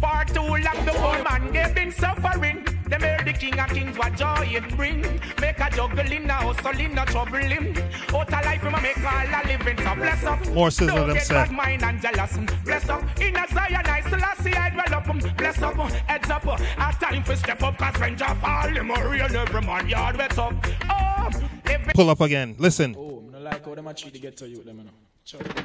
Far 0.00 0.24
too 0.24 0.40
long 0.40 0.84
the 0.86 0.92
poor 0.94 1.22
man 1.24 1.52
they 1.52 1.72
been 1.74 1.90
suffering. 1.90 2.64
Them 2.88 3.00
hear 3.00 3.20
the 3.24 3.32
king 3.32 3.58
of 3.58 3.68
kings 3.70 3.98
what 3.98 4.16
joy 4.16 4.48
it 4.50 4.76
bring. 4.76 5.02
Make 5.40 5.58
a 5.58 5.68
juggling 5.74 6.26
now, 6.26 6.52
hustling 6.52 6.94
no 6.94 7.04
trouble 7.06 7.38
him. 7.38 7.74
Out 8.14 8.32
of 8.32 8.44
life 8.44 8.62
him 8.62 8.74
a 8.74 8.80
make 8.80 9.04
all 9.04 9.26
a 9.26 9.40
living. 9.48 9.78
So 9.78 9.94
bless 9.96 10.24
up. 10.24 10.48
More 10.54 10.68
Sizzla 10.68 11.06
Don't 11.06 11.28
them 11.28 11.56
mind 11.56 11.82
and 11.82 12.00
jealous. 12.00 12.38
Bless 12.64 12.88
up. 12.88 13.20
In 13.20 13.36
a 13.36 13.46
Zion 13.48 13.86
I 13.86 14.00
still 14.00 14.44
see 14.44 14.54
I 14.56 14.70
dwell 14.70 14.94
up. 14.94 15.36
Bless 15.36 15.60
up. 15.60 15.74
Heads 16.06 16.30
up. 16.30 16.44
A 16.46 16.92
time 17.00 17.24
for 17.24 17.34
step 17.36 17.62
up 17.62 17.76
cause 17.78 18.00
ranger 18.00 18.34
fall. 18.40 18.68
Him 18.68 18.90
every 18.90 19.60
man 19.62 19.88
yard 19.88 20.16
wet 20.16 20.38
up. 20.38 20.54
Oh, 20.88 21.30
Every 21.72 21.92
Pull 21.94 22.10
up 22.10 22.20
again. 22.20 22.54
Listen. 22.58 22.94
Oh, 22.98 23.24
I 23.34 23.38
like 23.38 23.64
how 23.64 23.74
them 23.74 23.88
them, 24.64 24.78
you 24.78 24.84
know. 24.84 24.90
Chuck. 25.24 25.64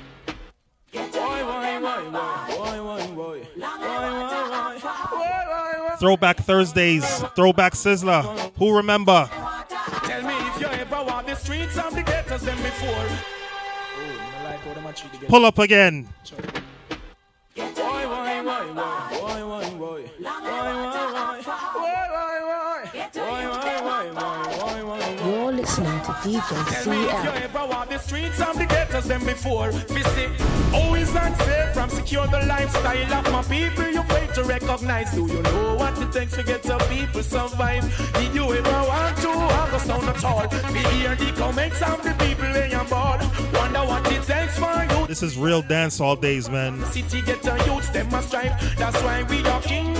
Throwback 5.99 6.38
Thursdays, 6.38 7.05
Throwback 7.36 7.74
Sizzla. 7.74 8.51
Who 8.58 8.78
remember? 8.78 9.30
Tell 9.30 10.22
me 10.24 10.34
if 10.47 10.62
you 10.62 10.68
ever 10.68 11.03
walk 11.03 11.26
the 11.26 11.36
streets 11.36 11.78
of 11.78 11.93
the 11.93 12.03
ghettos 12.03 12.41
than 12.41 12.55
before. 12.58 12.89
Oh, 13.99 15.28
Pull 15.28 15.45
up 15.45 15.60
again. 15.60 16.08
DJ 26.28 26.84
Tell 26.84 26.94
me 26.94 27.06
if 27.06 27.24
you 27.24 27.30
ever 27.30 27.68
walk 27.68 27.90
the 27.90 27.98
streets 28.00 28.42
of 28.42 28.58
the 28.58 28.66
ghettos 28.66 29.06
them 29.06 29.24
before. 29.24 29.72
Visit, 29.72 30.32
always 30.74 31.10
unsafe 31.10 31.74
from 31.74 31.90
secure 31.90 32.28
the 32.28 32.46
lifestyle 32.46 33.14
of 33.14 33.32
my 33.32 33.42
people. 33.44 33.88
You 33.88 34.04
fail 34.04 34.34
to 34.34 34.44
recognize. 34.44 35.12
Do 35.14 35.26
you 35.26 35.42
know 35.42 35.76
what 35.76 35.98
it 36.02 36.12
takes 36.12 36.36
to 36.36 36.44
get 36.44 36.64
the 36.64 36.78
people 36.90 37.24
survive? 37.24 37.84
Did 38.14 38.36
you 38.36 38.44
ever 38.44 38.88
want 38.88 39.18
to 39.18 39.30
have 39.30 39.74
a 39.74 39.80
sound 39.80 40.10
at 40.10 40.24
all? 40.26 40.48
We 40.74 40.80
hear 40.98 41.16
the 41.16 41.32
comments 41.38 41.82
of 41.82 42.04
the 42.04 42.12
people 42.24 42.52
they 42.52 42.74
are 42.74 42.86
bored. 42.86 43.22
Wonder 43.54 43.86
what 43.86 44.12
it 44.12 44.24
takes 44.24 44.60
for 44.60 44.84
you 44.84 45.08
This 45.08 45.24
is 45.24 45.38
real 45.38 45.62
dance 45.62 46.02
all 46.02 46.18
days, 46.18 46.50
man. 46.50 46.84
city 46.88 47.22
get 47.22 47.42
the 47.42 47.56
youths 47.66 47.90
them 47.90 48.14
a 48.14 48.22
strive. 48.22 48.76
That's 48.78 49.02
why 49.02 49.24
we 49.24 49.46
are 49.46 49.62
king 49.62 49.96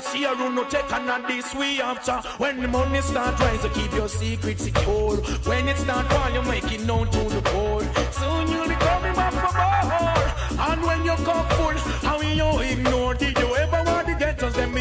see 0.00 0.24
a 0.24 0.32
run 0.34 0.54
no 0.54 0.64
take 0.64 0.90
and 0.92 1.06
not 1.06 1.26
this 1.28 1.54
we 1.54 1.80
after. 1.80 2.16
When 2.38 2.60
the 2.60 2.68
money 2.68 3.00
start 3.00 3.38
rising, 3.40 3.72
keep 3.72 3.92
your 3.92 4.08
secret 4.08 4.58
secure. 4.60 5.16
When 5.48 5.68
it 5.68 5.76
start 5.76 6.06
fall, 6.12 6.30
you 6.30 6.42
make 6.42 6.70
it 6.72 6.84
known 6.86 7.10
to 7.10 7.22
the 7.34 7.42
poor. 7.42 7.82
Soon 8.12 8.48
you'll 8.48 8.68
be 8.68 8.74
coming 8.74 9.14
back 9.14 9.32
for 9.32 9.52
more. 9.58 10.68
And 10.70 10.82
when 10.82 11.04
you 11.04 11.16
come 11.24 11.46
full, 11.56 11.78
how 12.08 12.20
you 12.20 12.60
ignore? 12.60 13.14
Did 13.14 13.38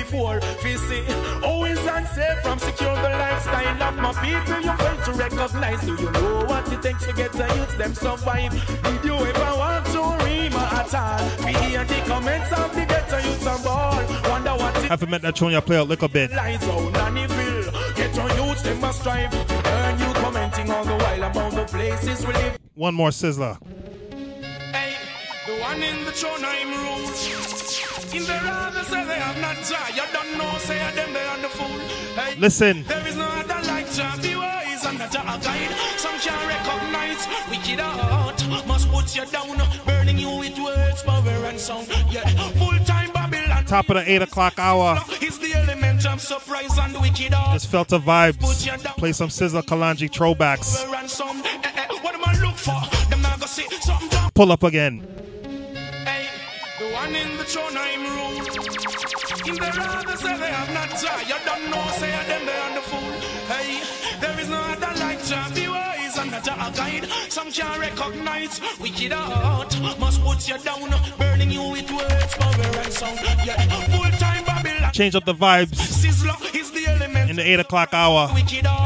get 0.07 0.23
us 0.23 0.39
them 0.39 0.39
before? 0.39 0.39
Visit, 0.61 1.43
always 1.43 1.77
unsafe 1.79 2.39
from 2.41 2.59
secure 2.59 2.95
the 2.95 3.09
lifestyle 3.09 3.83
of 3.83 3.95
my 3.95 4.13
people. 4.13 4.61
You 4.61 4.77
fail 4.77 5.05
to 5.05 5.11
recognize. 5.13 5.81
Do 5.81 5.95
you 5.95 6.11
know 6.11 6.45
what 6.45 6.71
it 6.71 6.81
takes 6.81 7.05
to 7.05 7.13
get 7.13 7.31
the 7.33 7.47
youth 7.55 7.77
them 7.77 7.93
survive? 7.93 8.51
Did 8.83 9.05
you 9.05 9.15
ever 9.15 9.57
want 9.57 9.85
to 9.87 10.25
rima 10.25 10.69
at 10.71 10.93
all? 10.93 11.45
We 11.45 11.53
hear 11.53 11.83
the 11.85 12.01
comments 12.07 12.51
of 12.51 12.73
the 12.75 12.85
ghetto 12.85 13.17
youths 13.17 13.47
on 13.47 13.63
board. 13.63 14.29
Wonder 14.29 14.51
what 14.51 14.75
Haven't 14.83 15.09
met 15.09 15.21
that 15.21 15.35
tune, 15.35 15.51
y'all 15.51 15.61
play 15.61 15.77
a 15.77 15.83
little 15.83 16.07
bit. 16.07 16.31
Lights 16.31 16.63
out, 16.65 16.93
nanny 16.93 17.27
bill. 17.27 17.71
Get 17.95 18.15
your 18.15 18.29
youths, 18.31 18.61
them 18.63 18.81
must 18.81 19.01
strive. 19.01 19.33
Earn 19.33 19.99
you 19.99 20.13
commenting 20.13 20.71
all 20.71 20.85
the 20.85 20.95
while 20.95 21.23
about 21.23 21.51
the 21.53 21.65
places 21.65 22.25
we 22.25 22.33
live. 22.33 22.57
One 22.75 22.93
more 22.95 23.09
Sizzla. 23.09 23.57
Hey, 24.71 24.95
the 25.47 25.59
one 25.61 25.81
in 25.81 26.05
the 26.05 26.11
throne 26.11 26.43
I'm 26.43 26.69
rule. 26.69 27.66
In 28.13 28.23
the 28.23 28.33
rather 28.43 28.83
say 28.83 29.03
they 29.05 29.19
have 29.19 29.39
not 29.41 29.57
Jah. 29.67 29.87
You 29.93 30.03
don't 30.13 30.37
know, 30.37 30.57
say 30.59 30.77
them 30.95 31.13
they 31.13 31.25
are 31.25 31.37
the 31.39 31.49
fool. 31.49 31.79
Hey, 32.15 32.35
Listen. 32.39 32.83
There 32.83 33.05
is 33.07 33.15
no 33.15 33.25
other 33.25 33.59
like 33.67 33.91
Jah. 33.91 34.17
Be 34.21 34.35
wise 34.35 34.85
and 34.85 34.97
not 34.99 35.13
a 35.13 35.43
guide. 35.43 35.71
Some 35.97 36.17
can't 36.19 36.47
recognize 36.47 37.27
wicked 37.49 37.79
heart. 37.79 38.67
Must 38.67 38.89
put 38.89 39.15
you 39.15 39.25
down, 39.25 39.57
burning 39.85 40.17
you 40.17 40.29
with 40.37 40.57
words, 40.57 41.03
power 41.03 41.45
and 41.45 41.59
sound. 41.59 41.87
Yeah, 42.09 42.27
full 42.57 42.77
time 42.85 43.11
Babylon. 43.11 43.65
Top 43.65 43.89
of 43.89 43.95
the 43.95 44.09
8 44.09 44.21
o'clock 44.21 44.53
hour. 44.57 44.99
Is 45.21 45.37
the 45.39 45.53
element 45.55 46.05
of 46.05 46.21
surprise 46.21 46.77
and 46.77 46.93
wicked 47.01 47.33
heart. 47.33 47.53
Just 47.55 47.67
felt 47.67 47.89
the 47.89 47.99
vibes. 47.99 48.39
Play 48.97 49.11
some 49.11 49.29
Sizzla 49.29 49.63
Kalonji 49.63 50.09
throwbacks. 50.09 50.85
Power 50.85 50.95
and 50.95 51.09
sound. 51.09 51.45
Eh, 51.45 51.59
eh, 51.63 51.87
what 52.01 52.15
am 52.15 52.23
I 52.25 52.39
look 52.41 52.55
for? 52.55 52.79
Them 53.09 53.21
not 53.21 53.33
gonna 53.39 53.47
see 53.47 53.67
something. 53.81 54.07
drop. 54.09 54.33
Pull 54.33 54.51
up 54.53 54.63
again. 54.63 55.26
The 56.79 56.85
one 56.93 57.15
in 57.15 57.37
the 57.37 57.43
throne 57.43 57.75
I'm 57.75 58.03
rule. 58.05 58.37
In 59.49 59.55
the 59.55 59.69
rather 59.77 60.15
say 60.17 60.37
they 60.37 60.51
have 60.51 60.71
not 60.73 60.89
Jah. 61.01 61.19
You 61.27 61.37
don't 61.43 61.71
know, 61.71 61.83
say 61.97 62.11
them 62.29 62.45
they 62.45 62.57
are 62.65 62.73
the 62.75 62.81
fool. 62.81 63.13
Hey, 63.49 63.81
there 64.21 64.39
is 64.39 64.47
no 64.49 64.57
other 64.57 64.93
like 64.99 65.23
Jah. 65.25 65.49
Be 65.55 65.67
wise 65.67 66.17
and 66.19 66.29
not 66.31 66.47
a 66.47 66.77
guide. 66.77 67.05
Some 67.29 67.51
can't 67.51 67.79
recognize 67.79 68.61
wicked 68.79 69.11
heart. 69.11 69.73
Must 69.99 70.21
put 70.23 70.47
you 70.47 70.57
down, 70.59 70.89
burning 71.17 71.49
you 71.49 71.63
with 71.71 71.89
words, 71.91 72.35
power 72.35 72.53
and 72.83 72.93
sound. 72.93 73.19
Yeah, 73.43 73.57
full 73.97 74.11
time 74.19 74.43
Babylon. 74.45 74.91
Change 74.93 75.15
up 75.15 75.25
the 75.25 75.33
vibes 75.33 75.73
Sizzla 75.73 76.55
is 76.55 76.69
the 76.71 76.85
element. 76.87 77.29
in 77.31 77.35
the 77.37 77.43
8 77.53 77.59
o'clock 77.61 77.89
hour. 77.93 78.29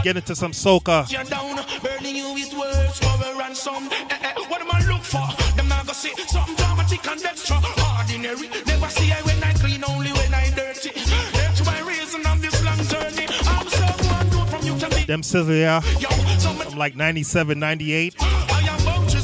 Get 0.04 0.16
into 0.16 0.36
some 0.36 0.54
soca. 0.54 1.12
you 1.12 1.24
down, 1.30 1.60
burning 1.84 2.16
you 2.16 2.34
with 2.34 2.54
words, 2.54 3.00
power 3.02 3.42
and 3.44 3.56
sound. 3.58 3.92
Eh, 3.92 4.18
eh, 4.22 4.34
what 4.48 4.62
am 4.62 4.70
I 4.72 4.80
look 4.88 5.02
for? 5.04 5.28
Them 5.58 5.68
not 5.68 5.86
gonna 5.86 5.94
see 5.94 6.14
something 6.28 6.56
dramatic 6.56 7.06
and 7.08 7.24
extra 7.26 7.41
ordinary. 8.32 8.64
Never 8.66 8.88
see 8.90 9.12
I 9.12 9.22
when 9.22 9.44
I 9.44 9.54
clean, 9.54 9.84
only 9.84 10.12
when 10.12 10.34
I 10.34 10.50
dirty. 10.52 10.92
That's 11.34 11.66
my 11.66 11.80
reason 11.82 12.26
of 12.26 12.42
this 12.42 12.64
long 12.64 12.78
journey. 12.78 13.28
I'm 13.48 13.68
someone 13.68 14.30
good 14.30 14.50
from 14.50 14.66
you 14.66 14.78
to 14.80 14.90
me. 14.96 15.04
Them 15.06 15.22
Sizzla, 15.22 15.60
yeah. 15.60 15.82
Yo, 16.00 16.10
I'm 16.72 16.78
like 16.78 16.96
97, 16.96 17.60
98. 17.60 18.16
I 18.20 18.78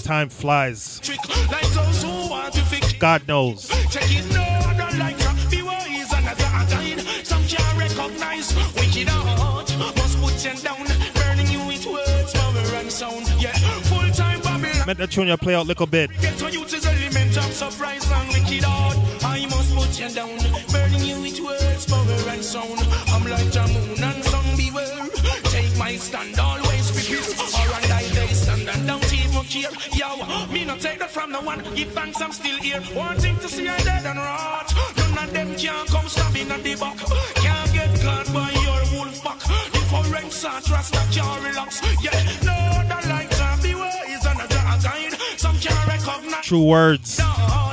Time 0.03 0.29
flies. 0.29 1.01
trick 1.01 1.19
like 1.51 1.67
those 1.71 2.01
who 2.01 2.29
want 2.29 2.53
to 2.53 2.61
fix. 2.61 2.93
God 2.93 3.27
knows. 3.27 3.67
Check 3.91 4.03
it 4.07 4.33
no 4.33 4.41
other 4.41 4.97
like 4.97 5.19
ya. 5.19 5.33
Be 5.51 5.61
wise 5.61 6.13
and 6.13 6.25
not 6.25 6.35
a 6.35 6.37
guide. 6.37 7.25
Some 7.27 7.43
can't 7.43 7.77
recognize 7.77 8.55
wicked 8.75 9.09
heart. 9.09 9.67
Must 9.97 10.17
put 10.21 10.45
you 10.45 10.53
down, 10.63 10.87
burning 11.13 11.47
you 11.51 11.59
with 11.67 11.85
words, 11.85 12.31
power 12.31 12.75
and 12.79 12.89
sound. 12.89 13.27
Yeah, 13.37 13.51
full 13.91 14.09
time 14.11 14.39
Babylon. 14.39 14.95
That 14.95 15.11
tune, 15.11 15.27
y'all 15.27 15.35
play 15.35 15.55
out 15.55 15.65
a 15.65 15.67
little 15.67 15.87
bit. 15.87 16.09
Get 16.21 16.37
to 16.37 16.49
use 16.51 16.71
his 16.71 16.85
element 16.85 17.35
of 17.37 17.51
surprise 17.51 18.06
and 18.47 18.55
wicked 18.55 18.63
heart. 18.63 18.97
I 19.23 19.45
must 19.47 19.75
put 19.75 19.99
you 19.99 20.09
down, 20.09 20.37
burning 20.71 21.03
you 21.03 21.21
with 21.21 21.39
words, 21.39 21.85
power 21.85 22.31
and 22.31 22.43
sound. 22.43 22.79
I'm 23.07 23.23
like 23.27 23.51
the 23.51 23.65
moon 23.73 24.03
and 24.03 24.23
sun, 24.23 24.45
beware. 24.55 25.07
Take 25.51 25.77
my 25.77 25.95
stand, 25.97 26.39
always 26.39 26.87
repeat. 26.95 27.27
Or 27.39 27.75
and 27.77 27.91
I 27.91 28.03
they 28.03 28.27
stand 28.27 28.69
and 28.69 28.87
don't 28.87 29.13
even 29.13 29.43
care. 29.45 29.71
Yo, 29.93 30.47
me 30.51 30.65
not 30.65 30.79
take 30.79 30.99
that 30.99 31.11
from 31.11 31.31
no 31.31 31.41
one. 31.41 31.61
Give 31.75 31.91
thanks, 31.91 32.21
I'm 32.21 32.31
still 32.31 32.57
here. 32.57 32.81
Wanting 32.95 33.37
to 33.39 33.47
see 33.47 33.67
I 33.67 33.77
dead 33.79 34.05
and 34.05 34.19
rot. 34.19 34.73
None 34.97 35.23
of 35.23 35.33
them 35.33 35.55
can 35.55 35.85
come 35.87 36.07
stabbing 36.07 36.51
at 36.51 36.63
the 36.63 36.75
back. 36.75 36.97
Can't 37.35 37.73
get 37.73 38.01
caught 38.01 38.27
by 38.33 38.51
your 38.65 38.81
wolf 38.93 39.23
pack. 39.23 39.39
Different 39.73 40.31
sort, 40.31 40.69
Rasta 40.69 41.01
can't 41.11 41.43
relax. 41.43 41.81
Yeah, 42.01 42.17
no 42.43 42.55
other 42.79 43.09
like 43.09 43.29
to 43.29 43.59
be 43.61 43.75
wise 43.75 44.25
and 44.25 44.41
a 44.41 44.47
guide. 44.47 45.13
Some 45.37 45.57
can't 45.59 45.87
recognize. 45.87 46.45
True 46.45 46.63
words. 46.63 47.19
Heart 47.19 47.66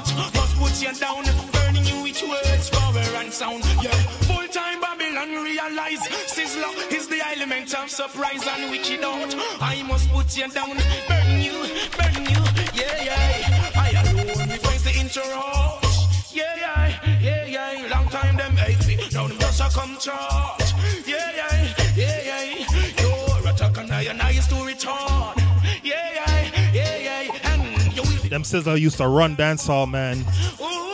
sound. 3.45 3.65
Yeah, 3.83 3.91
full 4.29 4.49
time 4.49 4.81
Babylon 4.81 5.31
realize 5.43 6.03
Sizzla 6.35 6.71
is 6.93 7.09
the 7.09 7.21
element 7.35 7.75
of 7.75 7.91
surprise 7.91 8.47
and 8.47 8.71
wicked 8.71 9.05
out. 9.05 9.35
I 9.61 9.83
must 9.83 10.09
put 10.11 10.37
you 10.37 10.49
down, 10.49 10.77
burning 11.09 11.43
you, 11.43 11.59
burning 11.99 12.27
you. 12.35 12.43
Yeah, 12.75 13.09
yeah. 13.09 13.71
I 13.77 13.91
alone 14.01 14.49
defines 14.49 14.85
the 14.85 14.93
interrupt. 15.01 15.87
Yeah, 16.33 16.55
yeah, 16.57 17.21
yeah, 17.21 17.45
yeah. 17.47 17.89
Long 17.95 18.09
time 18.09 18.37
them 18.37 18.57
hate 18.57 18.87
me, 18.87 18.97
now 19.13 19.27
them 19.29 19.39
just 19.39 19.61
a 19.61 19.69
come 19.79 19.97
charge. 19.99 20.73
Yeah, 21.07 21.31
yeah, 21.37 21.75
yeah, 21.97 22.21
yeah. 22.29 23.03
Your 23.03 23.51
attack 23.51 23.77
and 23.79 23.93
I 23.93 24.03
and 24.03 24.23
I 24.23 24.31
is 24.31 24.47
to 24.49 24.65
return. 24.65 25.35
Yeah, 25.83 26.09
yeah, 26.19 26.73
yeah, 26.73 26.97
yeah. 26.99 27.53
And 27.53 27.95
you 27.95 28.03
will 28.03 28.29
Them 28.31 28.43
Sizzla 28.43 28.81
used 28.81 28.99
to 28.99 29.07
run 29.07 29.37
dancehall, 29.37 29.89
man. 29.91 30.25
Ooh, 30.61 30.94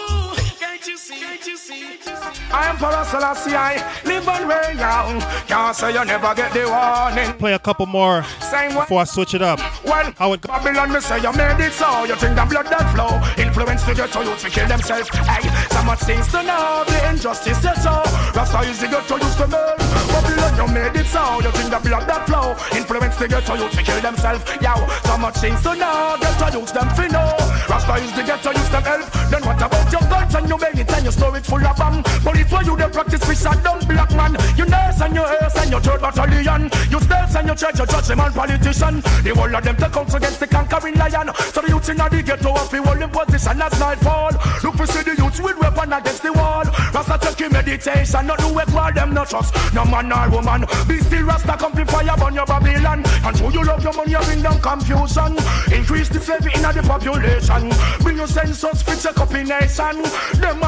I 2.52 2.66
am 2.66 2.76
Paraselassie, 2.76 3.54
I 3.54 3.78
live 4.04 4.28
on 4.28 4.48
way 4.48 4.74
young. 4.76 5.20
Can't 5.46 5.76
say 5.76 5.92
you 5.92 6.04
never 6.04 6.34
get 6.34 6.52
the 6.52 6.66
warning. 6.66 7.32
Play 7.38 7.52
a 7.54 7.58
couple 7.58 7.86
more 7.86 8.24
Same 8.40 8.74
before 8.74 9.00
I 9.00 9.04
switch 9.04 9.34
it 9.34 9.42
up. 9.42 9.60
Well, 9.84 10.12
How 10.18 10.32
it 10.32 10.40
go? 10.40 10.48
Babylon, 10.48 10.92
me 10.92 11.00
say 11.00 11.22
you 11.22 11.32
made 11.32 11.60
it 11.60 11.72
so. 11.72 12.04
You 12.04 12.16
think 12.16 12.34
the 12.34 12.44
blood 12.44 12.66
that 12.66 12.90
flow 12.94 13.14
influence 13.38 13.84
to 13.84 13.94
get 13.94 14.10
to 14.12 14.24
you 14.24 14.34
to 14.34 14.50
kill 14.50 14.66
themselves. 14.66 15.08
Hey, 15.10 15.46
so 15.70 15.82
much 15.84 16.00
things 16.00 16.26
to 16.32 16.42
know. 16.42 16.84
The 16.86 17.10
injustice 17.10 17.62
you 17.62 17.74
show. 17.82 18.02
Rasta 18.34 18.60
is 18.66 18.80
the 18.80 18.88
get 18.88 19.06
to 19.06 19.14
use 19.14 19.36
to 19.38 19.46
burn. 19.46 19.78
Babylon, 20.10 20.52
you 20.58 20.66
made 20.74 20.96
it 20.98 21.06
so. 21.06 21.22
You 21.38 21.50
think 21.54 21.70
the 21.70 21.78
blood 21.78 22.06
that 22.10 22.26
flow 22.26 22.56
influence 22.74 23.16
to 23.16 23.28
get 23.28 23.46
to 23.46 23.54
you 23.54 23.68
to 23.70 23.82
kill 23.82 24.00
themselves. 24.02 24.42
Yo, 24.58 24.74
so 25.06 25.14
much 25.18 25.36
things 25.38 25.62
to 25.62 25.74
know. 25.78 26.18
Get 26.18 26.34
to 26.42 26.58
use 26.58 26.72
them 26.72 26.88
for 26.98 27.06
know. 27.06 27.30
Rasta 27.70 27.94
is 28.02 28.12
the 28.18 28.22
get 28.26 28.42
to 28.42 28.50
use 28.50 28.70
them 28.74 28.82
help. 28.82 29.06
Then 29.30 29.42
what 29.46 29.62
about 29.62 29.86
your 29.92 30.02
guns 30.10 30.34
and 30.34 30.48
your 30.48 30.58
bellies 30.58 30.90
and 30.90 31.04
your 31.06 31.12
storage 31.12 31.46
full 31.46 31.62
of 31.62 31.76
bomb? 31.78 32.02
But 32.24 32.39
if 32.40 32.48
for 32.48 32.62
you 32.64 32.76
they 32.76 32.88
practice 32.88 33.22
fish 33.24 33.44
and 33.44 33.62
dumb 33.62 33.78
black 33.86 34.10
man, 34.16 34.32
you 34.56 34.64
nurse 34.64 35.00
and 35.00 35.14
your 35.14 35.26
hearse 35.26 35.56
and 35.56 35.70
your 35.70 35.80
third 35.80 36.00
battalion, 36.00 36.70
you 36.90 37.00
stealth 37.00 37.36
and 37.36 37.46
your 37.46 37.56
church, 37.56 37.76
your 37.76 37.86
judge 37.86 38.10
and 38.10 38.34
politician. 38.34 38.94
The 39.22 39.32
whole 39.36 39.54
of 39.54 39.62
them 39.62 39.76
take 39.76 39.96
out 39.96 40.14
against 40.14 40.40
the 40.40 40.46
conquering 40.46 40.96
lion. 40.96 41.28
So 41.52 41.60
the 41.60 41.68
youths 41.68 41.88
in 41.90 41.96
the 41.98 42.22
ghetto 42.24 42.52
hold 42.54 43.02
in 43.02 43.10
position 43.10 43.62
as 43.62 43.78
nightfall. 43.78 44.32
Look 44.64 44.74
for 44.76 44.86
see 44.86 45.02
the 45.02 45.14
youths 45.16 45.40
with 45.40 45.58
weapon 45.58 45.92
against 45.92 46.22
the 46.22 46.32
wall. 46.32 46.64
Rasta 46.94 47.18
check 47.20 47.40
your 47.40 47.50
meditation, 47.50 48.26
not 48.26 48.38
do 48.38 48.58
it 48.58 48.70
while 48.70 48.92
them 48.92 49.14
not 49.14 49.28
trust. 49.28 49.54
No 49.74 49.84
man 49.84 50.08
nor 50.08 50.28
woman. 50.30 50.64
Be 50.88 50.98
still 50.98 51.24
Rasta 51.26 51.56
come 51.58 51.74
fire 51.86 52.16
on 52.24 52.34
your 52.34 52.46
Babylon. 52.46 53.04
And 53.24 53.36
show 53.36 53.50
you 53.50 53.64
love 53.64 53.82
your 53.82 53.92
money, 53.92 54.12
you 54.12 54.20
bring 54.24 54.42
down 54.42 54.60
confusion. 54.60 55.36
Increase 55.72 56.08
the 56.08 56.20
slavery 56.20 56.52
in 56.54 56.62
the 56.62 56.82
population. 56.82 57.70
Bring 58.00 58.16
your 58.16 58.26
census, 58.26 58.82
check 59.02 59.18
up 59.18 59.34
in 59.34 59.48
nation. 59.48 60.04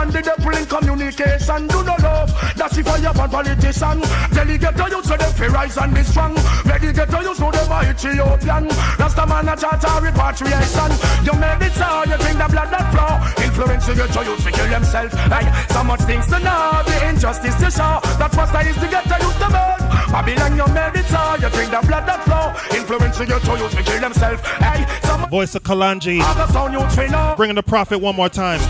And 0.03 0.13
the 0.13 0.23
devil 0.23 0.57
in 0.57 0.67
communication. 0.67 1.62
Do 1.69 1.83
no 1.83 1.97
love, 2.03 2.31
that's 2.57 2.77
if 2.79 2.87
I 2.87 2.99
have 3.01 3.19
a 3.19 3.29
politician. 3.29 4.01
Delegate 4.33 4.77
to 4.77 4.87
you 4.91 5.03
so 5.03 5.17
them 5.17 5.33
fi 5.33 5.47
rise 5.49 5.77
and 5.77 5.95
be 5.95 6.03
strong. 6.03 6.35
Delegate 6.65 7.09
to 7.11 7.19
you 7.23 7.35
so 7.35 7.51
them 7.51 7.73
are 7.73 7.85
Ethiopian. 7.91 8.69
Rasta 8.99 9.27
man 9.27 9.49
a 9.49 9.57
charter 9.57 9.95
repatriation. 10.01 10.91
You 11.25 11.35
made 11.39 11.63
it 11.63 11.73
so 11.73 12.05
you 12.05 12.17
drink 12.19 12.39
the 12.39 12.49
blood 12.51 12.71
that 12.71 12.87
flow. 12.93 13.45
Influence 13.45 13.89
you 13.89 13.95
to 13.95 14.21
you 14.25 14.37
to 14.37 14.51
kill 14.51 14.69
themselves. 14.69 15.15
Hey, 15.15 15.47
so 15.73 15.85
much 15.85 16.01
things 16.03 16.27
to 16.27 16.39
know. 16.41 16.83
The 16.87 17.09
injustice 17.09 17.57
to 17.61 17.71
show. 17.71 18.01
That 18.19 18.33
Rasta 18.35 18.61
is 18.69 18.77
to 18.77 18.89
get 18.89 19.05
to 19.05 19.17
use 19.25 19.39
the 19.39 19.49
burn. 19.49 19.79
Babylon 20.13 20.57
you 20.57 20.67
made 20.75 20.97
it 20.99 21.07
so 21.07 21.21
you 21.41 21.49
drink 21.51 21.71
the 21.71 21.81
blood 21.87 22.07
that 22.07 22.23
flow. 22.25 22.53
Influence 22.77 23.19
you 23.19 23.27
to 23.27 23.53
you 23.59 23.69
to 23.69 23.83
kill 23.83 24.01
themselves. 24.01 24.43
Hey, 24.61 24.85
so 25.03 25.19
much 25.19 25.31
Voice 25.31 25.55
of 25.55 25.63
Kalonji. 25.63 26.21
other 26.21 26.53
sound 26.53 26.75
you 26.75 26.81
fi 26.91 27.07
know. 27.09 27.35
Bringing 27.37 27.57
the 27.57 27.63
prophet 27.63 27.99
one 27.99 28.17
more 28.17 28.29
time. 28.29 28.61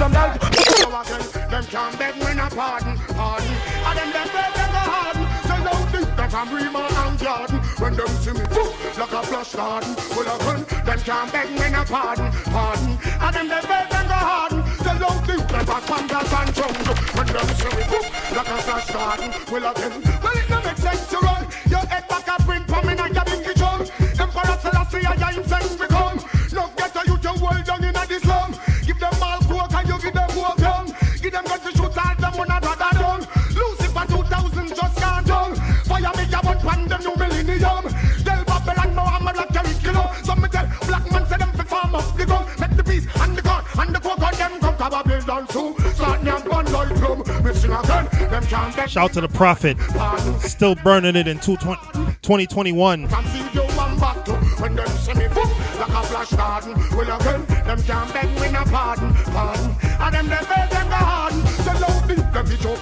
Them. 0.92 1.48
Them 1.48 1.64
can't 1.64 1.98
beg 1.98 2.14
me 2.16 2.34
no 2.34 2.48
pardon, 2.50 2.98
pardon. 3.16 3.48
And 3.48 3.98
them 3.98 4.12
them 4.12 4.28
beg 4.28 4.52
them 4.52 4.70
go 4.76 4.82
harden. 4.92 5.24
So 5.48 5.56
don't 5.64 5.88
think 5.88 6.16
that 6.16 6.34
I'm 6.34 6.54
Rima 6.54 6.84
and 6.84 7.18
Jordan. 7.18 7.58
When 7.80 7.96
them 7.96 8.08
see 8.20 8.32
me, 8.32 8.44
poof, 8.52 8.98
like 8.98 9.12
a 9.12 9.22
flush 9.24 9.54
garden. 9.54 9.96
Well, 10.12 10.28
I 10.28 10.36
run. 10.44 10.60
Them 10.84 11.00
can't 11.00 11.32
beg 11.32 11.48
me 11.50 11.70
no 11.72 11.82
pardon, 11.88 12.30
pardon. 12.44 12.98
And 13.08 13.34
them 13.34 13.48
them 13.48 13.64
beg 13.64 13.88
them 13.88 14.06
go 14.06 14.20
harden. 14.20 14.60
So 14.84 14.92
don't 15.00 15.20
think 15.24 15.48
that 15.48 15.64
I'm 15.64 15.82
Pandas 15.88 16.28
and 16.28 16.54
Jungle. 16.54 16.96
When 17.16 17.26
them 17.26 17.48
see 17.56 17.72
me, 17.72 17.84
poof, 17.88 18.36
like 18.36 18.52
a 18.52 18.56
flush 18.60 18.90
garden. 18.92 19.32
Well, 19.50 19.64
I 19.64 19.72
run. 19.72 19.92
Well, 20.22 20.36
it 20.36 20.46
don't 20.46 20.64
make 20.64 20.76
sense 20.76 20.91
Shout 48.92 49.14
to 49.14 49.22
the 49.22 49.28
Prophet. 49.28 49.78
Still 50.42 50.74
burning 50.74 51.16
it 51.16 51.26
in 51.26 51.38
2021. 51.38 53.08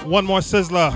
One 0.03 0.25
more 0.25 0.39
Sizzla. 0.39 0.91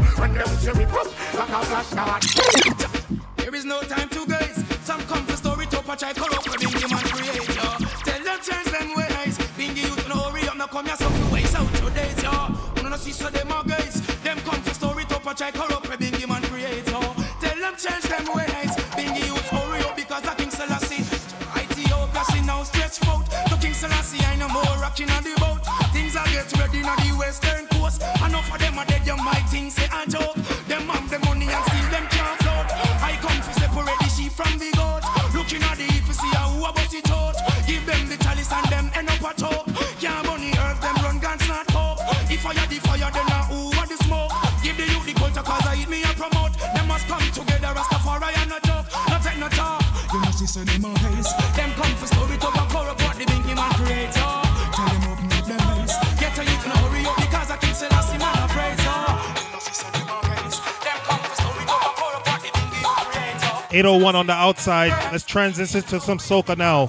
801 63.76 64.16
on 64.16 64.26
the 64.26 64.32
outside. 64.32 64.92
Let's 65.12 65.26
transition 65.26 65.82
to 65.82 66.00
some 66.00 66.18
soca 66.18 66.58
now. 66.58 66.88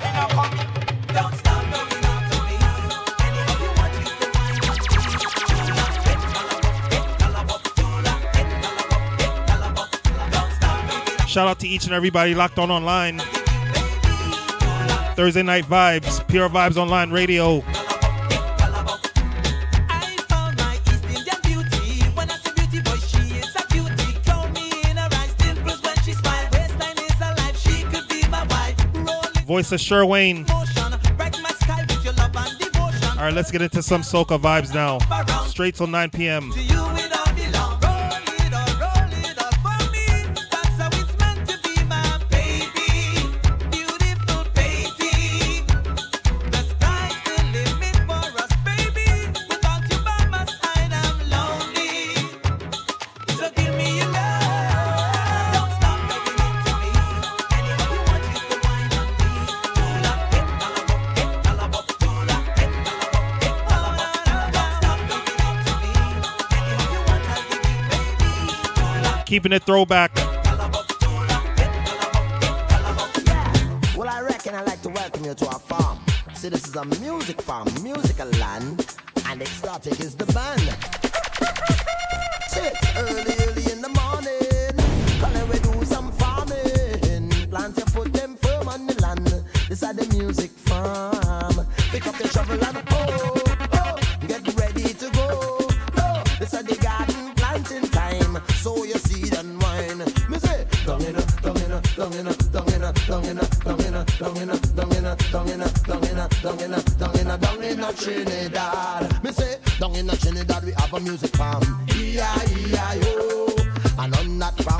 Shout 11.26 11.48
out 11.48 11.58
to 11.58 11.66
each 11.66 11.86
and 11.86 11.92
everybody 11.92 12.36
locked 12.36 12.60
on 12.60 12.70
online. 12.70 13.18
Thursday 15.16 15.42
night 15.42 15.64
vibes, 15.64 16.24
Pure 16.28 16.50
Vybz 16.50 16.76
online 16.76 17.10
radio. 17.10 17.64
Mr. 29.66 29.78
Sherwayne. 29.78 30.48
All 33.16 33.22
right, 33.24 33.34
let's 33.34 33.50
get 33.50 33.62
into 33.62 33.82
some 33.82 34.02
soca 34.02 34.38
vibes 34.38 34.72
now. 34.72 34.98
Straight 35.46 35.74
till 35.74 35.88
9 35.88 36.10
p.m. 36.10 36.52
keeping 69.36 69.52
it 69.52 69.62
throwback. 69.64 70.16
Well, 73.94 74.08
I 74.08 74.22
reckon 74.22 74.54
I'd 74.54 74.64
like 74.64 74.80
to 74.80 74.88
welcome 74.88 75.26
you 75.26 75.34
to 75.34 75.46
our 75.48 75.58
farm. 75.58 75.98
See, 76.32 76.48
this 76.48 76.66
is 76.66 76.74
a 76.74 76.86
music 77.02 77.42
farm, 77.42 77.68
musical 77.82 78.30
land, 78.40 78.96
and 79.26 79.42
Xtatik 79.42 80.00
is 80.00 80.14
the 80.14 80.24
band. 80.32 80.55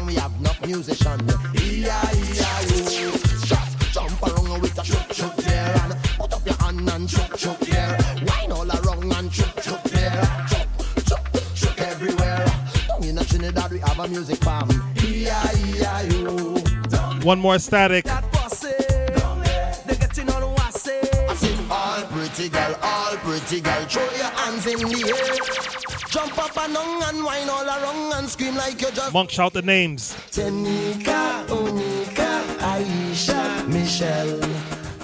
we 0.07 0.15
have 0.15 0.33
enough 0.39 0.65
musician. 0.67 1.21
Yeah. 1.55 2.01
Just 3.45 3.93
jump 3.93 4.23
around 4.23 4.61
with 4.61 4.79
a 4.79 4.83
there 5.43 5.77
and 5.83 5.95
put 6.19 6.33
up 6.33 6.47
your 6.47 6.55
hand 6.57 6.89
and 6.89 7.09
there. 7.61 7.99
Wine 8.27 8.53
all 8.53 8.71
around 8.71 9.13
and 9.13 9.33
there. 9.85 10.23
Everywhere. 11.79 12.47
Down 12.89 13.05
in 13.05 13.17
Trinidad, 13.25 13.71
we 13.73 13.79
have 13.81 13.99
a 13.99 14.09
music 14.09 14.41
One 17.25 17.41
more 17.41 17.59
static. 17.59 18.07
All 21.69 22.03
pretty 22.05 22.49
girl, 22.49 22.77
all 22.83 23.17
pretty 23.17 23.61
girl, 23.61 23.85
throw 23.87 24.03
your 24.03 24.25
hands 24.25 24.67
in 24.67 24.79
the 24.79 25.81
air. 25.81 25.86
Jump 26.17 26.39
up 26.39 26.57
and 26.57 26.75
and 26.75 27.23
whine 27.23 27.51
all 27.51 27.67
around 27.67 28.15
and 28.15 28.27
scream 28.27 28.55
like 28.55 28.81
you 28.81 28.91
just. 28.91 29.13
Monk, 29.13 29.31
shout 29.31 29.53
the 29.53 29.61
names. 29.61 30.15
Tenika, 30.31 31.45
Aisha, 32.57 33.69
Michelle. 33.69 34.41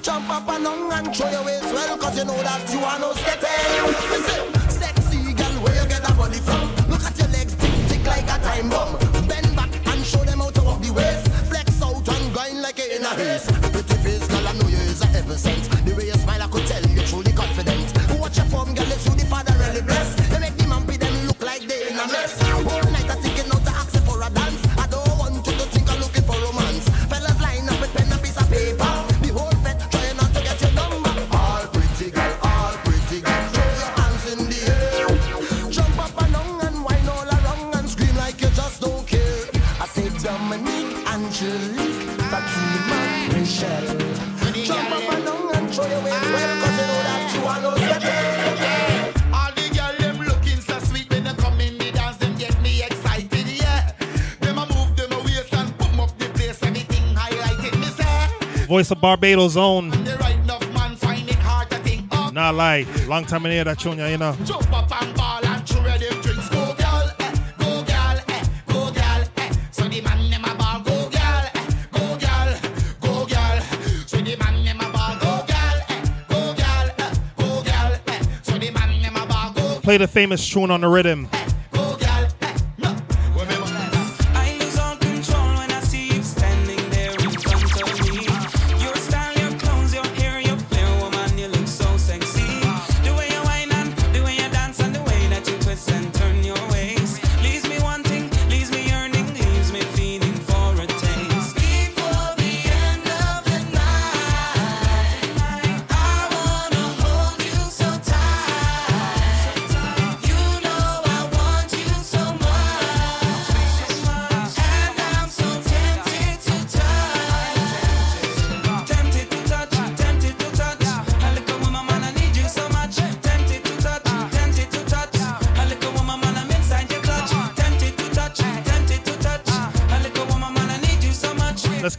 Jump 0.00 0.30
up 0.30 0.48
and 0.48 0.66
and 0.66 1.14
throw 1.14 1.30
your 1.30 1.44
waist 1.44 1.64
well, 1.64 1.98
cause 1.98 2.16
you 2.16 2.24
know 2.24 2.42
that 2.42 2.72
you 2.72 2.78
are 2.78 2.98
no. 2.98 3.12
Sexy 3.12 5.34
girl, 5.34 5.52
where 5.62 5.82
you 5.82 5.86
get 5.86 6.02
that 6.02 6.16
body 6.16 6.38
from? 6.38 6.74
Look 6.90 7.04
at 7.04 7.18
your 7.18 7.28
legs, 7.28 7.54
tick, 7.56 7.88
tick 7.88 8.06
like 8.06 8.24
a 8.24 8.38
time 8.42 8.70
bomb. 8.70 9.01
Voice 58.72 58.90
of 58.90 59.02
Barbados 59.02 59.54
own. 59.58 59.90
Nah, 62.32 62.48
lie. 62.48 62.86
Long 63.06 63.26
time 63.26 63.44
in 63.44 63.52
here, 63.52 63.64
that 63.64 63.78
tune, 63.78 63.98
you 63.98 64.16
know. 64.16 64.34
Jump 64.46 64.72
up 64.72 65.02
and 65.02 65.14
ball 65.14 65.44
and 65.44 65.66
chew 65.66 65.78
ready 65.80 66.08
drinks. 66.22 66.48
Go, 66.48 66.74
girl, 66.74 67.10
eh. 67.20 67.34
Go, 67.58 67.82
girl, 67.82 68.16
eh. 68.28 68.44
Go, 68.68 68.90
girl, 68.90 69.24
eh. 69.36 69.52
So 69.72 69.86
the 69.88 70.00
man 70.00 70.56
ball. 70.56 70.80
Go, 70.80 71.10
girl, 71.10 71.44
eh. 71.54 71.66
Go, 71.92 72.16
girl. 72.16 72.56
Go, 73.02 73.26
girl. 73.26 73.60
So 74.06 74.16
the 74.16 74.36
man 74.36 74.78
ball. 74.90 75.18
Go, 75.20 75.44
girl, 75.52 75.78
eh. 75.90 76.04
Go, 76.30 76.54
girl, 76.54 76.90
eh. 76.96 77.14
Go, 77.36 77.62
girl, 77.62 78.00
eh. 78.06 78.22
So 78.40 78.56
the 78.56 78.70
man 78.70 79.28
ball. 79.28 79.52
Go, 79.52 79.80
Play 79.80 79.98
the 79.98 80.08
famous 80.08 80.48
tune 80.48 80.70
on 80.70 80.80
the 80.80 80.88
rhythm. 80.88 81.28
Eh. 81.30 81.41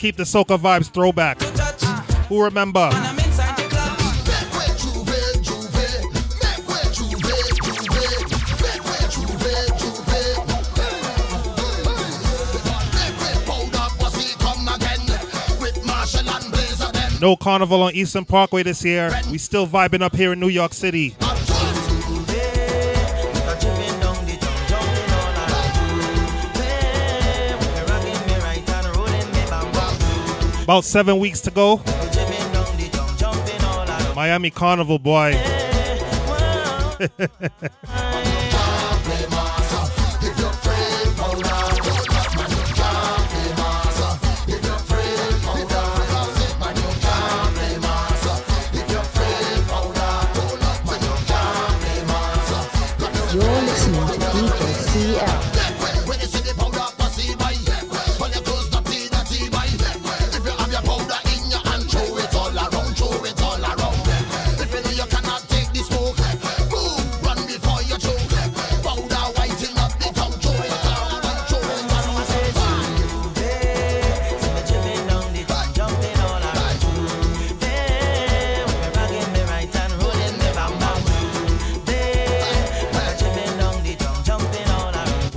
keep 0.03 0.17
the 0.17 0.23
soca 0.23 0.59
vibes 0.59 0.91
throwback. 0.91 1.41
Who 2.27 2.43
remember? 2.43 2.89
No 17.21 17.37
carnival 17.37 17.83
on 17.83 17.93
Eastern 17.93 18.25
Parkway 18.25 18.63
this 18.63 18.83
year. 18.83 19.09
We 19.31 19.37
still 19.37 19.65
vibing 19.65 20.01
up 20.01 20.13
here 20.13 20.33
in 20.33 20.41
New 20.41 20.49
York 20.49 20.73
City. 20.73 21.15
About 30.63 30.85
seven 30.85 31.19
weeks 31.19 31.41
to 31.41 31.51
go. 31.51 31.81
Miami 34.15 34.49
Carnival 34.49 34.97
Boy. 34.97 35.33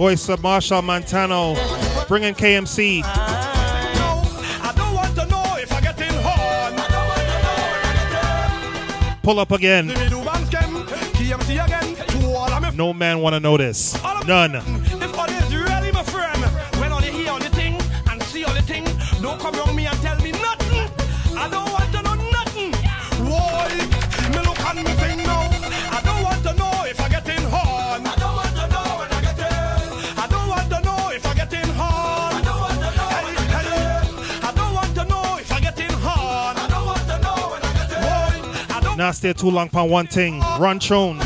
voice 0.07 0.29
of 0.29 0.39
Machel 0.39 0.85
Montano, 0.85 1.57
bringing 2.07 2.33
KMC. 2.33 3.03
Pull 9.25 9.41
up 9.41 9.51
again. 9.51 9.89
No 12.77 12.93
man 12.93 13.19
want 13.19 13.35
to 13.35 13.41
know 13.41 13.57
this. 13.57 14.01
None. 14.29 14.76
Not 39.07 39.15
stay 39.15 39.33
too 39.33 39.53
long 39.53 39.69
for 39.69 39.89
one 39.89 40.09
thing. 40.09 40.41
Run 40.59 40.81
tune. 40.81 41.21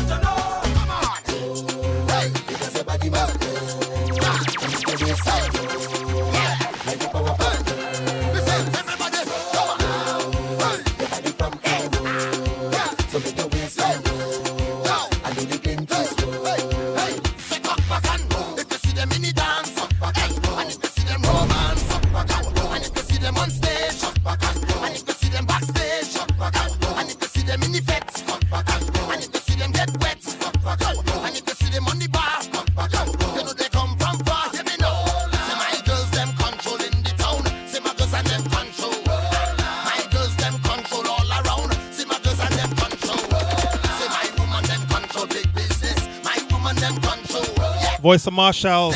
Voice 48.11 48.27
of 48.27 48.33
Machel. 48.33 48.91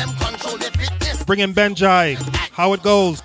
Bringing 1.24 1.54
Benjai. 1.54 2.16
How 2.52 2.74
it 2.74 2.82
goes. 2.82 3.22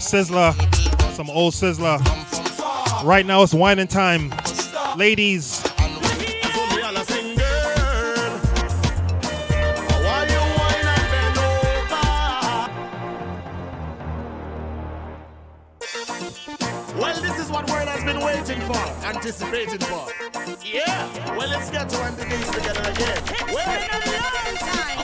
some 0.00 0.24
sizzler, 0.24 1.14
some 1.14 1.28
old 1.30 1.52
sizzler. 1.52 1.98
Right 3.04 3.26
now 3.26 3.42
it's 3.42 3.54
whining 3.54 3.86
time. 3.86 4.32
Ladies, 4.96 5.59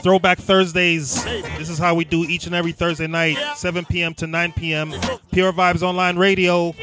Throwback 0.07 0.37
Thursdays. 0.37 1.21
This 1.57 1.69
is 1.69 1.77
how 1.77 1.93
we 1.93 2.05
do 2.05 2.23
each 2.23 2.45
and 2.45 2.55
every 2.55 2.71
Thursday 2.71 3.07
night, 3.07 3.37
7 3.57 3.83
p.m. 3.83 4.13
to 4.13 4.25
9 4.25 4.53
p.m. 4.53 4.93
Pure 5.33 5.51
Vybz 5.51 5.81
Online 5.81 6.15
Radio. 6.15 6.73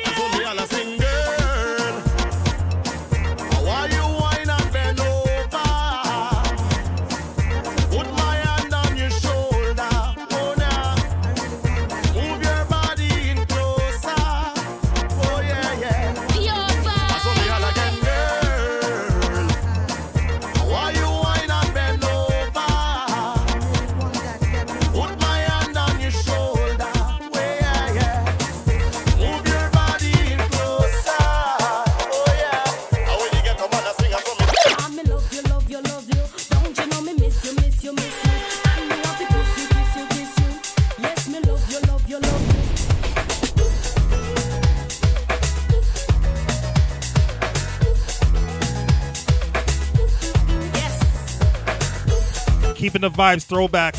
the 53.05 53.11
vibes 53.11 53.45
throwback. 53.45 53.95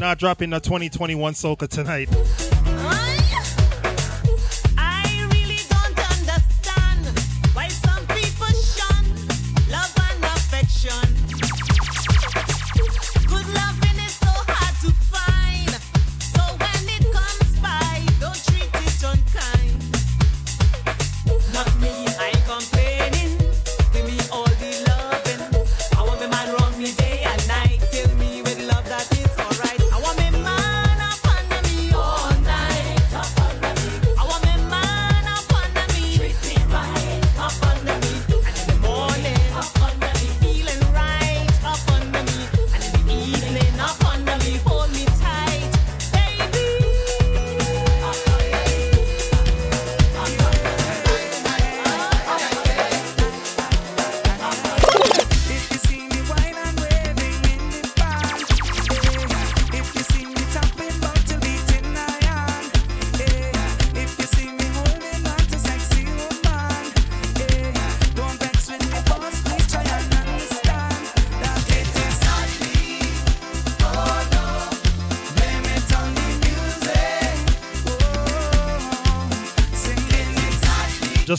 Not 0.00 0.18
dropping 0.18 0.50
the 0.50 0.60
2021 0.60 1.34
Soca 1.34 1.66
tonight. 1.66 2.08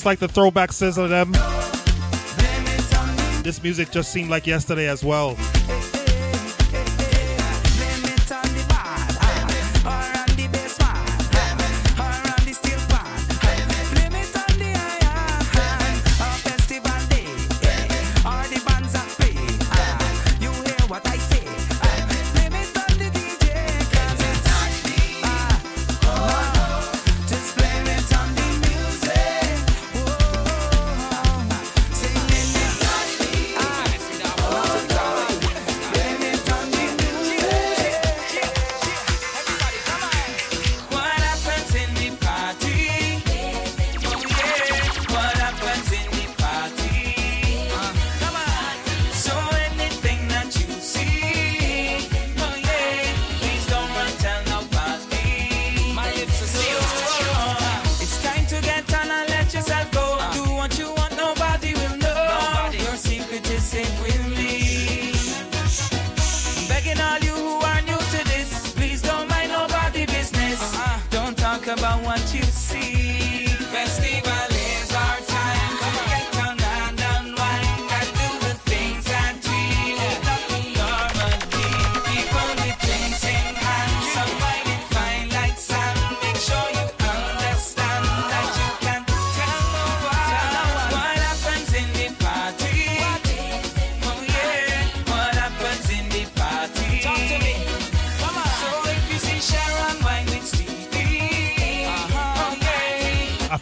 just 0.02 0.06
like 0.08 0.18
the 0.18 0.28
throwback 0.28 0.72
sizzle 0.72 1.04
of 1.04 1.12
them. 1.12 1.32
This 3.44 3.62
music 3.62 3.92
just 3.92 4.12
seemed 4.12 4.32
like 4.32 4.48
yesterday 4.48 4.88
as 4.88 5.04
well. 5.04 5.38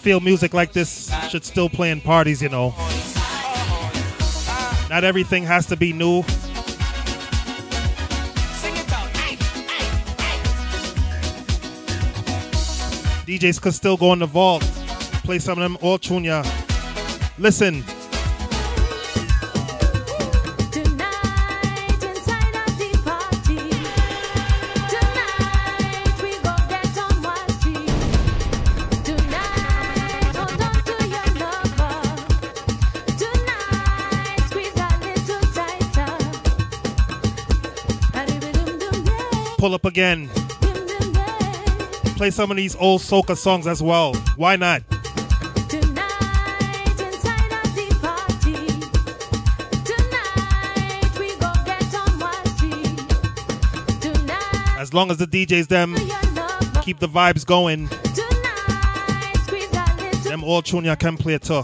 feel 0.09 0.19
music 0.19 0.55
like 0.55 0.73
this 0.73 1.13
should 1.29 1.45
still 1.45 1.69
play 1.69 1.91
in 1.91 2.01
parties, 2.01 2.41
you 2.41 2.49
know. 2.49 2.73
Not 4.89 5.03
everything 5.03 5.43
has 5.43 5.67
to 5.67 5.77
be 5.77 5.93
new. 5.93 6.23
DJs 13.27 13.61
could 13.61 13.75
still 13.75 13.97
go 13.97 14.11
in 14.13 14.17
the 14.17 14.25
vault, 14.25 14.63
play 15.23 15.37
some 15.37 15.59
of 15.59 15.61
them 15.61 15.77
all 15.79 15.99
tune 15.99 16.23
ya. 16.23 16.43
Listen. 17.37 17.83
up 39.79 39.85
again. 39.85 40.27
Play 42.17 42.31
some 42.31 42.51
of 42.51 42.57
these 42.57 42.75
old 42.75 42.99
soca 42.99 43.37
songs 43.37 43.65
as 43.65 43.81
well. 43.81 44.13
Why 44.35 44.57
not? 44.57 44.83
As 54.77 54.93
long 54.93 55.11
as 55.11 55.17
the 55.17 55.27
DJs 55.27 55.67
them 55.67 55.95
keep 56.81 56.99
the 56.99 57.07
vibes 57.07 57.45
going, 57.45 57.85
them 60.25 60.43
all 60.43 60.61
Chunya 60.61 60.99
can 60.99 61.15
play 61.15 61.37
too. 61.37 61.63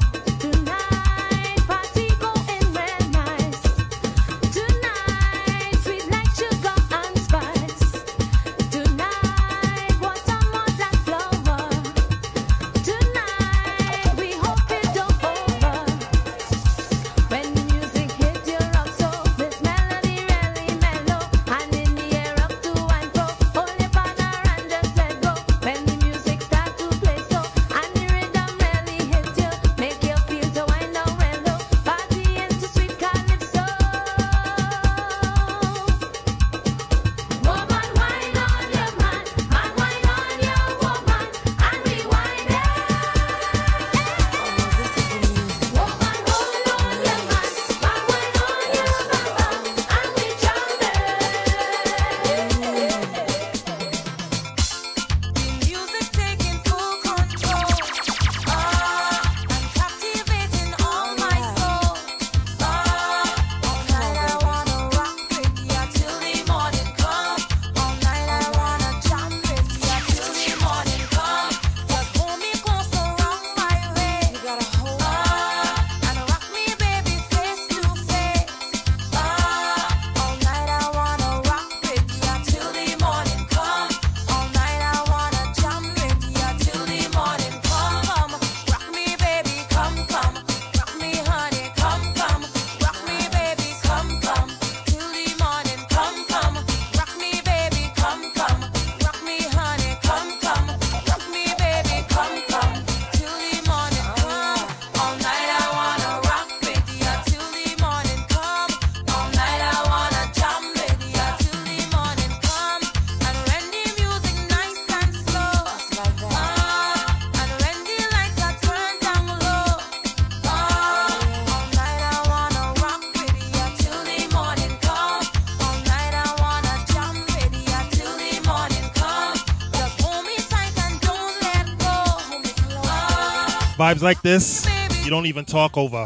Vibes 133.81 134.03
like 134.03 134.21
this, 134.21 134.63
you 135.03 135.09
don't 135.09 135.25
even 135.25 135.43
talk 135.43 135.75
over. 135.75 136.05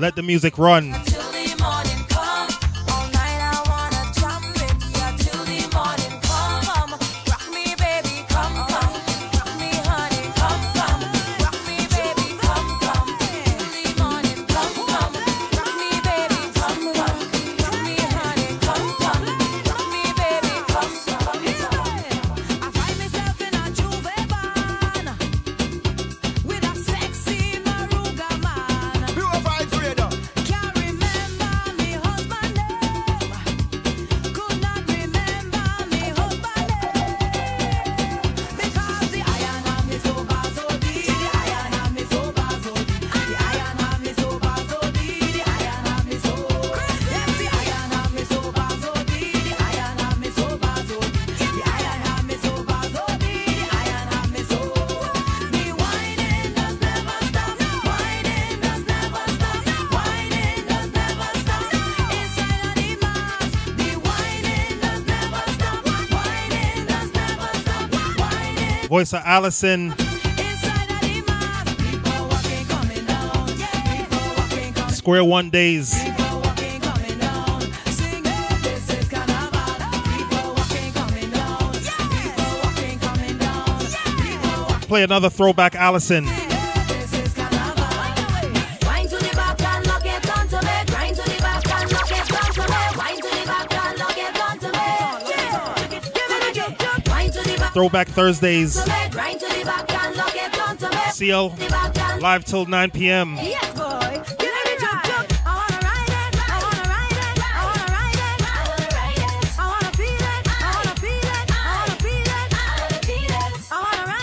Let 0.00 0.14
the 0.16 0.22
music 0.24 0.56
run. 0.56 0.94
So, 69.06 69.18
Alison. 69.24 69.94
Square 74.90 75.24
One 75.26 75.48
Days. 75.48 75.94
Play 84.88 85.04
another 85.04 85.30
throwback 85.30 85.76
Alison. 85.76 86.45
Throwback 97.76 98.08
Thursdays. 98.08 98.82
CL 101.12 101.54
live 102.22 102.42
till 102.46 102.64
9 102.64 102.90
p.m. 102.90 103.36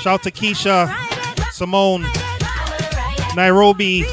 Shout 0.01 0.23
to 0.23 0.31
Keisha, 0.31 0.91
Simone, 1.51 2.07
Nairobi, 3.35 4.03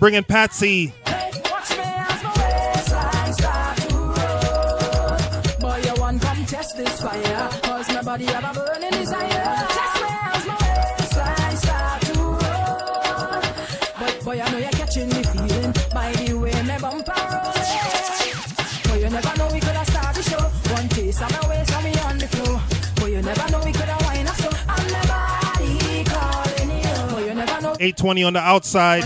bringing 0.00 0.24
Patsy. 0.24 0.94
820 27.82 28.22
on 28.22 28.32
the 28.34 28.38
outside. 28.38 29.02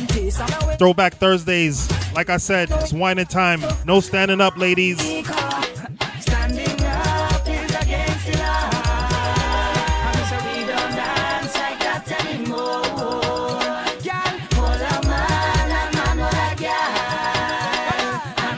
Throwback 0.78 1.14
Thursdays. 1.14 1.90
Like 2.12 2.28
I 2.28 2.36
said, 2.36 2.70
it's 2.70 2.92
wine 2.92 3.18
and 3.18 3.28
time. 3.28 3.62
No 3.86 4.00
standing 4.00 4.42
up, 4.42 4.58
ladies. 4.58 4.98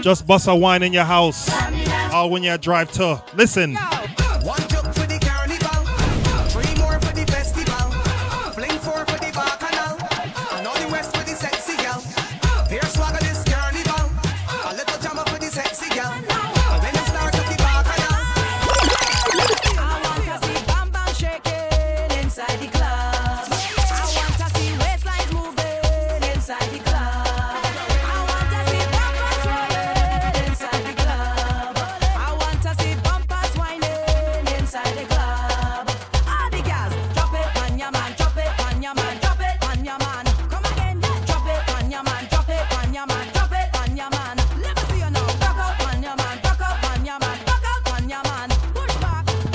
Just 0.03 0.27
bust 0.27 0.49
a 0.49 0.55
wine 0.57 0.83
in 0.83 0.93
your 0.93 1.05
house. 1.05 1.49
All 2.13 2.31
when 2.31 2.43
you 2.43 2.59
drive 2.59 2.91
to. 2.93 3.23
Listen. 3.37 3.79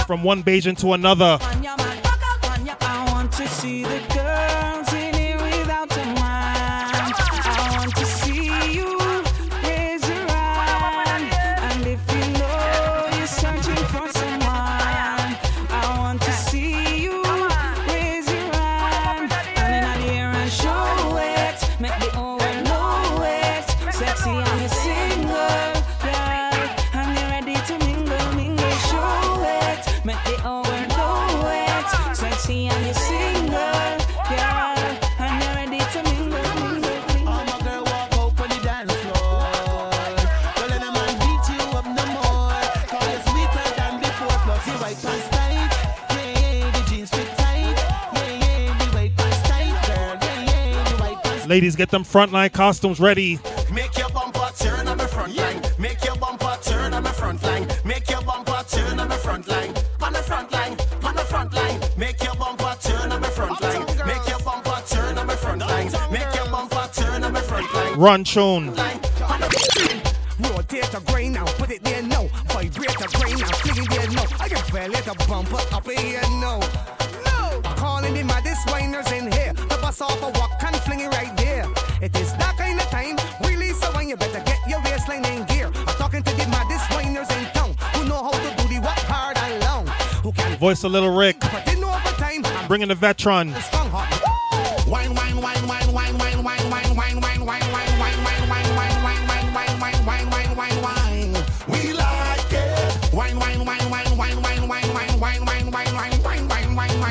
from 0.05 0.23
one 0.23 0.43
Bajan 0.43 0.77
to 0.79 0.93
another. 0.93 1.39
Ladies, 51.53 51.75
get 51.75 51.91
them 51.91 52.03
frontline 52.03 52.51
costumes 52.51 52.99
ready. 52.99 53.39
Make 53.71 53.95
your 53.95 54.09
bumper 54.09 54.49
turn 54.57 54.87
on 54.87 54.97
the 54.97 55.07
front 55.07 55.35
line. 55.35 55.61
Make 55.77 56.03
your 56.03 56.15
bumper 56.15 56.57
turn 56.63 56.95
on 56.95 57.03
the 57.03 57.11
front 57.11 57.43
line. 57.43 57.67
Make 57.85 58.09
your 58.09 58.23
bumper 58.23 58.63
turn 58.67 58.99
on 58.99 59.07
the 59.07 59.13
front 59.17 59.47
line. 59.47 59.71
On 60.01 60.11
the 60.11 60.23
front 60.23 60.51
line, 60.51 60.75
on 61.03 61.13
the 61.13 61.21
front 61.21 61.53
line. 61.53 61.79
Make 61.95 62.23
your 62.23 62.33
bumper 62.37 62.75
turn 62.81 63.11
on 63.11 63.21
the 63.21 63.27
front 63.27 63.61
line. 63.61 63.85
Make 64.07 64.27
your 64.27 64.39
bumper 64.39 64.81
turn 64.87 65.15
on 65.19 65.27
the 65.27 65.37
front 65.37 65.59
line. 65.59 65.91
Make 66.11 66.33
your 66.33 66.49
bumper 66.49 66.89
turn 66.91 67.23
on 67.23 67.33
the 67.35 67.41
front 67.41 67.71
line. 67.71 67.99
Run 67.99 68.23
tune. 68.23 68.73
Voice 90.63 90.81
of 90.85 90.93
Lil 90.93 91.13
Rick. 91.13 91.43
Bringing 92.69 92.87
the 92.87 92.95
veteran. 92.95 93.49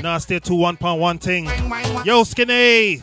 Nasty 0.03 0.41
to 0.41 0.55
one 0.55 0.79
point 0.79 0.99
one 0.99 1.19
thing. 1.19 1.51
Yo, 2.07 2.25
skinny. 2.25 3.03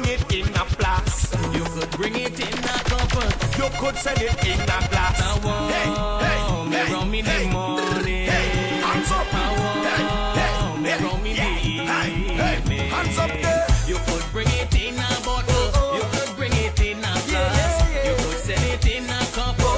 bring 0.00 0.14
it 0.14 0.32
in 0.32 0.54
a 0.54 0.64
flask. 0.64 1.32
You 1.52 1.64
could 1.64 1.90
bring 1.92 2.14
it 2.14 2.38
in 2.38 2.58
a 2.58 2.76
cupboard. 2.86 3.34
You 3.58 3.68
could 3.78 3.96
sell 3.96 4.14
it 4.16 4.46
in 4.46 4.60
a 4.60 4.66
glass. 4.66 5.20
I 5.20 5.38
want 5.44 5.74
hey, 5.74 5.88
hey, 6.26 6.68
me 6.68 6.76
hey, 6.76 6.92
rum 6.92 7.14
in 7.14 7.24
hey, 7.24 7.44
the 7.44 7.50
morning. 7.50 8.26
Hey, 8.28 8.80
hands 8.80 9.10
up. 9.10 9.26
I 9.32 9.36
want 9.58 9.86
hey, 9.88 10.82
me 10.82 10.88
hey, 10.88 11.04
rum 11.04 11.26
in 11.26 11.36
yeah, 11.36 11.44
the 11.44 11.68
evening. 11.68 11.86
Hey, 11.88 12.58
hey, 12.76 12.88
hands 12.88 13.18
up. 13.18 13.88
You 13.88 13.96
could 14.06 14.24
bring 14.32 14.48
it 14.48 14.74
in 14.74 14.94
a 14.94 15.08
bottle. 15.24 15.44
Oh, 15.48 15.72
oh. 15.74 15.90
oh. 15.90 15.96
You 15.96 16.04
could 16.18 16.36
bring 16.36 16.52
it 16.52 16.80
in 16.80 16.98
a 16.98 17.00
glass. 17.00 17.28
Yeah, 17.28 17.42
yeah, 17.42 18.02
yeah. 18.02 18.10
You 18.10 18.16
could 18.16 18.38
sell 18.38 18.64
it 18.72 18.86
in 18.86 19.10
a. 19.10 19.18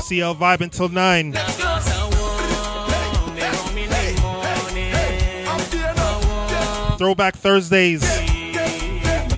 CL 0.02 0.34
vibe 0.34 0.60
until 0.60 0.88
nine. 0.88 1.34
Throwback 6.98 7.36
Thursdays. 7.36 8.04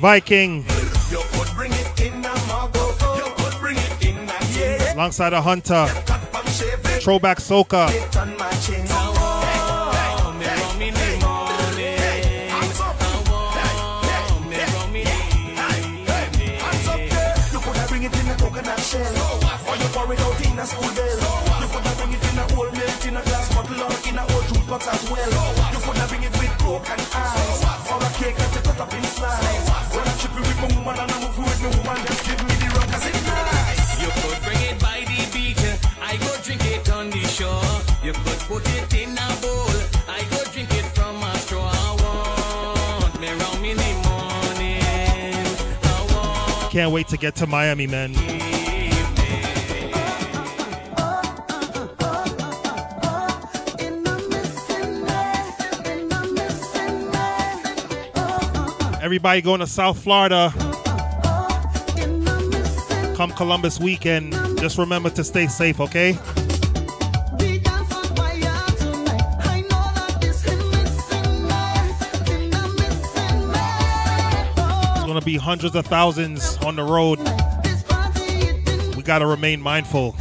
Viking. 0.01 0.65
alongside 5.03 5.33
a 5.33 5.43
Hunter. 5.43 5.87
Throwback 7.01 7.39
Soca. 7.39 8.42
can't 46.83 46.93
wait 46.93 47.07
to 47.07 47.17
get 47.17 47.37
to 47.37 47.47
Miami, 47.47 47.87
man. 47.87 48.13
Everybody 59.01 59.43
going 59.43 59.61
to 59.61 59.67
South 59.69 60.03
Florida. 60.03 60.53
Come 63.17 63.31
Columbus 63.37 63.79
weekend. 63.79 64.33
Just 64.59 64.77
remember 64.77 65.11
to 65.11 65.23
stay 65.23 65.47
safe, 65.47 65.79
okay? 65.79 66.19
be 75.33 75.39
hundreds 75.39 75.75
of 75.75 75.87
thousands 75.87 76.59
on 76.59 76.77
the 76.77 76.83
road. 76.83 77.19
We 78.95 79.03
got 79.03 79.21
to 79.21 79.27
remain 79.27 79.63
mindful. 79.63 80.15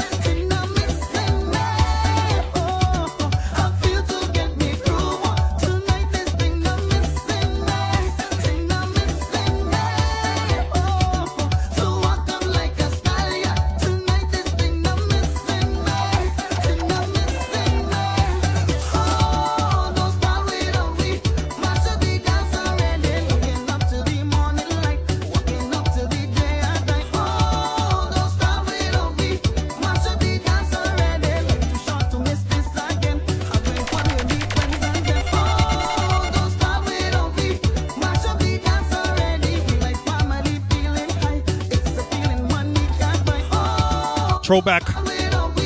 throwback 44.52 44.84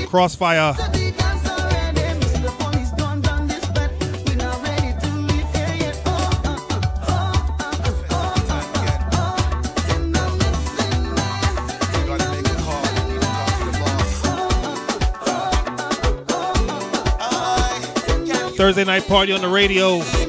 crossfire 0.10 0.74
Thursday 18.56 18.84
night 18.84 19.07
party 19.07 19.32
on 19.34 19.41
the 19.41 19.48
radio. 19.48 20.24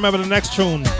remember 0.00 0.16
the 0.16 0.26
next 0.26 0.54
tune. 0.54 0.99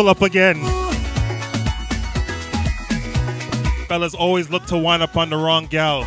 pull 0.00 0.08
up 0.08 0.22
again. 0.22 0.56
Fellas 3.86 4.14
always 4.14 4.48
look 4.48 4.64
to 4.64 4.78
wind 4.78 5.02
up 5.02 5.14
on 5.14 5.28
the 5.28 5.36
wrong 5.36 5.66
gal. 5.66 6.04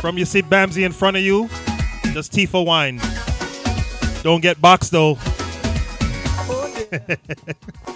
From 0.00 0.16
you 0.16 0.24
see 0.24 0.40
Bamsey 0.40 0.86
in 0.86 0.92
front 0.92 1.18
of 1.18 1.22
you, 1.22 1.50
just 2.14 2.32
tea 2.32 2.46
for 2.46 2.64
wine. 2.64 3.02
Don't 4.22 4.40
get 4.40 4.62
boxed 4.62 4.92
though. 4.92 5.18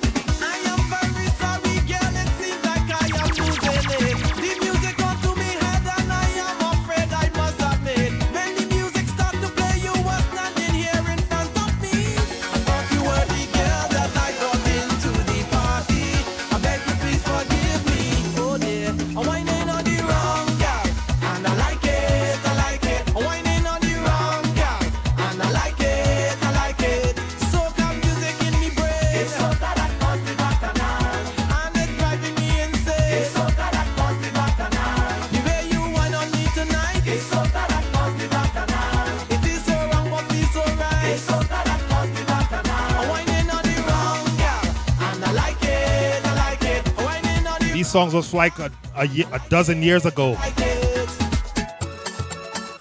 songs 47.94 48.12
was 48.12 48.34
like 48.34 48.58
a, 48.58 48.72
a, 48.96 49.04
a 49.30 49.40
dozen 49.48 49.80
years 49.80 50.04
ago. 50.04 50.32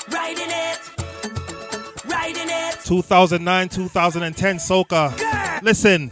Riding 0.10 0.50
it. 0.50 0.80
Riding 2.04 2.50
it. 2.50 2.80
2009, 2.84 3.70
2010 3.70 4.56
soca. 4.56 5.62
Listen. 5.62 6.10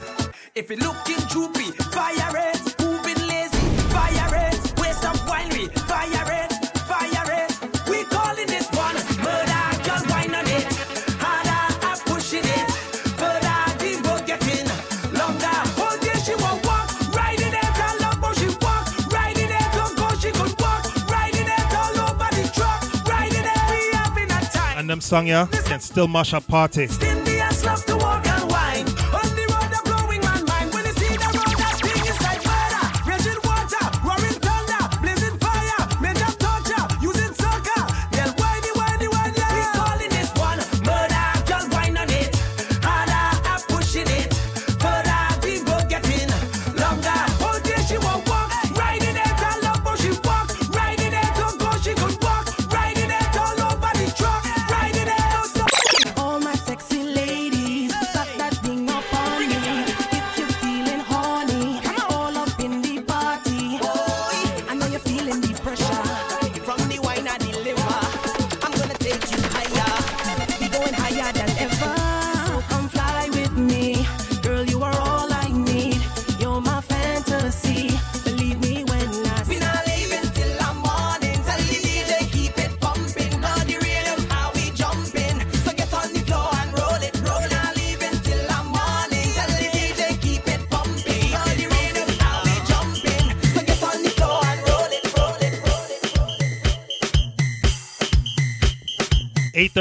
song, 25.11 25.27
yeah? 25.27 25.45
Can 25.65 25.81
still 25.81 26.07
mash 26.07 26.33
up 26.33 26.47
party. 26.47 26.87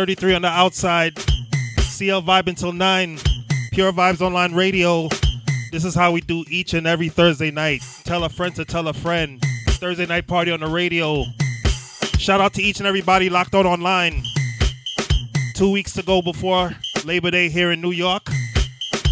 33 0.00 0.36
on 0.36 0.40
the 0.40 0.48
outside. 0.48 1.18
CL 1.78 2.22
Vibe 2.22 2.48
until 2.48 2.72
9. 2.72 3.18
Pure 3.70 3.92
Vybz 3.92 4.22
Online 4.22 4.54
Radio. 4.54 5.10
This 5.72 5.84
is 5.84 5.94
how 5.94 6.10
we 6.10 6.22
do 6.22 6.42
each 6.48 6.72
and 6.72 6.86
every 6.86 7.10
Thursday 7.10 7.50
night. 7.50 7.82
Tell 8.04 8.24
a 8.24 8.30
friend 8.30 8.54
to 8.54 8.64
tell 8.64 8.88
a 8.88 8.94
friend. 8.94 9.42
Thursday 9.72 10.06
night 10.06 10.26
party 10.26 10.52
on 10.52 10.60
the 10.60 10.68
radio. 10.68 11.24
Shout 12.16 12.40
out 12.40 12.54
to 12.54 12.62
each 12.62 12.78
and 12.78 12.86
everybody 12.86 13.28
locked 13.28 13.54
on 13.54 13.66
online. 13.66 14.22
Two 15.52 15.70
weeks 15.70 15.92
to 15.92 16.02
go 16.02 16.22
before 16.22 16.72
Labor 17.04 17.30
Day 17.30 17.50
here 17.50 17.70
in 17.70 17.82
New 17.82 17.92
York. 17.92 18.26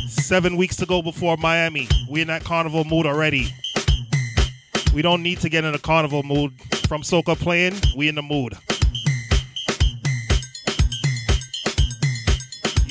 Seven 0.09 0.57
weeks 0.57 0.77
to 0.77 0.87
go 0.87 1.03
before 1.03 1.37
Miami. 1.37 1.87
We 2.09 2.23
in 2.23 2.29
that 2.29 2.45
carnival 2.45 2.85
mood 2.85 3.05
already. 3.05 3.53
We 4.95 5.03
don't 5.03 5.23
need 5.23 5.41
to 5.41 5.51
get 5.51 5.65
in 5.65 5.75
a 5.75 5.79
carnival 5.79 6.23
mood. 6.23 6.59
From 6.89 7.03
Soca 7.03 7.39
playing, 7.39 7.75
we 7.95 8.09
in 8.09 8.15
the 8.15 8.23
mood. 8.23 8.57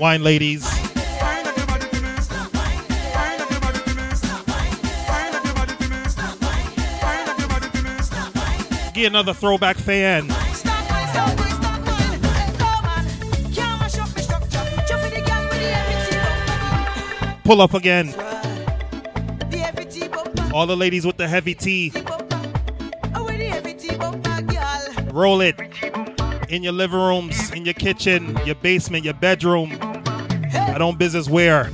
wine, 0.00 0.24
ladies. 0.24 0.64
Get 8.94 9.06
another 9.06 9.34
throwback 9.34 9.76
fan. 9.76 10.28
Pull 17.44 17.60
up 17.60 17.74
again. 17.74 18.14
All 20.52 20.66
the 20.66 20.76
ladies 20.76 21.04
with 21.04 21.18
the 21.18 21.28
heavy 21.28 21.54
T. 21.54 21.92
Roll 25.12 25.40
it 25.42 25.56
in 26.50 26.64
your 26.64 26.72
living 26.72 26.98
rooms, 26.98 27.50
in 27.52 27.64
your 27.64 27.74
kitchen, 27.74 28.36
your 28.44 28.56
basement, 28.56 29.04
your 29.04 29.14
bedroom. 29.14 29.89
I 30.70 30.78
don't 30.78 30.98
business 30.98 31.28
where. 31.28 31.70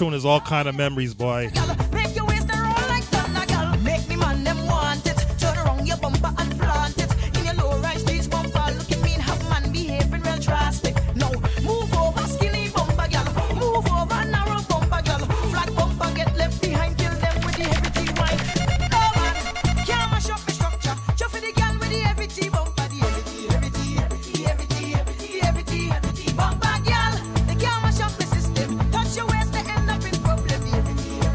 tune 0.00 0.14
is 0.14 0.24
all 0.24 0.40
kind 0.40 0.66
of 0.66 0.74
memories, 0.74 1.12
boy. 1.12 1.50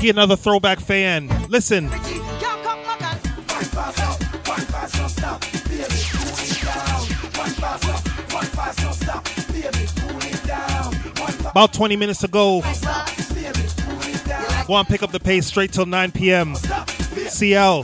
Lucky 0.05 0.11
another 0.11 0.35
throwback 0.35 0.79
fan. 0.79 1.31
Listen. 1.49 1.87
About 11.47 11.73
20 11.73 11.95
minutes 11.95 12.23
ago. 12.23 12.61
Go 14.67 14.73
on, 14.75 14.85
pick 14.85 15.01
up 15.01 15.11
the 15.11 15.19
pace 15.19 15.47
straight 15.47 15.73
till 15.73 15.87
9 15.87 16.11
p.m. 16.11 16.53
CL. 16.53 17.83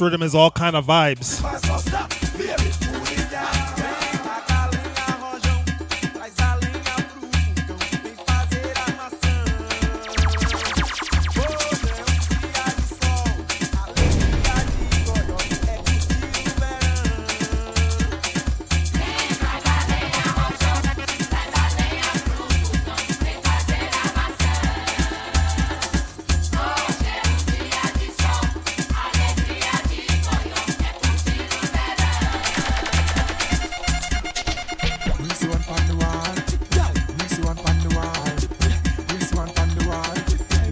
rhythm 0.00 0.22
is 0.22 0.34
all 0.34 0.50
kind 0.50 0.76
of 0.76 0.86
vibes. 0.86 1.59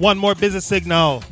one 0.08 0.16
more 0.16 0.34
business 0.34 0.64
signal. 0.64 1.22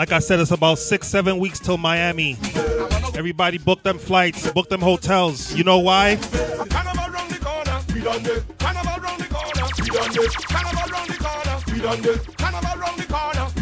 Like 0.00 0.12
I 0.12 0.18
said, 0.18 0.40
it's 0.40 0.50
about 0.50 0.78
six, 0.78 1.08
seven 1.08 1.38
weeks 1.38 1.60
till 1.60 1.76
Miami. 1.76 2.38
Everybody 3.14 3.58
book 3.58 3.82
them 3.82 3.98
flights, 3.98 4.50
book 4.50 4.70
them 4.70 4.80
hotels. 4.80 5.54
You 5.54 5.62
know 5.62 5.80
why? 5.80 6.16
Carnival 6.16 7.12
round 7.12 7.30
the 7.30 7.38
corner 7.38 7.80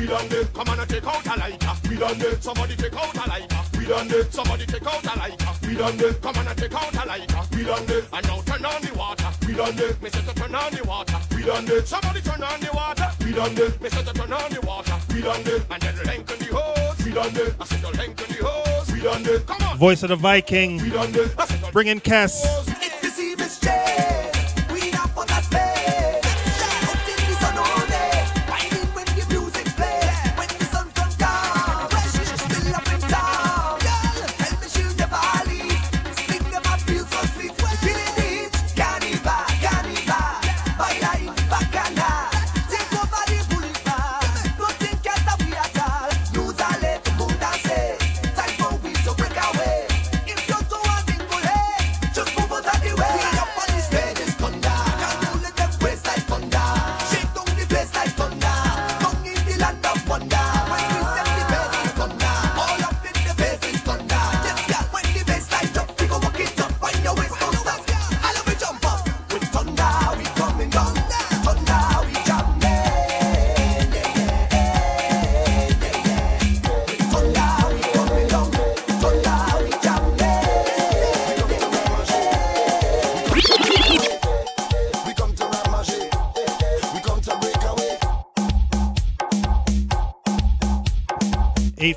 done 0.09 0.33
it. 0.33 0.53
Come 0.55 0.69
on 0.69 0.81
and 0.81 0.89
take 0.89 1.07
out 1.07 1.27
a 1.27 1.39
lighter. 1.39 1.73
We 1.89 1.97
done 1.97 2.21
it. 2.21 2.43
Somebody 2.43 2.77
take 2.77 2.97
out 2.97 3.15
a 3.15 3.29
lighter. 3.29 3.61
We 3.79 3.85
done 3.87 4.11
it. 4.11 4.33
Somebody 4.33 4.67
take 4.67 4.87
out 4.87 5.05
a 5.05 5.19
lighter. 5.19 5.53
We 5.63 5.75
done 5.75 6.01
it. 6.01 6.23
Come 6.23 6.37
on 6.37 6.49
and 6.49 6.59
take 6.59 6.75
out 6.75 6.95
a 6.95 7.07
lighter. 7.07 7.43
We 7.53 7.65
done 7.65 7.85
it. 7.89 8.05
And 8.13 8.27
now 8.27 8.41
turn 8.43 8.65
on 8.65 8.83
the 8.83 8.93
water. 8.97 9.31
We 9.47 9.55
done 9.55 9.79
it. 9.79 10.03
Me 10.03 10.11
say 10.11 10.23
to 10.23 10.35
turn 10.35 10.55
on 10.55 10.73
the 10.73 10.85
water. 10.85 11.19
We 11.37 11.43
done 11.45 11.69
it. 11.69 11.87
Somebody 11.87 12.21
turn 12.23 12.43
on 12.43 12.61
the 12.61 12.71
water. 12.73 13.09
We 13.25 13.33
done 13.33 13.59
it. 13.59 13.81
Me 13.83 13.89
say 13.91 14.03
to 14.03 14.13
turn 14.13 14.33
on 14.33 14.51
the 14.51 14.61
water. 14.67 14.97
We 15.13 15.21
done 15.21 15.41
it. 15.41 15.63
And 15.71 15.83
then 15.83 15.97
lengthen 16.05 16.39
the 16.39 16.57
hose. 16.57 17.05
We 17.05 17.13
done 17.13 17.37
it. 17.37 17.55
I 17.61 17.65
said 17.65 17.81
to 17.81 17.91
lengthen 17.99 18.37
the 18.37 18.45
hose. 18.45 18.93
We 18.93 19.01
done 19.01 19.27
it. 19.27 19.47
Come 19.47 19.63
on. 19.63 19.77
Voice 19.77 20.03
of 20.03 20.09
the 20.09 20.17
Viking. 20.17 20.79
We 20.79 20.91
done 20.91 21.15
it. 21.15 21.35
I 21.39 21.47
said 21.47 21.63
to 21.65 21.73
bring 21.73 21.89
in 21.89 22.01
Cass. 22.01 22.45
It's 22.91 23.59
the 23.61 24.08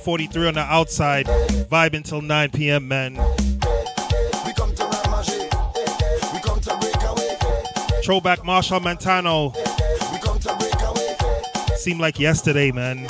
43 0.02 0.48
on 0.48 0.54
the 0.56 0.62
outside. 0.62 1.26
Vibe 1.26 1.94
until 1.94 2.22
9 2.22 2.50
p.m., 2.52 2.88
man. 2.88 3.16
Throwback 8.04 8.40
Machel 8.40 8.82
Montano. 8.82 9.54
Seemed 11.78 12.02
like 12.02 12.20
yesterday, 12.20 12.72
man. 12.72 13.08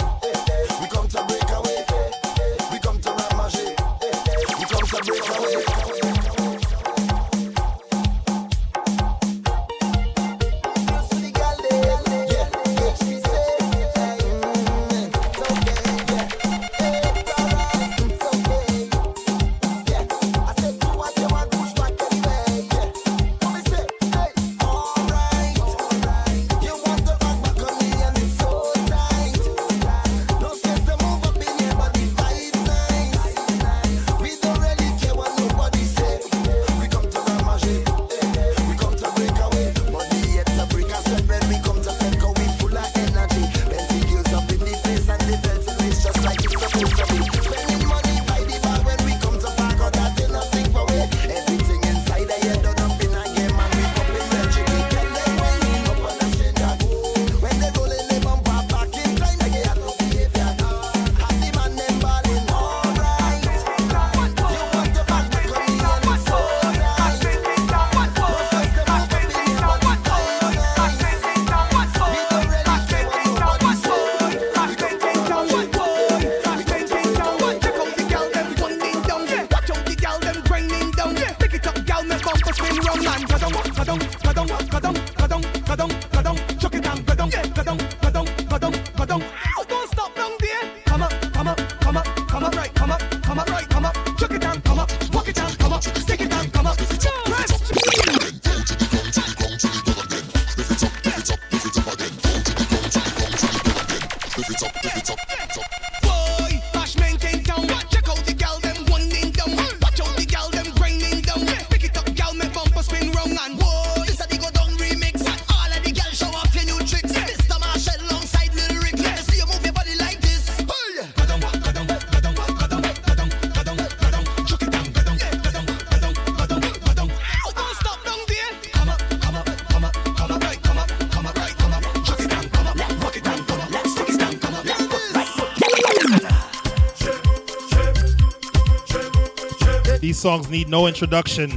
songs 140.21 140.49
need 140.49 140.69
no 140.69 140.85
introduction. 140.85 141.51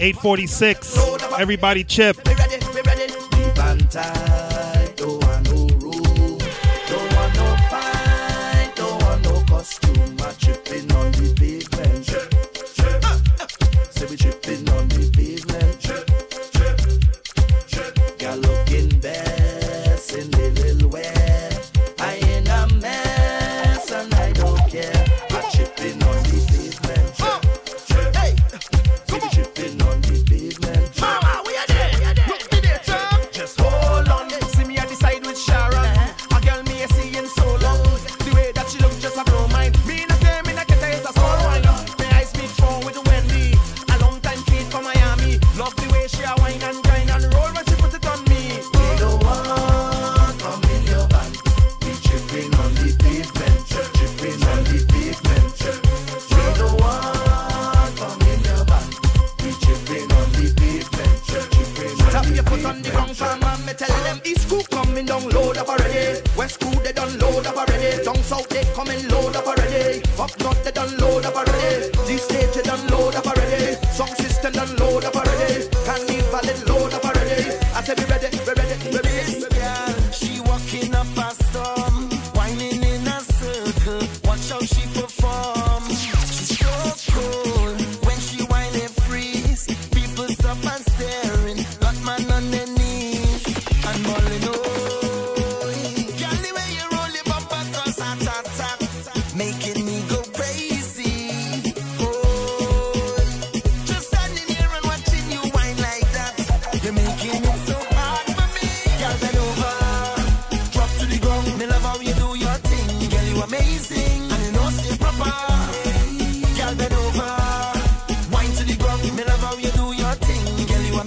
Eight 0.00 0.16
forty 0.16 0.46
six. 0.46 0.96
Everybody 1.38 1.84
chip. 1.84 2.25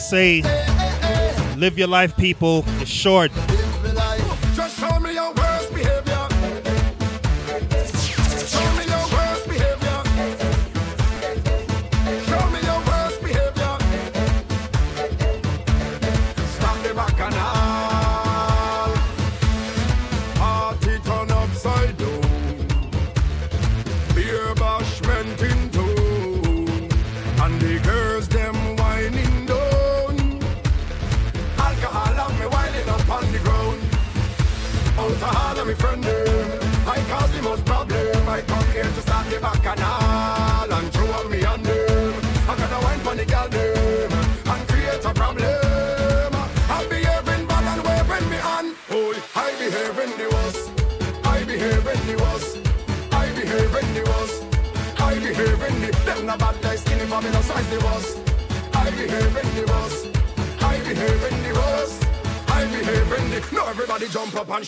say, 0.00 0.42
live 1.56 1.78
your 1.78 1.88
life, 1.88 2.16
people. 2.16 2.64
It's 2.80 2.90
short. 2.90 3.30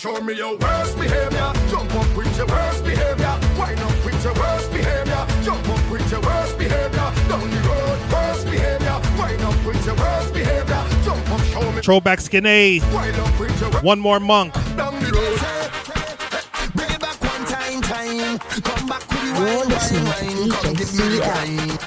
show 0.03 0.20
me 0.20 0.35
your 0.35 0.57
worst 0.57 0.99
behavior. 0.99 1.53
Jump 1.70 1.95
up 1.95 2.16
with 2.16 2.37
your 2.37 2.47
worst 2.47 2.85
behavior. 2.85 3.35
Wind 3.57 3.79
up 3.79 4.05
with 4.05 4.24
your 4.24 4.35
worst 4.35 4.73
behavior. 4.73 5.27
Jump 5.45 5.69
up 5.69 5.91
with 5.93 6.11
your 6.11 6.20
worst 6.20 6.59
behavior. 6.59 7.09
Down 7.29 7.49
the 7.49 7.61
road, 7.69 7.99
worst 8.12 8.45
behavior. 8.47 8.99
Wind 9.16 9.43
up 9.43 9.65
with 9.65 9.87
your 9.87 9.95
worst 9.95 10.35
behavior. 10.35 10.83
Jump 11.05 11.31
up, 11.31 11.41
show 11.45 11.70
me. 11.70 11.81
Throwback 11.83 12.20
skin 12.20 12.47
A. 12.47 12.81
One 13.83 14.01
more 14.01 14.19
monk. 14.19 14.53
Down 14.77 14.99
the 14.99 15.12
road. 15.15 15.39
Bring 16.74 16.91
it 16.91 17.01
back 17.01 17.23
one 17.23 17.45
time, 17.45 17.81
time. 17.83 18.39
Come 18.41 18.89
back 18.89 19.09
with 19.09 19.23
the 19.23 19.33
wine, 19.39 19.69
wine, 19.70 20.05
wine. 20.11 20.51
Come 20.51 20.74
give 20.74 20.93
me 20.95 21.05
the 21.15 21.20
wine. 21.20 21.79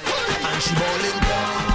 And 0.48 0.64
she 0.64 0.74
balling 0.76 1.20
down. 1.20 1.75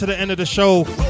to 0.00 0.06
the 0.06 0.18
end 0.18 0.30
of 0.30 0.38
the 0.38 0.46
show. 0.46 1.09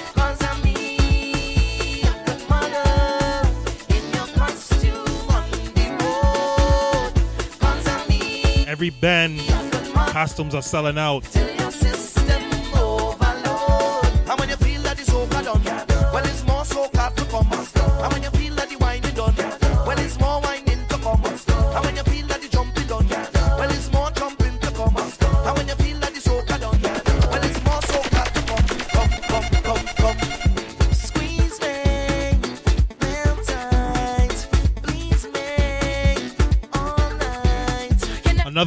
Then 9.01 9.39
costumes 10.11 10.53
are 10.53 10.61
selling 10.61 10.99
out. 10.99 11.25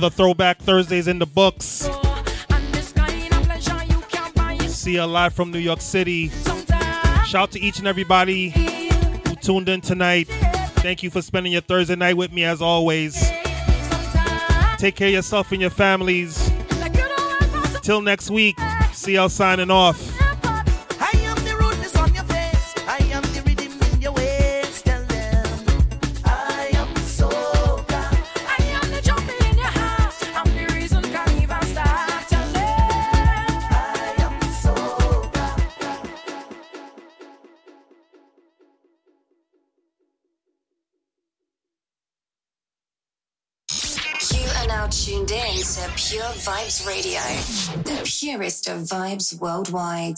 Another 0.05 0.17
Throwback 0.17 0.59
Thursday's 0.59 1.09
in 1.09 1.19
the 1.19 1.25
books. 1.25 1.89
See 4.69 4.97
you 4.97 5.05
live 5.07 5.33
from 5.33 5.51
New 5.51 5.59
York 5.59 5.81
City. 5.81 6.29
Shout 7.25 7.53
to 7.53 7.59
each 7.59 7.79
and 7.79 7.89
everybody 7.89 8.51
who 8.51 9.35
tuned 9.37 9.71
in 9.71 9.81
tonight. 9.81 10.29
Thank 10.83 11.03
you 11.03 11.09
for 11.09 11.23
spending 11.23 11.53
your 11.55 11.63
Thursday 11.63 11.97
night 11.97 12.19
with 12.19 12.33
me 12.35 12.45
as 12.45 12.61
always. 12.61 13.15
Take 14.77 14.95
care 14.95 15.09
of 15.09 15.15
yourself 15.15 15.53
and 15.53 15.63
your 15.63 15.71
families. 15.71 16.53
Till 17.83 18.03
next 18.03 18.29
week, 18.29 18.59
CL 18.93 19.31
signing 19.31 19.71
off. 19.71 20.04
Vybz 46.75 46.87
Radio, 46.87 47.21
the 47.83 48.03
purest 48.05 48.69
of 48.69 48.81
vibes 48.83 49.39
worldwide. 49.39 50.17